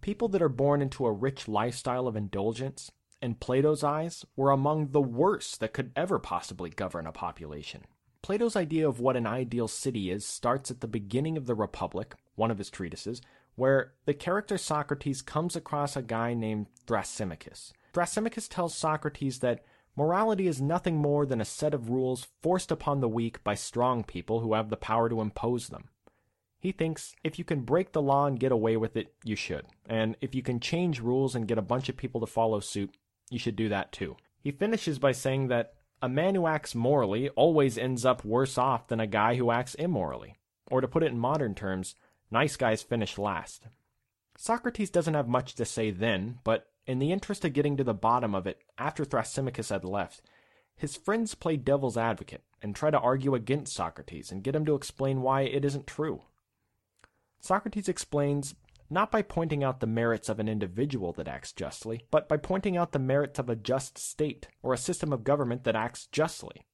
People 0.00 0.28
that 0.28 0.40
are 0.40 0.48
born 0.48 0.80
into 0.80 1.04
a 1.04 1.12
rich 1.12 1.46
lifestyle 1.46 2.08
of 2.08 2.16
indulgence, 2.16 2.90
in 3.20 3.34
Plato's 3.34 3.84
eyes, 3.84 4.24
were 4.36 4.50
among 4.50 4.92
the 4.92 5.02
worst 5.02 5.60
that 5.60 5.74
could 5.74 5.92
ever 5.94 6.18
possibly 6.18 6.70
govern 6.70 7.06
a 7.06 7.12
population. 7.12 7.82
Plato's 8.22 8.56
idea 8.56 8.88
of 8.88 9.00
what 9.00 9.18
an 9.18 9.26
ideal 9.26 9.68
city 9.68 10.10
is 10.10 10.24
starts 10.24 10.70
at 10.70 10.80
the 10.80 10.88
beginning 10.88 11.36
of 11.36 11.44
the 11.44 11.54
Republic, 11.54 12.14
one 12.36 12.50
of 12.50 12.56
his 12.56 12.70
treatises, 12.70 13.20
where 13.54 13.92
the 14.06 14.14
character 14.14 14.56
Socrates 14.56 15.20
comes 15.20 15.56
across 15.56 15.94
a 15.94 16.00
guy 16.00 16.32
named 16.32 16.68
Thrasymachus. 16.86 17.74
Thrasymachus 17.96 18.46
tells 18.46 18.74
Socrates 18.74 19.38
that 19.38 19.64
morality 19.96 20.46
is 20.46 20.60
nothing 20.60 20.96
more 20.96 21.24
than 21.24 21.40
a 21.40 21.46
set 21.46 21.72
of 21.72 21.88
rules 21.88 22.26
forced 22.42 22.70
upon 22.70 23.00
the 23.00 23.08
weak 23.08 23.42
by 23.42 23.54
strong 23.54 24.04
people 24.04 24.40
who 24.40 24.52
have 24.52 24.68
the 24.68 24.76
power 24.76 25.08
to 25.08 25.22
impose 25.22 25.68
them. 25.68 25.88
He 26.58 26.72
thinks 26.72 27.14
if 27.24 27.38
you 27.38 27.44
can 27.44 27.62
break 27.62 27.92
the 27.92 28.02
law 28.02 28.26
and 28.26 28.38
get 28.38 28.52
away 28.52 28.76
with 28.76 28.98
it, 28.98 29.14
you 29.24 29.34
should. 29.34 29.64
And 29.86 30.14
if 30.20 30.34
you 30.34 30.42
can 30.42 30.60
change 30.60 31.00
rules 31.00 31.34
and 31.34 31.48
get 31.48 31.56
a 31.56 31.62
bunch 31.62 31.88
of 31.88 31.96
people 31.96 32.20
to 32.20 32.26
follow 32.26 32.60
suit, 32.60 32.94
you 33.30 33.38
should 33.38 33.56
do 33.56 33.70
that 33.70 33.92
too. 33.92 34.18
He 34.42 34.50
finishes 34.52 34.98
by 34.98 35.12
saying 35.12 35.48
that 35.48 35.72
a 36.02 36.08
man 36.08 36.34
who 36.34 36.46
acts 36.46 36.74
morally 36.74 37.30
always 37.30 37.78
ends 37.78 38.04
up 38.04 38.26
worse 38.26 38.58
off 38.58 38.88
than 38.88 39.00
a 39.00 39.06
guy 39.06 39.36
who 39.36 39.50
acts 39.50 39.74
immorally. 39.74 40.36
Or 40.70 40.82
to 40.82 40.88
put 40.88 41.02
it 41.02 41.12
in 41.12 41.18
modern 41.18 41.54
terms, 41.54 41.94
nice 42.30 42.56
guys 42.56 42.82
finish 42.82 43.16
last. 43.16 43.68
Socrates 44.36 44.90
doesn't 44.90 45.14
have 45.14 45.28
much 45.28 45.54
to 45.54 45.64
say 45.64 45.90
then, 45.90 46.40
but 46.44 46.68
in 46.86 46.98
the 46.98 47.12
interest 47.12 47.44
of 47.44 47.52
getting 47.52 47.76
to 47.76 47.84
the 47.84 47.94
bottom 47.94 48.34
of 48.34 48.46
it, 48.46 48.60
after 48.78 49.04
Thrasymachus 49.04 49.70
had 49.70 49.84
left, 49.84 50.22
his 50.76 50.96
friends 50.96 51.34
play 51.34 51.56
devil's 51.56 51.96
advocate 51.96 52.42
and 52.62 52.74
try 52.74 52.90
to 52.90 52.98
argue 52.98 53.34
against 53.34 53.74
Socrates 53.74 54.30
and 54.30 54.42
get 54.42 54.54
him 54.54 54.66
to 54.66 54.74
explain 54.74 55.22
why 55.22 55.42
it 55.42 55.64
isn't 55.64 55.86
true. 55.86 56.22
Socrates 57.40 57.88
explains 57.88 58.54
not 58.88 59.10
by 59.10 59.22
pointing 59.22 59.64
out 59.64 59.80
the 59.80 59.86
merits 59.86 60.28
of 60.28 60.38
an 60.38 60.48
individual 60.48 61.12
that 61.14 61.28
acts 61.28 61.52
justly, 61.52 62.02
but 62.10 62.28
by 62.28 62.36
pointing 62.36 62.76
out 62.76 62.92
the 62.92 62.98
merits 62.98 63.38
of 63.38 63.48
a 63.48 63.56
just 63.56 63.98
state 63.98 64.48
or 64.62 64.72
a 64.72 64.78
system 64.78 65.12
of 65.12 65.24
government 65.24 65.64
that 65.64 65.74
acts 65.74 66.06
justly. 66.06 66.66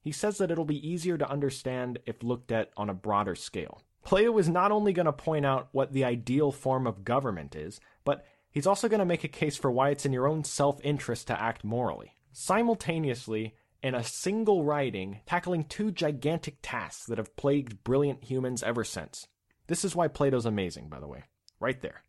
He 0.00 0.12
says 0.12 0.38
that 0.38 0.50
it'll 0.50 0.64
be 0.64 0.88
easier 0.88 1.18
to 1.18 1.30
understand 1.30 1.98
if 2.06 2.22
looked 2.22 2.50
at 2.50 2.70
on 2.76 2.88
a 2.88 2.94
broader 2.94 3.34
scale. 3.34 3.82
Plato 4.02 4.38
is 4.38 4.48
not 4.48 4.72
only 4.72 4.94
going 4.94 5.06
to 5.06 5.12
point 5.12 5.44
out 5.44 5.68
what 5.72 5.92
the 5.92 6.04
ideal 6.04 6.50
form 6.50 6.86
of 6.86 7.04
government 7.04 7.54
is, 7.54 7.80
but 8.04 8.24
He's 8.50 8.66
also 8.66 8.88
going 8.88 9.00
to 9.00 9.04
make 9.04 9.24
a 9.24 9.28
case 9.28 9.56
for 9.56 9.70
why 9.70 9.90
it's 9.90 10.06
in 10.06 10.12
your 10.12 10.26
own 10.26 10.44
self 10.44 10.80
interest 10.82 11.28
to 11.28 11.40
act 11.40 11.64
morally. 11.64 12.14
Simultaneously, 12.32 13.54
in 13.82 13.94
a 13.94 14.04
single 14.04 14.64
writing, 14.64 15.20
tackling 15.26 15.64
two 15.64 15.90
gigantic 15.90 16.56
tasks 16.62 17.06
that 17.06 17.18
have 17.18 17.36
plagued 17.36 17.82
brilliant 17.84 18.24
humans 18.24 18.62
ever 18.62 18.84
since. 18.84 19.26
This 19.66 19.84
is 19.84 19.94
why 19.94 20.08
Plato's 20.08 20.46
amazing, 20.46 20.88
by 20.88 21.00
the 21.00 21.08
way. 21.08 21.24
Right 21.60 21.80
there. 21.80 22.02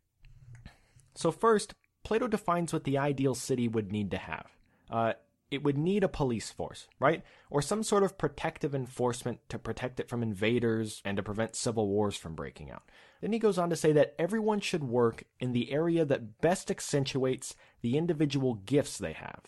So, 1.14 1.30
first, 1.30 1.74
Plato 2.04 2.26
defines 2.26 2.72
what 2.72 2.84
the 2.84 2.98
ideal 2.98 3.34
city 3.34 3.68
would 3.68 3.92
need 3.92 4.10
to 4.10 4.16
have. 4.16 4.46
Uh, 4.90 5.12
it 5.52 5.62
would 5.62 5.76
need 5.76 6.02
a 6.02 6.08
police 6.08 6.50
force, 6.50 6.88
right? 6.98 7.22
Or 7.50 7.60
some 7.60 7.82
sort 7.82 8.02
of 8.02 8.16
protective 8.16 8.74
enforcement 8.74 9.40
to 9.50 9.58
protect 9.58 10.00
it 10.00 10.08
from 10.08 10.22
invaders 10.22 11.02
and 11.04 11.16
to 11.18 11.22
prevent 11.22 11.54
civil 11.54 11.88
wars 11.88 12.16
from 12.16 12.34
breaking 12.34 12.70
out. 12.70 12.84
Then 13.20 13.32
he 13.32 13.38
goes 13.38 13.58
on 13.58 13.68
to 13.70 13.76
say 13.76 13.92
that 13.92 14.14
everyone 14.18 14.60
should 14.60 14.82
work 14.82 15.24
in 15.38 15.52
the 15.52 15.70
area 15.70 16.04
that 16.06 16.40
best 16.40 16.70
accentuates 16.70 17.54
the 17.82 17.98
individual 17.98 18.54
gifts 18.54 18.96
they 18.96 19.12
have. 19.12 19.42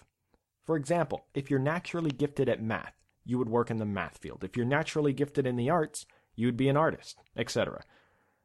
For 0.65 0.77
example, 0.77 1.25
if 1.35 1.51
you're 1.51 1.59
naturally 1.59 2.11
gifted 2.11 2.49
at 2.49 2.63
math, 2.63 2.95
you 3.25 3.39
would 3.39 3.49
work 3.49 3.71
in 3.71 3.79
the 3.79 3.87
math 3.87 4.19
field. 4.19 4.45
If 4.45 4.57
you're 4.57 4.67
naturally 4.67 5.15
gifted 5.15 5.47
in 5.47 5.57
the 5.57 5.71
arts, 5.71 6.05
you 6.37 6.47
would 6.47 6.57
be 6.57 6.69
an 6.69 6.77
artist, 6.77 7.19
etc. 7.37 7.83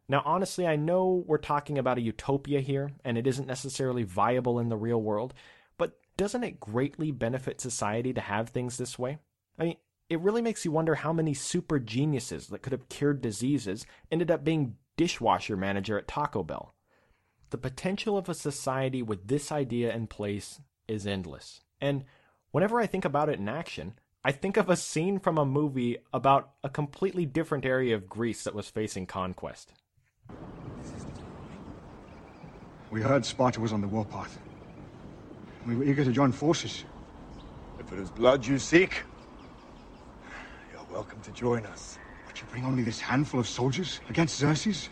Now, 0.08 0.24
honestly, 0.26 0.66
I 0.66 0.76
know 0.76 1.24
we're 1.28 1.38
talking 1.38 1.78
about 1.78 1.98
a 2.00 2.02
utopia 2.02 2.62
here, 2.62 2.92
and 3.06 3.18
it 3.18 3.28
isn't 3.28 3.48
necessarily 3.48 4.04
viable 4.04 4.60
in 4.60 4.70
the 4.70 4.78
real 4.78 5.02
world, 5.02 5.34
doesn't 6.20 6.44
it 6.44 6.60
greatly 6.60 7.12
benefit 7.12 7.62
society 7.62 8.12
to 8.12 8.20
have 8.20 8.50
things 8.50 8.76
this 8.76 9.00
way? 9.00 9.20
I 9.58 9.64
mean, 9.64 9.78
it 10.10 10.20
really 10.20 10.42
makes 10.42 10.66
you 10.66 10.72
wonder 10.74 10.96
how 10.96 11.14
many 11.14 11.34
super 11.34 11.80
geniuses 11.80 12.48
that 12.48 12.62
could 12.62 12.74
have 12.74 12.90
cured 12.90 13.22
diseases 13.22 13.86
ended 14.12 14.30
up 14.30 14.44
being 14.44 14.76
dishwasher 14.98 15.56
manager 15.56 15.98
at 15.98 16.10
Taco 16.10 16.44
Bell. 16.44 16.76
The 17.52 17.58
potential 17.58 18.18
of 18.18 18.28
a 18.28 18.34
society 18.34 19.02
with 19.02 19.30
this 19.30 19.50
idea 19.50 19.96
in 19.96 20.08
place 20.08 20.60
is 20.90 21.08
endless. 21.08 21.62
And 21.80 22.04
whenever 22.52 22.82
I 22.82 22.86
think 22.86 23.06
about 23.06 23.30
it 23.30 23.40
in 23.40 23.48
action, 23.48 23.94
I 24.22 24.34
think 24.34 24.58
of 24.58 24.70
a 24.70 24.76
scene 24.76 25.20
from 25.20 25.38
a 25.38 25.46
movie 25.46 26.00
about 26.12 26.52
a 26.66 26.70
completely 26.70 27.26
different 27.26 27.64
area 27.64 27.96
of 27.96 28.10
Greece 28.10 28.44
that 28.44 28.54
was 28.54 28.70
facing 28.70 29.06
conquest. 29.06 29.72
We 32.92 33.02
heard 33.02 33.24
Sparta 33.26 33.62
was 33.62 33.72
on 33.72 33.80
the 33.80 33.88
warpath. 33.88 34.38
We 35.66 35.76
were 35.76 35.84
eager 35.84 36.04
to 36.04 36.12
join 36.12 36.32
forces. 36.32 36.86
If 37.80 37.92
it 37.92 38.00
is 38.00 38.10
blood 38.10 38.46
you 38.46 38.60
seek, 38.60 39.04
you're 40.72 40.86
welcome 40.92 41.22
to 41.22 41.32
join 41.32 41.66
us. 41.66 42.00
But 42.26 42.42
you 42.42 42.48
bring 42.48 42.66
only 42.66 42.84
this 42.84 43.00
handful 43.00 43.40
of 43.40 43.48
soldiers 43.48 44.00
against 44.10 44.38
Xerxes? 44.38 44.90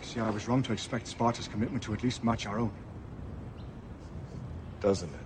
You 0.00 0.04
see, 0.04 0.20
I 0.20 0.30
was 0.30 0.48
wrong 0.48 0.62
to 0.64 0.72
expect 0.72 1.06
Sparta's 1.06 1.48
commitment 1.48 1.82
to 1.84 1.94
at 1.94 2.02
least 2.02 2.24
match 2.24 2.46
our 2.46 2.58
own. 2.58 2.72
Doesn't 4.80 5.10
it? 5.12 5.20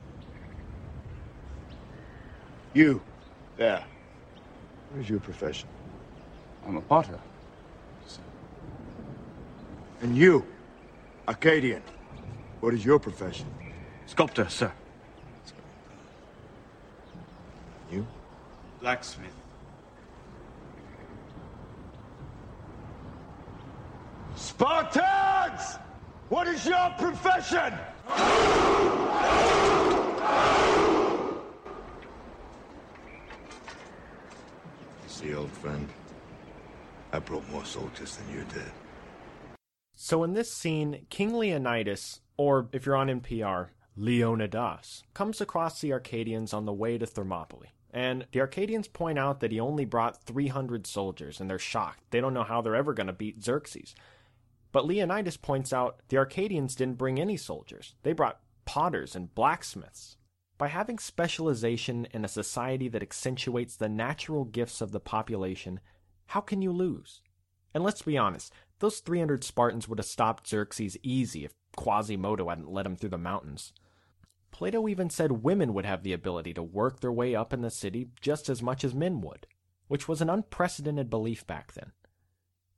You, 2.74 3.02
there. 3.56 3.84
What 4.90 5.00
is 5.00 5.10
your 5.10 5.20
profession? 5.20 5.68
I'm 6.66 6.76
a 6.76 6.82
potter. 6.82 7.18
And 10.02 10.16
you, 10.16 10.46
Arcadian. 11.28 11.82
What 12.60 12.74
is 12.74 12.84
your 12.84 12.98
profession? 12.98 13.46
Sculptor, 14.06 14.48
sir. 14.48 14.72
You? 17.90 18.06
Blacksmith. 18.80 19.32
Spartans! 24.34 25.78
What 26.28 26.48
is 26.48 26.66
your 26.66 26.94
profession? 26.98 27.72
See, 35.06 35.34
old 35.34 35.50
friend, 35.50 35.88
I 37.12 37.18
brought 37.18 37.48
more 37.50 37.64
soldiers 37.64 38.16
than 38.16 38.34
you 38.34 38.44
did. 38.52 38.70
So 39.94 40.24
in 40.24 40.34
this 40.34 40.52
scene, 40.52 41.06
King 41.08 41.34
Leonidas, 41.34 42.20
or 42.36 42.68
if 42.72 42.84
you're 42.84 42.96
on 42.96 43.08
NPR, 43.08 43.68
Leonidas, 43.96 45.04
comes 45.14 45.40
across 45.40 45.80
the 45.80 45.92
Arcadians 45.92 46.52
on 46.52 46.66
the 46.66 46.72
way 46.72 46.98
to 46.98 47.06
Thermopylae. 47.06 47.72
And 47.90 48.26
the 48.32 48.40
Arcadians 48.40 48.88
point 48.88 49.18
out 49.18 49.40
that 49.40 49.52
he 49.52 49.58
only 49.58 49.86
brought 49.86 50.22
300 50.24 50.86
soldiers, 50.86 51.40
and 51.40 51.48
they're 51.48 51.58
shocked. 51.58 52.02
They 52.10 52.20
don't 52.20 52.34
know 52.34 52.42
how 52.44 52.60
they're 52.60 52.76
ever 52.76 52.92
going 52.92 53.06
to 53.06 53.12
beat 53.14 53.42
Xerxes. 53.42 53.94
But 54.70 54.84
Leonidas 54.84 55.38
points 55.38 55.72
out 55.72 56.00
the 56.08 56.18
Arcadians 56.18 56.74
didn't 56.74 56.98
bring 56.98 57.18
any 57.18 57.38
soldiers, 57.38 57.94
they 58.02 58.12
brought 58.12 58.40
potters 58.66 59.16
and 59.16 59.34
blacksmiths. 59.34 60.18
By 60.58 60.68
having 60.68 60.98
specialization 60.98 62.06
in 62.12 62.24
a 62.24 62.28
society 62.28 62.88
that 62.88 63.02
accentuates 63.02 63.76
the 63.76 63.88
natural 63.88 64.44
gifts 64.44 64.80
of 64.80 64.92
the 64.92 65.00
population, 65.00 65.80
how 66.26 66.40
can 66.40 66.60
you 66.60 66.72
lose? 66.72 67.22
And 67.74 67.84
let's 67.84 68.02
be 68.02 68.18
honest, 68.18 68.52
those 68.78 69.00
300 69.00 69.44
Spartans 69.44 69.88
would 69.88 69.98
have 69.98 70.06
stopped 70.06 70.48
Xerxes 70.48 70.98
easy 71.02 71.44
if 71.44 71.54
Quasimodo 71.76 72.48
hadn't 72.48 72.70
led 72.70 72.86
him 72.86 72.96
through 72.96 73.10
the 73.10 73.18
mountains. 73.18 73.72
Plato 74.56 74.88
even 74.88 75.10
said 75.10 75.44
women 75.44 75.74
would 75.74 75.84
have 75.84 76.02
the 76.02 76.14
ability 76.14 76.54
to 76.54 76.62
work 76.62 77.00
their 77.00 77.12
way 77.12 77.34
up 77.34 77.52
in 77.52 77.60
the 77.60 77.68
city 77.68 78.08
just 78.22 78.48
as 78.48 78.62
much 78.62 78.84
as 78.84 78.94
men 78.94 79.20
would, 79.20 79.46
which 79.86 80.08
was 80.08 80.22
an 80.22 80.30
unprecedented 80.30 81.10
belief 81.10 81.46
back 81.46 81.74
then. 81.74 81.92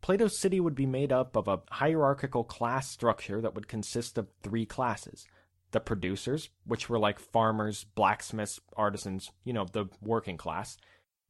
Plato's 0.01 0.37
city 0.37 0.59
would 0.59 0.75
be 0.75 0.87
made 0.87 1.13
up 1.13 1.37
of 1.37 1.47
a 1.47 1.61
hierarchical 1.71 2.43
class 2.43 2.91
structure 2.91 3.41
that 3.41 3.55
would 3.55 3.69
consist 3.69 4.19
of 4.19 4.27
three 4.43 4.67
classes 4.67 5.29
the 5.71 5.79
producers, 5.79 6.51
which 6.65 6.89
were 6.89 6.99
like 6.99 7.21
farmers, 7.21 7.85
blacksmiths, 7.95 8.59
artisans, 8.77 9.31
you 9.45 9.53
know, 9.53 9.65
the 9.71 9.87
working 10.03 10.37
class, 10.37 10.79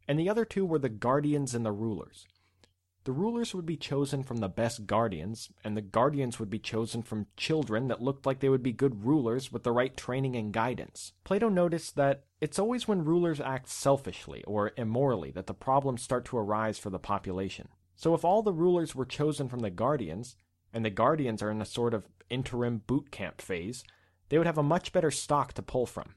and 0.07 0.19
the 0.19 0.31
other 0.31 0.47
two 0.47 0.65
were 0.65 0.79
the 0.79 0.89
guardians 0.89 1.55
and 1.55 1.67
the 1.67 1.73
rulers. 1.73 2.27
The 3.09 3.15
rulers 3.15 3.55
would 3.55 3.65
be 3.65 3.79
chosen 3.79 4.23
from 4.23 4.37
the 4.37 4.51
best 4.51 4.87
guardians, 4.87 5.49
and 5.65 5.75
the 5.75 5.81
guardians 5.81 6.39
would 6.39 6.51
be 6.51 6.59
chosen 6.59 7.03
from 7.03 7.27
children 7.39 7.89
that 7.89 8.03
looked 8.03 8.27
like 8.27 8.41
they 8.41 8.51
would 8.51 8.63
be 8.63 8.71
good 8.71 9.03
rulers 9.03 9.51
with 9.51 9.63
the 9.63 9.73
right 9.73 9.97
training 9.97 10.37
and 10.37 10.53
guidance. 10.53 11.15
Plato 11.25 11.49
noticed 11.49 11.97
that 11.97 12.25
it's 12.43 12.59
always 12.59 12.87
when 12.87 13.07
rulers 13.07 13.41
act 13.41 13.71
selfishly 13.71 14.45
or 14.45 14.73
immorally 14.77 15.31
that 15.31 15.47
the 15.47 15.55
problems 15.55 16.03
start 16.03 16.27
to 16.27 16.37
arise 16.37 16.79
for 16.79 16.91
the 16.91 16.99
population. 16.99 17.69
So 17.97 18.13
if 18.13 18.27
all 18.27 18.43
the 18.43 18.53
rulers 18.53 18.95
were 18.95 19.07
chosen 19.07 19.49
from 19.49 19.61
the 19.61 19.71
guardians, 19.71 20.37
and 20.75 20.85
the 20.85 20.91
guardians 20.91 21.43
are 21.43 21.51
in 21.51 21.63
a 21.63 21.65
sort 21.65 21.95
of 21.95 22.11
interim 22.29 22.83
boot 22.87 23.11
camp 23.11 23.41
phase, 23.41 23.85
they 24.29 24.37
would 24.37 24.47
have 24.47 24.59
a 24.59 24.63
much 24.63 24.93
better 24.93 25.11
stock 25.11 25.55
to 25.55 25.63
pull 25.63 25.87
from. 25.87 26.13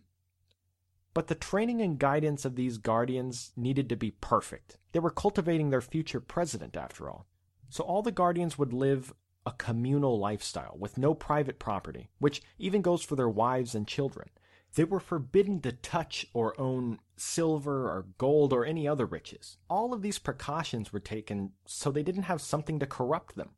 But 1.13 1.27
the 1.27 1.35
training 1.35 1.81
and 1.81 1.99
guidance 1.99 2.45
of 2.45 2.55
these 2.55 2.77
guardians 2.77 3.51
needed 3.57 3.89
to 3.89 3.95
be 3.95 4.11
perfect. 4.11 4.77
They 4.93 4.99
were 4.99 5.09
cultivating 5.09 5.69
their 5.69 5.81
future 5.81 6.21
president, 6.21 6.77
after 6.77 7.09
all. 7.09 7.27
So 7.69 7.83
all 7.83 8.01
the 8.01 8.11
guardians 8.11 8.57
would 8.57 8.73
live 8.73 9.13
a 9.45 9.51
communal 9.51 10.19
lifestyle 10.19 10.75
with 10.77 10.97
no 10.97 11.13
private 11.13 11.59
property, 11.59 12.09
which 12.19 12.41
even 12.59 12.81
goes 12.81 13.03
for 13.03 13.15
their 13.15 13.29
wives 13.29 13.75
and 13.75 13.87
children. 13.87 14.29
They 14.75 14.83
were 14.85 14.99
forbidden 14.99 15.59
to 15.61 15.73
touch 15.73 16.25
or 16.33 16.59
own 16.59 16.99
silver 17.17 17.89
or 17.89 18.07
gold 18.17 18.53
or 18.53 18.65
any 18.65 18.87
other 18.87 19.05
riches. 19.05 19.57
All 19.69 19.93
of 19.93 20.01
these 20.01 20.19
precautions 20.19 20.93
were 20.93 20.99
taken 20.99 21.51
so 21.65 21.91
they 21.91 22.03
didn't 22.03 22.23
have 22.23 22.41
something 22.41 22.79
to 22.79 22.85
corrupt 22.85 23.35
them. 23.35 23.49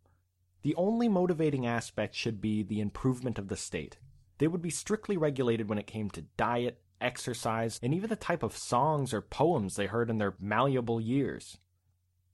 The 0.64 0.76
only 0.76 1.08
motivating 1.10 1.68
aspect 1.68 2.16
should 2.16 2.42
be 2.42 2.64
the 2.64 2.82
improvement 2.82 3.38
of 3.38 3.50
the 3.50 3.58
state. 3.58 3.98
They 4.40 4.48
would 4.48 4.62
be 4.62 4.70
strictly 4.70 5.18
regulated 5.18 5.70
when 5.70 5.78
it 5.78 5.86
came 5.86 6.10
to 6.12 6.26
diet, 6.38 6.82
exercise, 7.04 7.80
and 7.84 7.94
even 7.94 8.10
the 8.10 8.16
type 8.16 8.44
of 8.44 8.58
songs 8.58 9.14
or 9.14 9.22
poems 9.22 9.76
they 9.76 9.88
heard 9.88 10.10
in 10.10 10.18
their 10.18 10.36
malleable 10.40 11.02
years. 11.02 11.58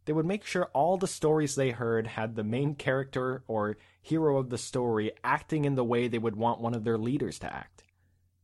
They 0.05 0.13
would 0.13 0.25
make 0.25 0.45
sure 0.45 0.71
all 0.73 0.97
the 0.97 1.07
stories 1.07 1.55
they 1.55 1.71
heard 1.71 2.07
had 2.07 2.35
the 2.35 2.43
main 2.43 2.75
character 2.75 3.43
or 3.47 3.77
hero 4.01 4.37
of 4.37 4.49
the 4.49 4.57
story 4.57 5.11
acting 5.23 5.65
in 5.65 5.75
the 5.75 5.83
way 5.83 6.07
they 6.07 6.17
would 6.17 6.35
want 6.35 6.61
one 6.61 6.73
of 6.73 6.83
their 6.83 6.97
leaders 6.97 7.37
to 7.39 7.53
act. 7.53 7.83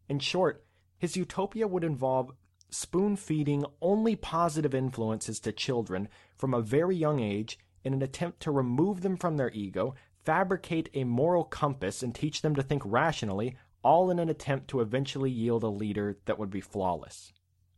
In 0.07 0.19
short, 0.19 0.63
his 0.97 1.17
utopia 1.17 1.67
would 1.67 1.83
involve 1.83 2.33
spoon 2.69 3.15
feeding 3.15 3.65
only 3.81 4.15
positive 4.15 4.75
influences 4.75 5.39
to 5.39 5.51
children 5.51 6.09
from 6.35 6.53
a 6.53 6.61
very 6.61 6.95
young 6.95 7.19
age 7.19 7.57
in 7.83 7.93
an 7.93 8.01
attempt 8.01 8.41
to 8.41 8.51
remove 8.51 9.01
them 9.01 9.15
from 9.17 9.37
their 9.37 9.51
ego, 9.51 9.95
fabricate 10.23 10.89
a 10.93 11.03
moral 11.03 11.43
compass, 11.43 12.03
and 12.03 12.13
teach 12.13 12.41
them 12.41 12.55
to 12.55 12.63
think 12.63 12.81
rationally, 12.85 13.55
all 13.85 14.09
in 14.09 14.17
an 14.17 14.29
attempt 14.29 14.67
to 14.67 14.81
eventually 14.81 15.29
yield 15.29 15.63
a 15.63 15.67
leader 15.67 16.17
that 16.25 16.39
would 16.39 16.49
be 16.49 16.59
flawless. 16.59 17.31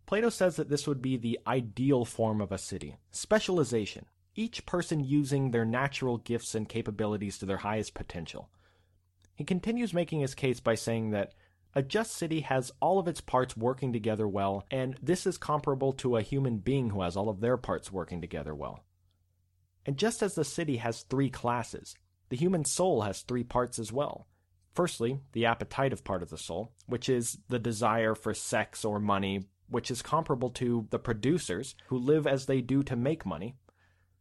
Plato 0.06 0.30
says 0.30 0.56
that 0.56 0.70
this 0.70 0.88
would 0.88 1.02
be 1.02 1.18
the 1.18 1.38
ideal 1.46 2.06
form 2.06 2.40
of 2.40 2.54
a 2.54 2.58
city 2.58 2.96
specialization, 3.12 4.06
each 4.34 4.66
person 4.66 5.04
using 5.04 5.52
their 5.52 5.66
natural 5.66 6.18
gifts 6.18 6.56
and 6.56 6.70
capabilities 6.70 7.38
to 7.38 7.46
their 7.46 7.58
highest 7.58 7.94
potential. 7.94 8.50
He 9.36 9.44
continues 9.44 9.94
making 9.94 10.22
his 10.22 10.34
case 10.34 10.62
by 10.62 10.76
saying 10.76 11.12
that 11.12 11.34
a 11.76 11.84
just 11.84 12.16
city 12.16 12.40
has 12.40 12.72
all 12.80 13.00
of 13.00 13.10
its 13.10 13.20
parts 13.20 13.58
working 13.58 13.92
together 13.92 14.30
well, 14.30 14.66
and 14.72 14.98
this 15.04 15.28
is 15.28 15.38
comparable 15.38 15.92
to 15.94 16.16
a 16.16 16.22
human 16.22 16.60
being 16.60 16.92
who 16.92 17.02
has 17.02 17.18
all 17.18 17.28
of 17.28 17.42
their 17.42 17.58
parts 17.58 17.92
working 17.92 18.22
together 18.22 18.56
well. 18.56 18.86
And 19.86 19.98
just 19.98 20.24
as 20.24 20.36
the 20.36 20.46
city 20.46 20.78
has 20.78 21.04
three 21.04 21.30
classes, 21.30 21.96
the 22.30 22.38
human 22.38 22.64
soul 22.64 23.02
has 23.02 23.22
three 23.24 23.44
parts 23.44 23.78
as 23.78 23.92
well. 23.92 24.26
Firstly, 24.78 25.22
the 25.32 25.48
appetitive 25.48 26.04
part 26.04 26.22
of 26.22 26.30
the 26.30 26.38
soul, 26.38 26.72
which 26.86 27.10
is 27.10 27.40
the 27.50 27.58
desire 27.58 28.14
for 28.14 28.36
sex 28.36 28.86
or 28.86 29.00
money, 29.00 29.48
which 29.68 29.90
is 29.90 30.04
comparable 30.04 30.52
to 30.52 30.86
the 30.92 31.00
producers 31.00 31.74
who 31.88 31.98
live 31.98 32.28
as 32.28 32.46
they 32.46 32.62
do 32.62 32.84
to 32.84 32.96
make 32.96 33.26
money. 33.26 33.56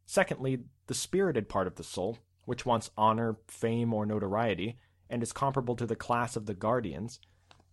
Secondly, 0.06 0.60
the 0.86 0.94
spirited 0.94 1.50
part 1.50 1.66
of 1.66 1.74
the 1.74 1.84
soul, 1.84 2.16
which 2.46 2.64
wants 2.64 2.90
honor, 2.96 3.36
fame, 3.46 3.92
or 3.92 4.06
notoriety, 4.06 4.78
and 5.10 5.22
is 5.22 5.30
comparable 5.30 5.76
to 5.76 5.84
the 5.84 5.94
class 5.94 6.36
of 6.36 6.46
the 6.46 6.54
guardians. 6.54 7.20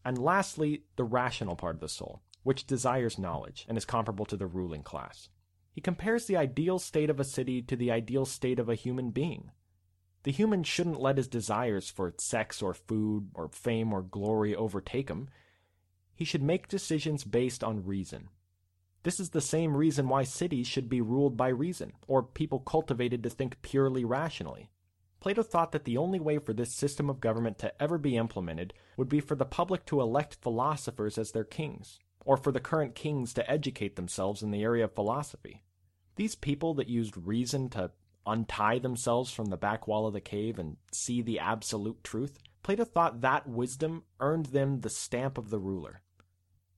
And 0.03 0.17
lastly, 0.17 0.83
the 0.97 1.05
rational 1.05 1.55
part 1.55 1.75
of 1.75 1.79
the 1.79 1.87
soul, 1.87 2.21
which 2.43 2.67
desires 2.67 3.17
knowledge 3.17 3.65
and 3.69 3.77
is 3.77 3.85
comparable 3.85 4.25
to 4.25 4.35
the 4.35 4.45
ruling 4.45 4.83
class. 4.83 5.29
He 5.71 5.79
compares 5.79 6.25
the 6.25 6.35
ideal 6.35 6.79
state 6.79 7.09
of 7.09 7.21
a 7.21 7.23
city 7.23 7.61
to 7.61 7.77
the 7.77 7.91
ideal 7.91 8.25
state 8.25 8.59
of 8.59 8.67
a 8.67 8.75
human 8.75 9.11
being. 9.11 9.51
The 10.23 10.31
human 10.31 10.63
shouldn't 10.63 11.01
let 11.01 11.17
his 11.17 11.27
desires 11.27 11.89
for 11.89 12.13
sex 12.17 12.61
or 12.61 12.73
food 12.73 13.29
or 13.33 13.49
fame 13.49 13.93
or 13.93 14.01
glory 14.01 14.55
overtake 14.55 15.09
him. 15.09 15.29
He 16.15 16.25
should 16.25 16.43
make 16.43 16.67
decisions 16.67 17.23
based 17.23 17.63
on 17.63 17.85
reason. 17.85 18.29
This 19.03 19.19
is 19.19 19.31
the 19.31 19.41
same 19.41 19.75
reason 19.75 20.07
why 20.07 20.23
cities 20.23 20.65
should 20.65 20.87
be 20.87 21.01
ruled 21.01 21.35
by 21.35 21.49
reason, 21.49 21.91
or 22.07 22.23
people 22.23 22.59
cultivated 22.59 23.21
to 23.23 23.29
think 23.29 23.61
purely 23.61 24.05
rationally. 24.05 24.69
Plato 25.19 25.43
thought 25.43 25.73
that 25.73 25.83
the 25.83 25.97
only 25.97 26.19
way 26.19 26.37
for 26.37 26.53
this 26.53 26.73
system 26.73 27.09
of 27.09 27.19
government 27.19 27.57
to 27.59 27.81
ever 27.81 27.97
be 27.97 28.15
implemented 28.15 28.73
would 28.95 29.09
be 29.09 29.19
for 29.19 29.35
the 29.35 29.45
public 29.45 29.85
to 29.85 29.99
elect 29.99 30.37
philosophers 30.41 31.17
as 31.17 31.31
their 31.31 31.43
kings, 31.43 31.99
or 32.25 32.37
for 32.37 32.51
the 32.53 32.61
current 32.61 32.95
kings 32.95 33.33
to 33.33 33.49
educate 33.51 33.97
themselves 33.97 34.41
in 34.41 34.51
the 34.51 34.63
area 34.63 34.85
of 34.85 34.95
philosophy. 34.95 35.63
These 36.15 36.35
people 36.35 36.73
that 36.75 36.87
used 36.87 37.17
reason 37.17 37.69
to 37.71 37.91
untie 38.25 38.79
themselves 38.79 39.31
from 39.31 39.45
the 39.45 39.57
back 39.57 39.87
wall 39.87 40.07
of 40.07 40.13
the 40.13 40.21
cave 40.21 40.59
and 40.59 40.77
see 40.91 41.21
the 41.21 41.39
absolute 41.39 42.03
truth, 42.03 42.37
Plato 42.63 42.85
thought 42.85 43.21
that 43.21 43.47
wisdom 43.47 44.03
earned 44.19 44.47
them 44.47 44.81
the 44.81 44.89
stamp 44.89 45.37
of 45.37 45.49
the 45.49 45.59
ruler. 45.59 46.01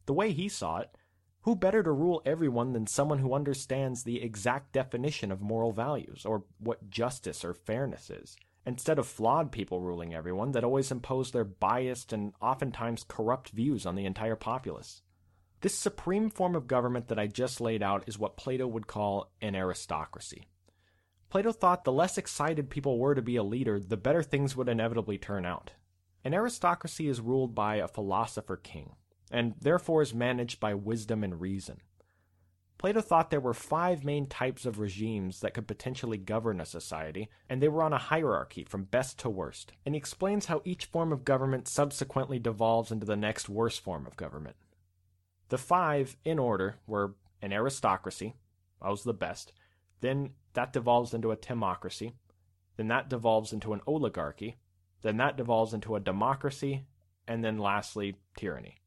The 0.06 0.14
way 0.14 0.32
he 0.32 0.50
saw 0.50 0.80
it, 0.80 0.90
who 1.42 1.56
better 1.56 1.84
to 1.84 1.92
rule 1.92 2.24
everyone 2.26 2.74
than 2.74 2.88
someone 2.88 3.20
who 3.20 3.36
understands 3.36 4.04
the 4.04 4.22
exact 4.22 4.72
definition 4.72 5.32
of 5.32 5.42
moral 5.42 5.72
values, 5.72 6.26
or 6.26 6.44
what 6.60 6.90
justice 6.90 7.46
or 7.46 7.54
fairness 7.54 8.10
is, 8.10 8.36
instead 8.66 8.98
of 8.98 9.06
flawed 9.06 9.52
people 9.52 9.80
ruling 9.80 10.14
everyone 10.14 10.52
that 10.54 10.64
always 10.64 10.92
impose 10.92 11.32
their 11.32 11.44
biased 11.44 12.12
and 12.12 12.34
oftentimes 12.42 13.06
corrupt 13.08 13.50
views 13.50 13.86
on 13.86 13.96
the 13.96 14.06
entire 14.06 14.36
populace. 14.36 15.04
This 15.62 15.76
supreme 15.76 16.32
form 16.32 16.56
of 16.56 16.68
government 16.68 17.08
that 17.10 17.20
I 17.20 17.28
just 17.28 17.62
laid 17.62 17.84
out 17.84 18.04
is 18.08 18.20
what 18.20 18.38
Plato 18.38 18.68
would 18.68 18.88
call 18.88 19.32
an 19.42 19.56
aristocracy. 19.56 20.48
Plato 21.36 21.52
thought 21.52 21.84
the 21.84 21.92
less 21.92 22.18
excited 22.18 22.70
people 22.70 22.98
were 22.98 23.14
to 23.14 23.22
be 23.22 23.36
a 23.36 23.44
leader, 23.44 23.78
the 23.78 23.98
better 23.98 24.24
things 24.24 24.56
would 24.56 24.70
inevitably 24.70 25.18
turn 25.18 25.46
out. 25.46 25.72
An 26.24 26.34
aristocracy 26.34 27.10
is 27.10 27.20
ruled 27.20 27.54
by 27.54 27.76
a 27.76 27.90
philosopher 27.90 28.56
king, 28.56 28.96
and 29.30 29.54
therefore 29.60 30.02
is 30.02 30.14
managed 30.14 30.62
by 30.62 30.74
wisdom 30.74 31.26
and 31.26 31.42
reason. 31.42 31.82
Plato 32.78 33.02
thought 33.02 33.32
there 33.32 33.42
were 33.42 33.54
five 33.54 34.06
main 34.06 34.28
types 34.28 34.66
of 34.66 34.80
regimes 34.80 35.42
that 35.42 35.54
could 35.54 35.68
potentially 35.68 36.18
govern 36.18 36.62
a 36.62 36.66
society, 36.66 37.28
and 37.50 37.62
they 37.62 37.68
were 37.68 37.84
on 37.84 37.92
a 37.92 37.98
hierarchy 37.98 38.64
from 38.64 38.86
best 38.86 39.20
to 39.20 39.30
worst. 39.30 39.74
And 39.86 39.94
he 39.94 40.00
explains 40.00 40.46
how 40.46 40.62
each 40.64 40.86
form 40.86 41.12
of 41.12 41.26
government 41.26 41.68
subsequently 41.68 42.40
devolves 42.40 42.94
into 42.94 43.06
the 43.06 43.18
next 43.18 43.50
worst 43.50 43.82
form 43.82 44.08
of 44.08 44.16
government. 44.16 44.56
The 45.50 45.58
five, 45.58 46.16
in 46.24 46.40
order, 46.40 46.76
were 46.88 47.16
an 47.42 47.52
aristocracy, 47.52 48.36
that 48.82 48.90
was 48.90 49.04
the 49.04 49.14
best, 49.14 49.52
then 50.06 50.32
that 50.54 50.72
devolves 50.72 51.14
into 51.14 51.32
a 51.32 51.38
timocracy, 51.38 52.14
then 52.78 52.88
that 52.90 53.10
devolves 53.10 53.52
into 53.52 53.74
an 53.74 53.82
oligarchy, 53.88 54.58
then 55.02 55.18
that 55.18 55.38
devolves 55.38 55.74
into 55.74 55.96
a 55.96 56.00
democracy, 56.00 56.86
and 57.28 57.44
then 57.44 57.58
lastly, 57.58 58.16
tyranny. 58.38 58.78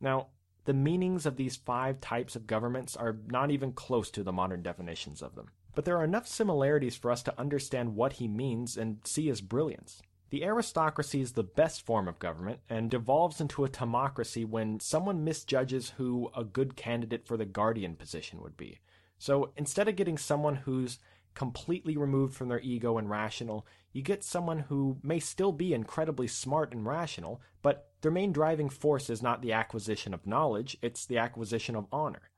Now, 0.00 0.28
the 0.64 0.74
meanings 0.74 1.26
of 1.26 1.36
these 1.36 1.56
five 1.56 2.00
types 2.00 2.34
of 2.34 2.46
governments 2.46 2.96
are 2.96 3.18
not 3.28 3.50
even 3.50 3.72
close 3.72 4.10
to 4.10 4.22
the 4.22 4.32
modern 4.32 4.62
definitions 4.62 5.22
of 5.22 5.34
them. 5.34 5.48
But 5.74 5.84
there 5.84 5.96
are 5.96 6.04
enough 6.04 6.26
similarities 6.26 6.96
for 6.96 7.10
us 7.10 7.22
to 7.24 7.38
understand 7.38 7.94
what 7.94 8.14
he 8.14 8.26
means 8.26 8.76
and 8.76 8.98
see 9.04 9.26
his 9.26 9.40
brilliance. 9.40 10.02
The 10.30 10.44
aristocracy 10.44 11.20
is 11.20 11.32
the 11.32 11.44
best 11.44 11.86
form 11.86 12.08
of 12.08 12.18
government 12.18 12.60
and 12.68 12.90
devolves 12.90 13.40
into 13.40 13.64
a 13.64 13.68
timocracy 13.68 14.44
when 14.44 14.80
someone 14.80 15.22
misjudges 15.22 15.90
who 15.98 16.30
a 16.36 16.42
good 16.42 16.74
candidate 16.74 17.26
for 17.26 17.36
the 17.36 17.44
guardian 17.44 17.94
position 17.94 18.40
would 18.40 18.56
be. 18.56 18.78
So 19.18 19.52
instead 19.56 19.88
of 19.88 19.96
getting 19.96 20.18
someone 20.18 20.56
who's 20.56 20.98
completely 21.34 21.96
removed 21.96 22.34
from 22.34 22.48
their 22.48 22.60
ego 22.60 22.98
and 22.98 23.08
rational, 23.08 23.66
you 23.92 24.02
get 24.02 24.24
someone 24.24 24.60
who 24.60 24.98
may 25.02 25.20
still 25.20 25.52
be 25.52 25.72
incredibly 25.72 26.26
smart 26.26 26.72
and 26.72 26.84
rational, 26.84 27.40
but 27.62 27.90
their 28.00 28.10
main 28.10 28.32
driving 28.32 28.68
force 28.68 29.08
is 29.08 29.22
not 29.22 29.42
the 29.42 29.52
acquisition 29.52 30.12
of 30.12 30.26
knowledge, 30.26 30.76
it's 30.82 31.06
the 31.06 31.18
acquisition 31.18 31.76
of 31.76 31.86
honor. 31.92 32.30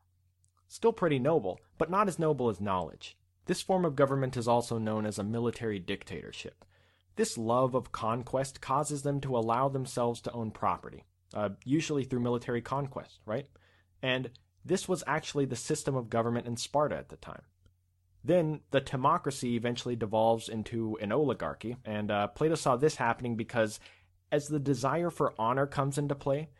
Still 0.68 0.92
pretty 0.92 1.18
noble, 1.18 1.60
but 1.78 1.90
not 1.90 2.08
as 2.08 2.18
noble 2.18 2.48
as 2.48 2.60
knowledge. 2.60 3.16
This 3.46 3.62
form 3.62 3.84
of 3.84 3.96
government 3.96 4.36
is 4.36 4.46
also 4.46 4.78
known 4.78 5.06
as 5.06 5.18
a 5.18 5.24
military 5.24 5.78
dictatorship. 5.78 6.64
This 7.16 7.38
love 7.38 7.74
of 7.74 7.90
conquest 7.90 8.60
causes 8.60 9.02
them 9.02 9.20
to 9.22 9.36
allow 9.36 9.68
themselves 9.68 10.20
to 10.22 10.32
own 10.32 10.50
property, 10.50 11.04
uh, 11.34 11.50
usually 11.64 12.04
through 12.04 12.20
military 12.20 12.60
conquest, 12.60 13.20
right? 13.24 13.48
And 14.02 14.30
this 14.68 14.88
was 14.88 15.02
actually 15.06 15.46
the 15.46 15.56
system 15.56 15.96
of 15.96 16.10
government 16.10 16.46
in 16.46 16.56
Sparta 16.56 16.96
at 16.96 17.08
the 17.08 17.16
time. 17.16 17.42
Then 18.22 18.60
the 18.70 18.80
timocracy 18.80 19.54
eventually 19.54 19.96
devolves 19.96 20.48
into 20.48 20.98
an 21.00 21.12
oligarchy, 21.12 21.76
and 21.84 22.10
uh, 22.10 22.28
Plato 22.28 22.54
saw 22.54 22.76
this 22.76 22.96
happening 22.96 23.36
because 23.36 23.80
as 24.30 24.48
the 24.48 24.58
desire 24.58 25.10
for 25.10 25.34
honor 25.38 25.66
comes 25.66 25.96
into 25.96 26.14
play, 26.14 26.50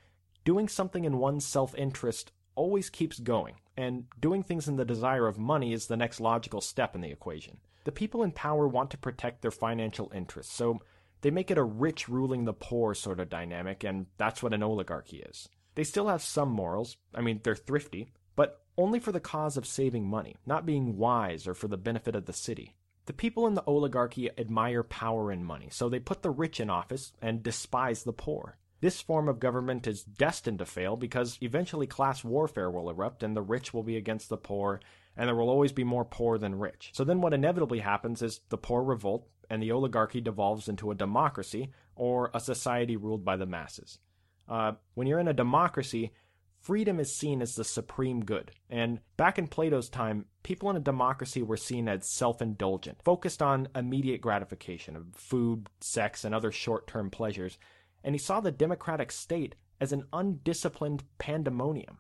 doing 0.45 0.69
something 0.69 1.05
in 1.05 1.19
one's 1.19 1.45
self 1.45 1.75
interest 1.75 2.33
always 2.55 2.91
keeps 2.91 3.19
going, 3.21 3.57
and 3.77 4.05
doing 4.19 4.43
things 4.43 4.67
in 4.67 4.77
the 4.77 4.85
desire 4.85 5.27
of 5.27 5.39
money 5.39 5.73
is 5.73 5.87
the 5.87 5.97
next 5.97 6.21
logical 6.21 6.61
step 6.61 6.95
in 6.95 7.01
the 7.01 7.11
equation. 7.11 7.59
The 7.85 7.93
people 7.93 8.23
in 8.23 8.33
power 8.33 8.67
want 8.67 8.91
to 8.93 8.99
protect 8.99 9.43
their 9.43 9.51
financial 9.51 10.11
interests, 10.15 10.55
so 10.55 10.81
they 11.21 11.31
make 11.31 11.51
it 11.51 11.59
a 11.59 11.63
rich 11.63 12.09
ruling 12.09 12.45
the 12.45 12.53
poor 12.53 12.95
sort 12.95 13.21
of 13.21 13.29
dynamic, 13.29 13.85
and 13.85 14.07
that's 14.17 14.43
what 14.43 14.55
an 14.55 14.63
oligarchy 14.63 15.19
is. 15.19 15.49
They 15.79 15.85
still 15.85 16.09
have 16.09 16.23
some 16.23 16.49
morals, 16.49 16.97
I 17.15 17.21
mean, 17.21 17.39
they're 17.45 17.55
thrifty, 17.55 18.09
but 18.35 18.65
only 18.77 18.99
for 18.99 19.13
the 19.13 19.21
cause 19.21 19.57
of 19.57 19.65
saving 19.65 20.09
money, 20.09 20.35
not 20.45 20.67
being 20.67 20.97
wise 20.97 21.47
or 21.47 21.55
for 21.55 21.69
the 21.69 21.77
benefit 21.77 22.17
of 22.17 22.27
the 22.27 22.33
city. 22.33 22.75
The 23.07 23.13
people 23.13 23.47
in 23.47 23.55
the 23.55 23.63
oligarchy 23.63 24.29
admire 24.37 24.83
power 24.83 25.31
and 25.31 25.47
money, 25.47 25.69
so 25.71 25.89
they 25.89 26.01
put 26.01 26.23
the 26.23 26.31
rich 26.31 26.59
in 26.59 26.69
office 26.69 27.13
and 27.23 27.45
despise 27.45 28.03
the 28.03 28.13
poor. 28.13 28.59
This 28.81 29.01
form 29.01 29.29
of 29.29 29.39
government 29.39 29.87
is 29.87 30.03
destined 30.03 30.59
to 30.59 30.67
fail 30.67 30.97
because 30.97 31.39
eventually 31.43 31.87
class 31.87 32.25
warfare 32.25 32.73
will 32.73 32.91
erupt 32.91 33.23
and 33.23 33.37
the 33.37 33.41
rich 33.41 33.73
will 33.73 33.85
be 33.85 33.97
against 33.97 34.31
the 34.31 34.37
poor, 34.37 34.81
and 35.17 35.29
there 35.29 35.37
will 35.37 35.49
always 35.49 35.71
be 35.71 35.85
more 35.85 36.05
poor 36.05 36.39
than 36.39 36.59
rich. 36.59 36.91
So 36.93 37.05
then 37.05 37.21
what 37.21 37.35
inevitably 37.35 37.79
happens 37.79 38.21
is 38.21 38.41
the 38.49 38.59
poor 38.59 38.83
revolt 38.83 39.29
and 39.49 39.63
the 39.63 39.71
oligarchy 39.71 40.21
devolves 40.21 40.69
into 40.69 40.91
a 40.91 40.97
democracy 40.97 41.71
or 41.95 42.33
a 42.35 42.41
society 42.41 42.97
ruled 42.97 43.25
by 43.25 43.37
the 43.37 43.47
masses. 43.47 44.01
Uh, 44.49 44.73
when 44.95 45.07
you're 45.07 45.19
in 45.19 45.29
a 45.29 45.35
democracy, 45.35 46.13
freedom 46.61 46.99
is 46.99 47.15
seen 47.15 47.43
as 47.43 47.55
the 47.55 47.65
supreme 47.65 48.25
good. 48.25 48.51
And 48.71 49.01
back 49.17 49.39
in 49.39 49.47
Plato's 49.47 49.89
time, 49.89 50.27
people 50.43 50.71
in 50.71 50.77
a 50.77 50.81
democracy 50.81 51.43
were 51.43 51.57
seen 51.57 51.89
as 51.89 52.09
self 52.09 52.41
indulgent, 52.41 53.03
focused 53.03 53.43
on 53.43 53.69
immediate 53.75 54.21
gratification 54.21 54.97
of 54.97 55.15
food, 55.15 55.69
sex, 55.81 56.25
and 56.25 56.35
other 56.35 56.51
short 56.51 56.87
term 56.87 57.11
pleasures. 57.11 57.59
And 58.03 58.15
he 58.15 58.19
saw 58.19 58.41
the 58.41 58.53
democratic 58.53 59.13
state 59.13 59.55
as 59.81 59.93
an 59.93 60.05
undisciplined 60.13 61.05
pandemonium. 61.19 61.99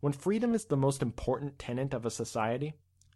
When 0.00 0.12
freedom 0.12 0.54
is 0.54 0.66
the 0.66 0.76
most 0.76 1.02
important 1.02 1.58
tenet 1.58 1.94
of 1.94 2.06
a 2.06 2.10
society, 2.10 2.74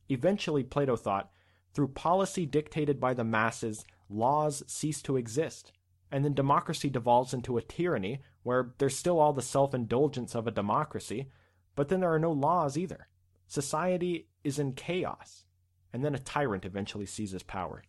eventually, 0.09 0.64
Plato 0.64 0.96
thought, 0.96 1.30
through 1.72 1.88
policy 1.88 2.46
dictated 2.46 2.98
by 2.98 3.14
the 3.14 3.24
masses, 3.24 3.84
laws 4.09 4.64
cease 4.66 5.03
to 5.03 5.16
exist. 5.16 5.72
And 6.11 6.24
then 6.24 6.34
democracy 6.34 6.90
devolves 6.90 7.32
into 7.32 7.56
a 7.56 7.62
tyranny 7.62 8.20
where 8.42 8.74
there's 8.78 8.96
still 8.96 9.20
all 9.20 9.32
the 9.32 9.42
self 9.42 9.74
indulgence 9.74 10.34
of 10.34 10.46
a 10.46 10.52
democracy, 10.52 11.30
but 11.76 11.88
then 11.88 12.00
there 12.00 12.12
are 12.12 12.18
no 12.18 12.32
laws 12.32 12.76
either. 12.76 13.08
Society 13.46 14.28
is 14.44 14.58
in 14.58 14.72
chaos, 14.72 15.44
and 15.92 16.04
then 16.04 16.14
a 16.14 16.18
tyrant 16.18 16.64
eventually 16.64 17.06
seizes 17.06 17.42
power. 17.42 17.82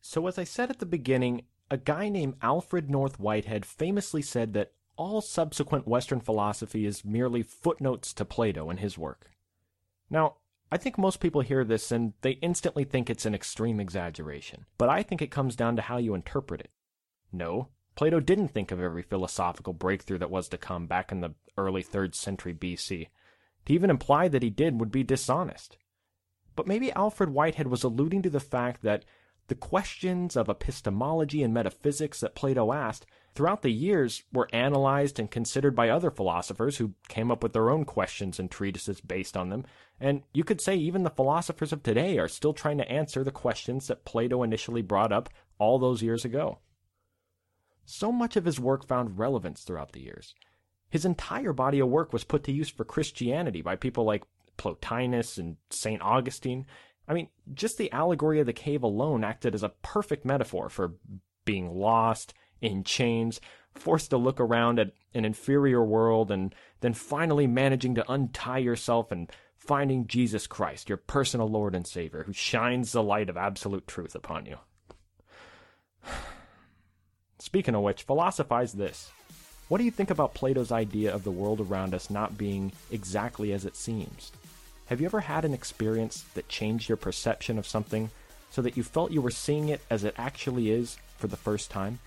So, 0.00 0.26
as 0.26 0.38
I 0.38 0.44
said 0.44 0.70
at 0.70 0.78
the 0.78 0.86
beginning, 0.86 1.42
a 1.70 1.76
guy 1.76 2.08
named 2.08 2.36
Alfred 2.40 2.90
North 2.90 3.18
Whitehead 3.18 3.66
famously 3.66 4.22
said 4.22 4.52
that 4.52 4.72
all 4.96 5.20
subsequent 5.20 5.86
Western 5.86 6.20
philosophy 6.20 6.86
is 6.86 7.04
merely 7.04 7.42
footnotes 7.42 8.12
to 8.14 8.24
Plato 8.24 8.70
and 8.70 8.80
his 8.80 8.96
work. 8.96 9.30
Now, 10.08 10.36
I 10.70 10.76
think 10.76 10.98
most 10.98 11.20
people 11.20 11.42
hear 11.42 11.64
this 11.64 11.92
and 11.92 12.12
they 12.22 12.32
instantly 12.32 12.84
think 12.84 13.08
it's 13.08 13.26
an 13.26 13.34
extreme 13.34 13.78
exaggeration, 13.78 14.66
but 14.78 14.88
I 14.88 15.02
think 15.02 15.22
it 15.22 15.30
comes 15.30 15.54
down 15.54 15.76
to 15.76 15.82
how 15.82 15.98
you 15.98 16.14
interpret 16.14 16.60
it. 16.60 16.70
No, 17.32 17.68
Plato 17.94 18.20
didn't 18.20 18.48
think 18.48 18.70
of 18.70 18.80
every 18.80 19.02
philosophical 19.02 19.72
breakthrough 19.72 20.18
that 20.18 20.30
was 20.30 20.48
to 20.48 20.58
come 20.58 20.86
back 20.86 21.12
in 21.12 21.20
the 21.20 21.34
early 21.56 21.82
3rd 21.82 22.14
century 22.14 22.52
BC. 22.52 23.08
To 23.66 23.72
even 23.72 23.90
imply 23.90 24.28
that 24.28 24.42
he 24.42 24.50
did 24.50 24.78
would 24.80 24.92
be 24.92 25.02
dishonest. 25.02 25.78
But 26.54 26.66
maybe 26.66 26.92
Alfred 26.92 27.30
Whitehead 27.30 27.68
was 27.68 27.82
alluding 27.82 28.22
to 28.22 28.30
the 28.30 28.40
fact 28.40 28.82
that 28.82 29.04
the 29.48 29.54
questions 29.54 30.36
of 30.36 30.48
epistemology 30.48 31.42
and 31.42 31.54
metaphysics 31.54 32.20
that 32.20 32.34
Plato 32.34 32.72
asked 32.72 33.06
throughout 33.36 33.62
the 33.62 33.70
years 33.70 34.24
were 34.32 34.48
analyzed 34.52 35.18
and 35.18 35.30
considered 35.30 35.76
by 35.76 35.90
other 35.90 36.10
philosophers 36.10 36.78
who 36.78 36.94
came 37.08 37.30
up 37.30 37.42
with 37.42 37.52
their 37.52 37.70
own 37.70 37.84
questions 37.84 38.40
and 38.40 38.50
treatises 38.50 39.00
based 39.00 39.36
on 39.36 39.50
them. 39.50 39.64
And 40.00 40.22
you 40.32 40.42
could 40.42 40.60
say 40.60 40.74
even 40.76 41.02
the 41.02 41.10
philosophers 41.10 41.72
of 41.72 41.82
today 41.82 42.18
are 42.18 42.28
still 42.28 42.52
trying 42.52 42.78
to 42.78 42.90
answer 42.90 43.22
the 43.22 43.30
questions 43.30 43.86
that 43.86 44.04
Plato 44.04 44.42
initially 44.42 44.82
brought 44.82 45.12
up 45.12 45.28
all 45.58 45.78
those 45.78 46.02
years 46.02 46.24
ago. 46.24 46.58
So 47.84 48.10
much 48.10 48.36
of 48.36 48.46
his 48.46 48.58
work 48.58 48.86
found 48.88 49.18
relevance 49.18 49.62
throughout 49.62 49.92
the 49.92 50.02
years. 50.02 50.34
His 50.88 51.04
entire 51.04 51.52
body 51.52 51.78
of 51.78 51.88
work 51.88 52.12
was 52.12 52.24
put 52.24 52.42
to 52.44 52.52
use 52.52 52.68
for 52.68 52.84
Christianity 52.84 53.60
by 53.62 53.76
people 53.76 54.04
like 54.04 54.24
Plotinus 54.56 55.38
and 55.38 55.56
St. 55.70 56.00
Augustine. 56.00 56.66
I 57.06 57.14
mean, 57.14 57.28
just 57.54 57.76
the 57.76 57.92
allegory 57.92 58.40
of 58.40 58.46
the 58.46 58.52
cave 58.52 58.82
alone 58.82 59.24
acted 59.24 59.54
as 59.54 59.62
a 59.62 59.74
perfect 59.82 60.24
metaphor 60.24 60.68
for 60.68 60.94
being 61.44 61.70
lost, 61.70 62.34
in 62.60 62.84
chains, 62.84 63.40
forced 63.74 64.10
to 64.10 64.16
look 64.16 64.40
around 64.40 64.78
at 64.78 64.92
an 65.14 65.24
inferior 65.24 65.84
world, 65.84 66.30
and 66.30 66.54
then 66.80 66.94
finally 66.94 67.46
managing 67.46 67.94
to 67.94 68.10
untie 68.10 68.58
yourself 68.58 69.10
and 69.10 69.30
finding 69.56 70.06
Jesus 70.06 70.46
Christ, 70.46 70.88
your 70.88 70.98
personal 70.98 71.48
Lord 71.48 71.74
and 71.74 71.86
Savior, 71.86 72.22
who 72.24 72.32
shines 72.32 72.92
the 72.92 73.02
light 73.02 73.28
of 73.28 73.36
absolute 73.36 73.86
truth 73.86 74.14
upon 74.14 74.46
you. 74.46 74.58
Speaking 77.38 77.74
of 77.74 77.82
which, 77.82 78.02
philosophize 78.02 78.72
this. 78.72 79.10
What 79.68 79.78
do 79.78 79.84
you 79.84 79.90
think 79.90 80.10
about 80.10 80.34
Plato's 80.34 80.70
idea 80.70 81.12
of 81.12 81.24
the 81.24 81.30
world 81.32 81.60
around 81.60 81.92
us 81.92 82.08
not 82.08 82.38
being 82.38 82.70
exactly 82.92 83.52
as 83.52 83.64
it 83.64 83.74
seems? 83.74 84.30
Have 84.86 85.00
you 85.00 85.06
ever 85.06 85.20
had 85.20 85.44
an 85.44 85.52
experience 85.52 86.24
that 86.34 86.48
changed 86.48 86.88
your 86.88 86.96
perception 86.96 87.58
of 87.58 87.66
something 87.66 88.10
so 88.50 88.62
that 88.62 88.76
you 88.76 88.84
felt 88.84 89.10
you 89.10 89.20
were 89.20 89.32
seeing 89.32 89.68
it 89.68 89.80
as 89.90 90.04
it 90.04 90.14
actually 90.16 90.70
is 90.70 90.96
for 91.18 91.26
the 91.26 91.36
first 91.36 91.70
time? 91.70 91.98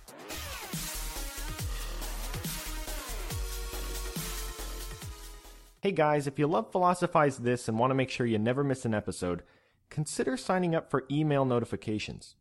Hey 5.81 5.93
guys, 5.93 6.27
if 6.27 6.37
you 6.37 6.45
love 6.45 6.73
Philosophize 6.73 7.37
This 7.37 7.69
and 7.69 7.79
want 7.79 7.91
to 7.91 7.95
make 7.95 8.09
sure 8.09 8.25
you 8.25 8.37
never 8.37 8.65
miss 8.65 8.83
an 8.83 8.93
episode, 8.93 9.43
consider 9.89 10.35
signing 10.35 10.75
up 10.75 10.91
for 10.91 11.05
email 11.09 11.45
notifications. 11.45 12.35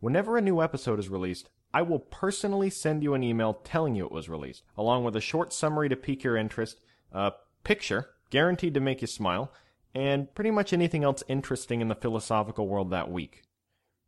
Whenever 0.00 0.36
a 0.36 0.42
new 0.42 0.60
episode 0.60 0.98
is 0.98 1.08
released, 1.08 1.48
I 1.72 1.80
will 1.80 2.00
personally 2.00 2.68
send 2.68 3.02
you 3.02 3.14
an 3.14 3.22
email 3.22 3.54
telling 3.54 3.94
you 3.94 4.04
it 4.04 4.12
was 4.12 4.28
released, 4.28 4.62
along 4.76 5.04
with 5.04 5.16
a 5.16 5.22
short 5.22 5.54
summary 5.54 5.88
to 5.88 5.96
pique 5.96 6.22
your 6.22 6.36
interest, 6.36 6.80
a 7.12 7.32
picture 7.64 8.10
guaranteed 8.28 8.74
to 8.74 8.80
make 8.80 9.00
you 9.00 9.06
smile, 9.06 9.50
and 9.94 10.34
pretty 10.34 10.50
much 10.50 10.72
anything 10.72 11.02
else 11.02 11.22
interesting 11.28 11.80
in 11.80 11.88
the 11.88 11.94
philosophical 11.94 12.68
world 12.68 12.90
that 12.90 13.10
week. 13.10 13.42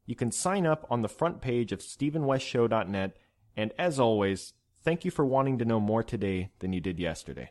You 0.05 0.15
can 0.15 0.31
sign 0.31 0.67
up 0.67 0.87
on 0.91 1.01
the 1.01 1.09
front 1.09 1.41
page 1.41 1.73
of 1.73 1.81
StephenWestShow.net, 1.81 3.17
and 3.57 3.73
as 3.79 4.01
always, 4.01 4.53
thank 4.83 5.05
you 5.05 5.11
for 5.11 5.25
wanting 5.25 5.59
to 5.59 5.65
know 5.65 5.81
more 5.81 6.03
today 6.03 6.51
than 6.59 6.73
you 6.73 6.81
did 6.81 6.99
yesterday. 6.99 7.51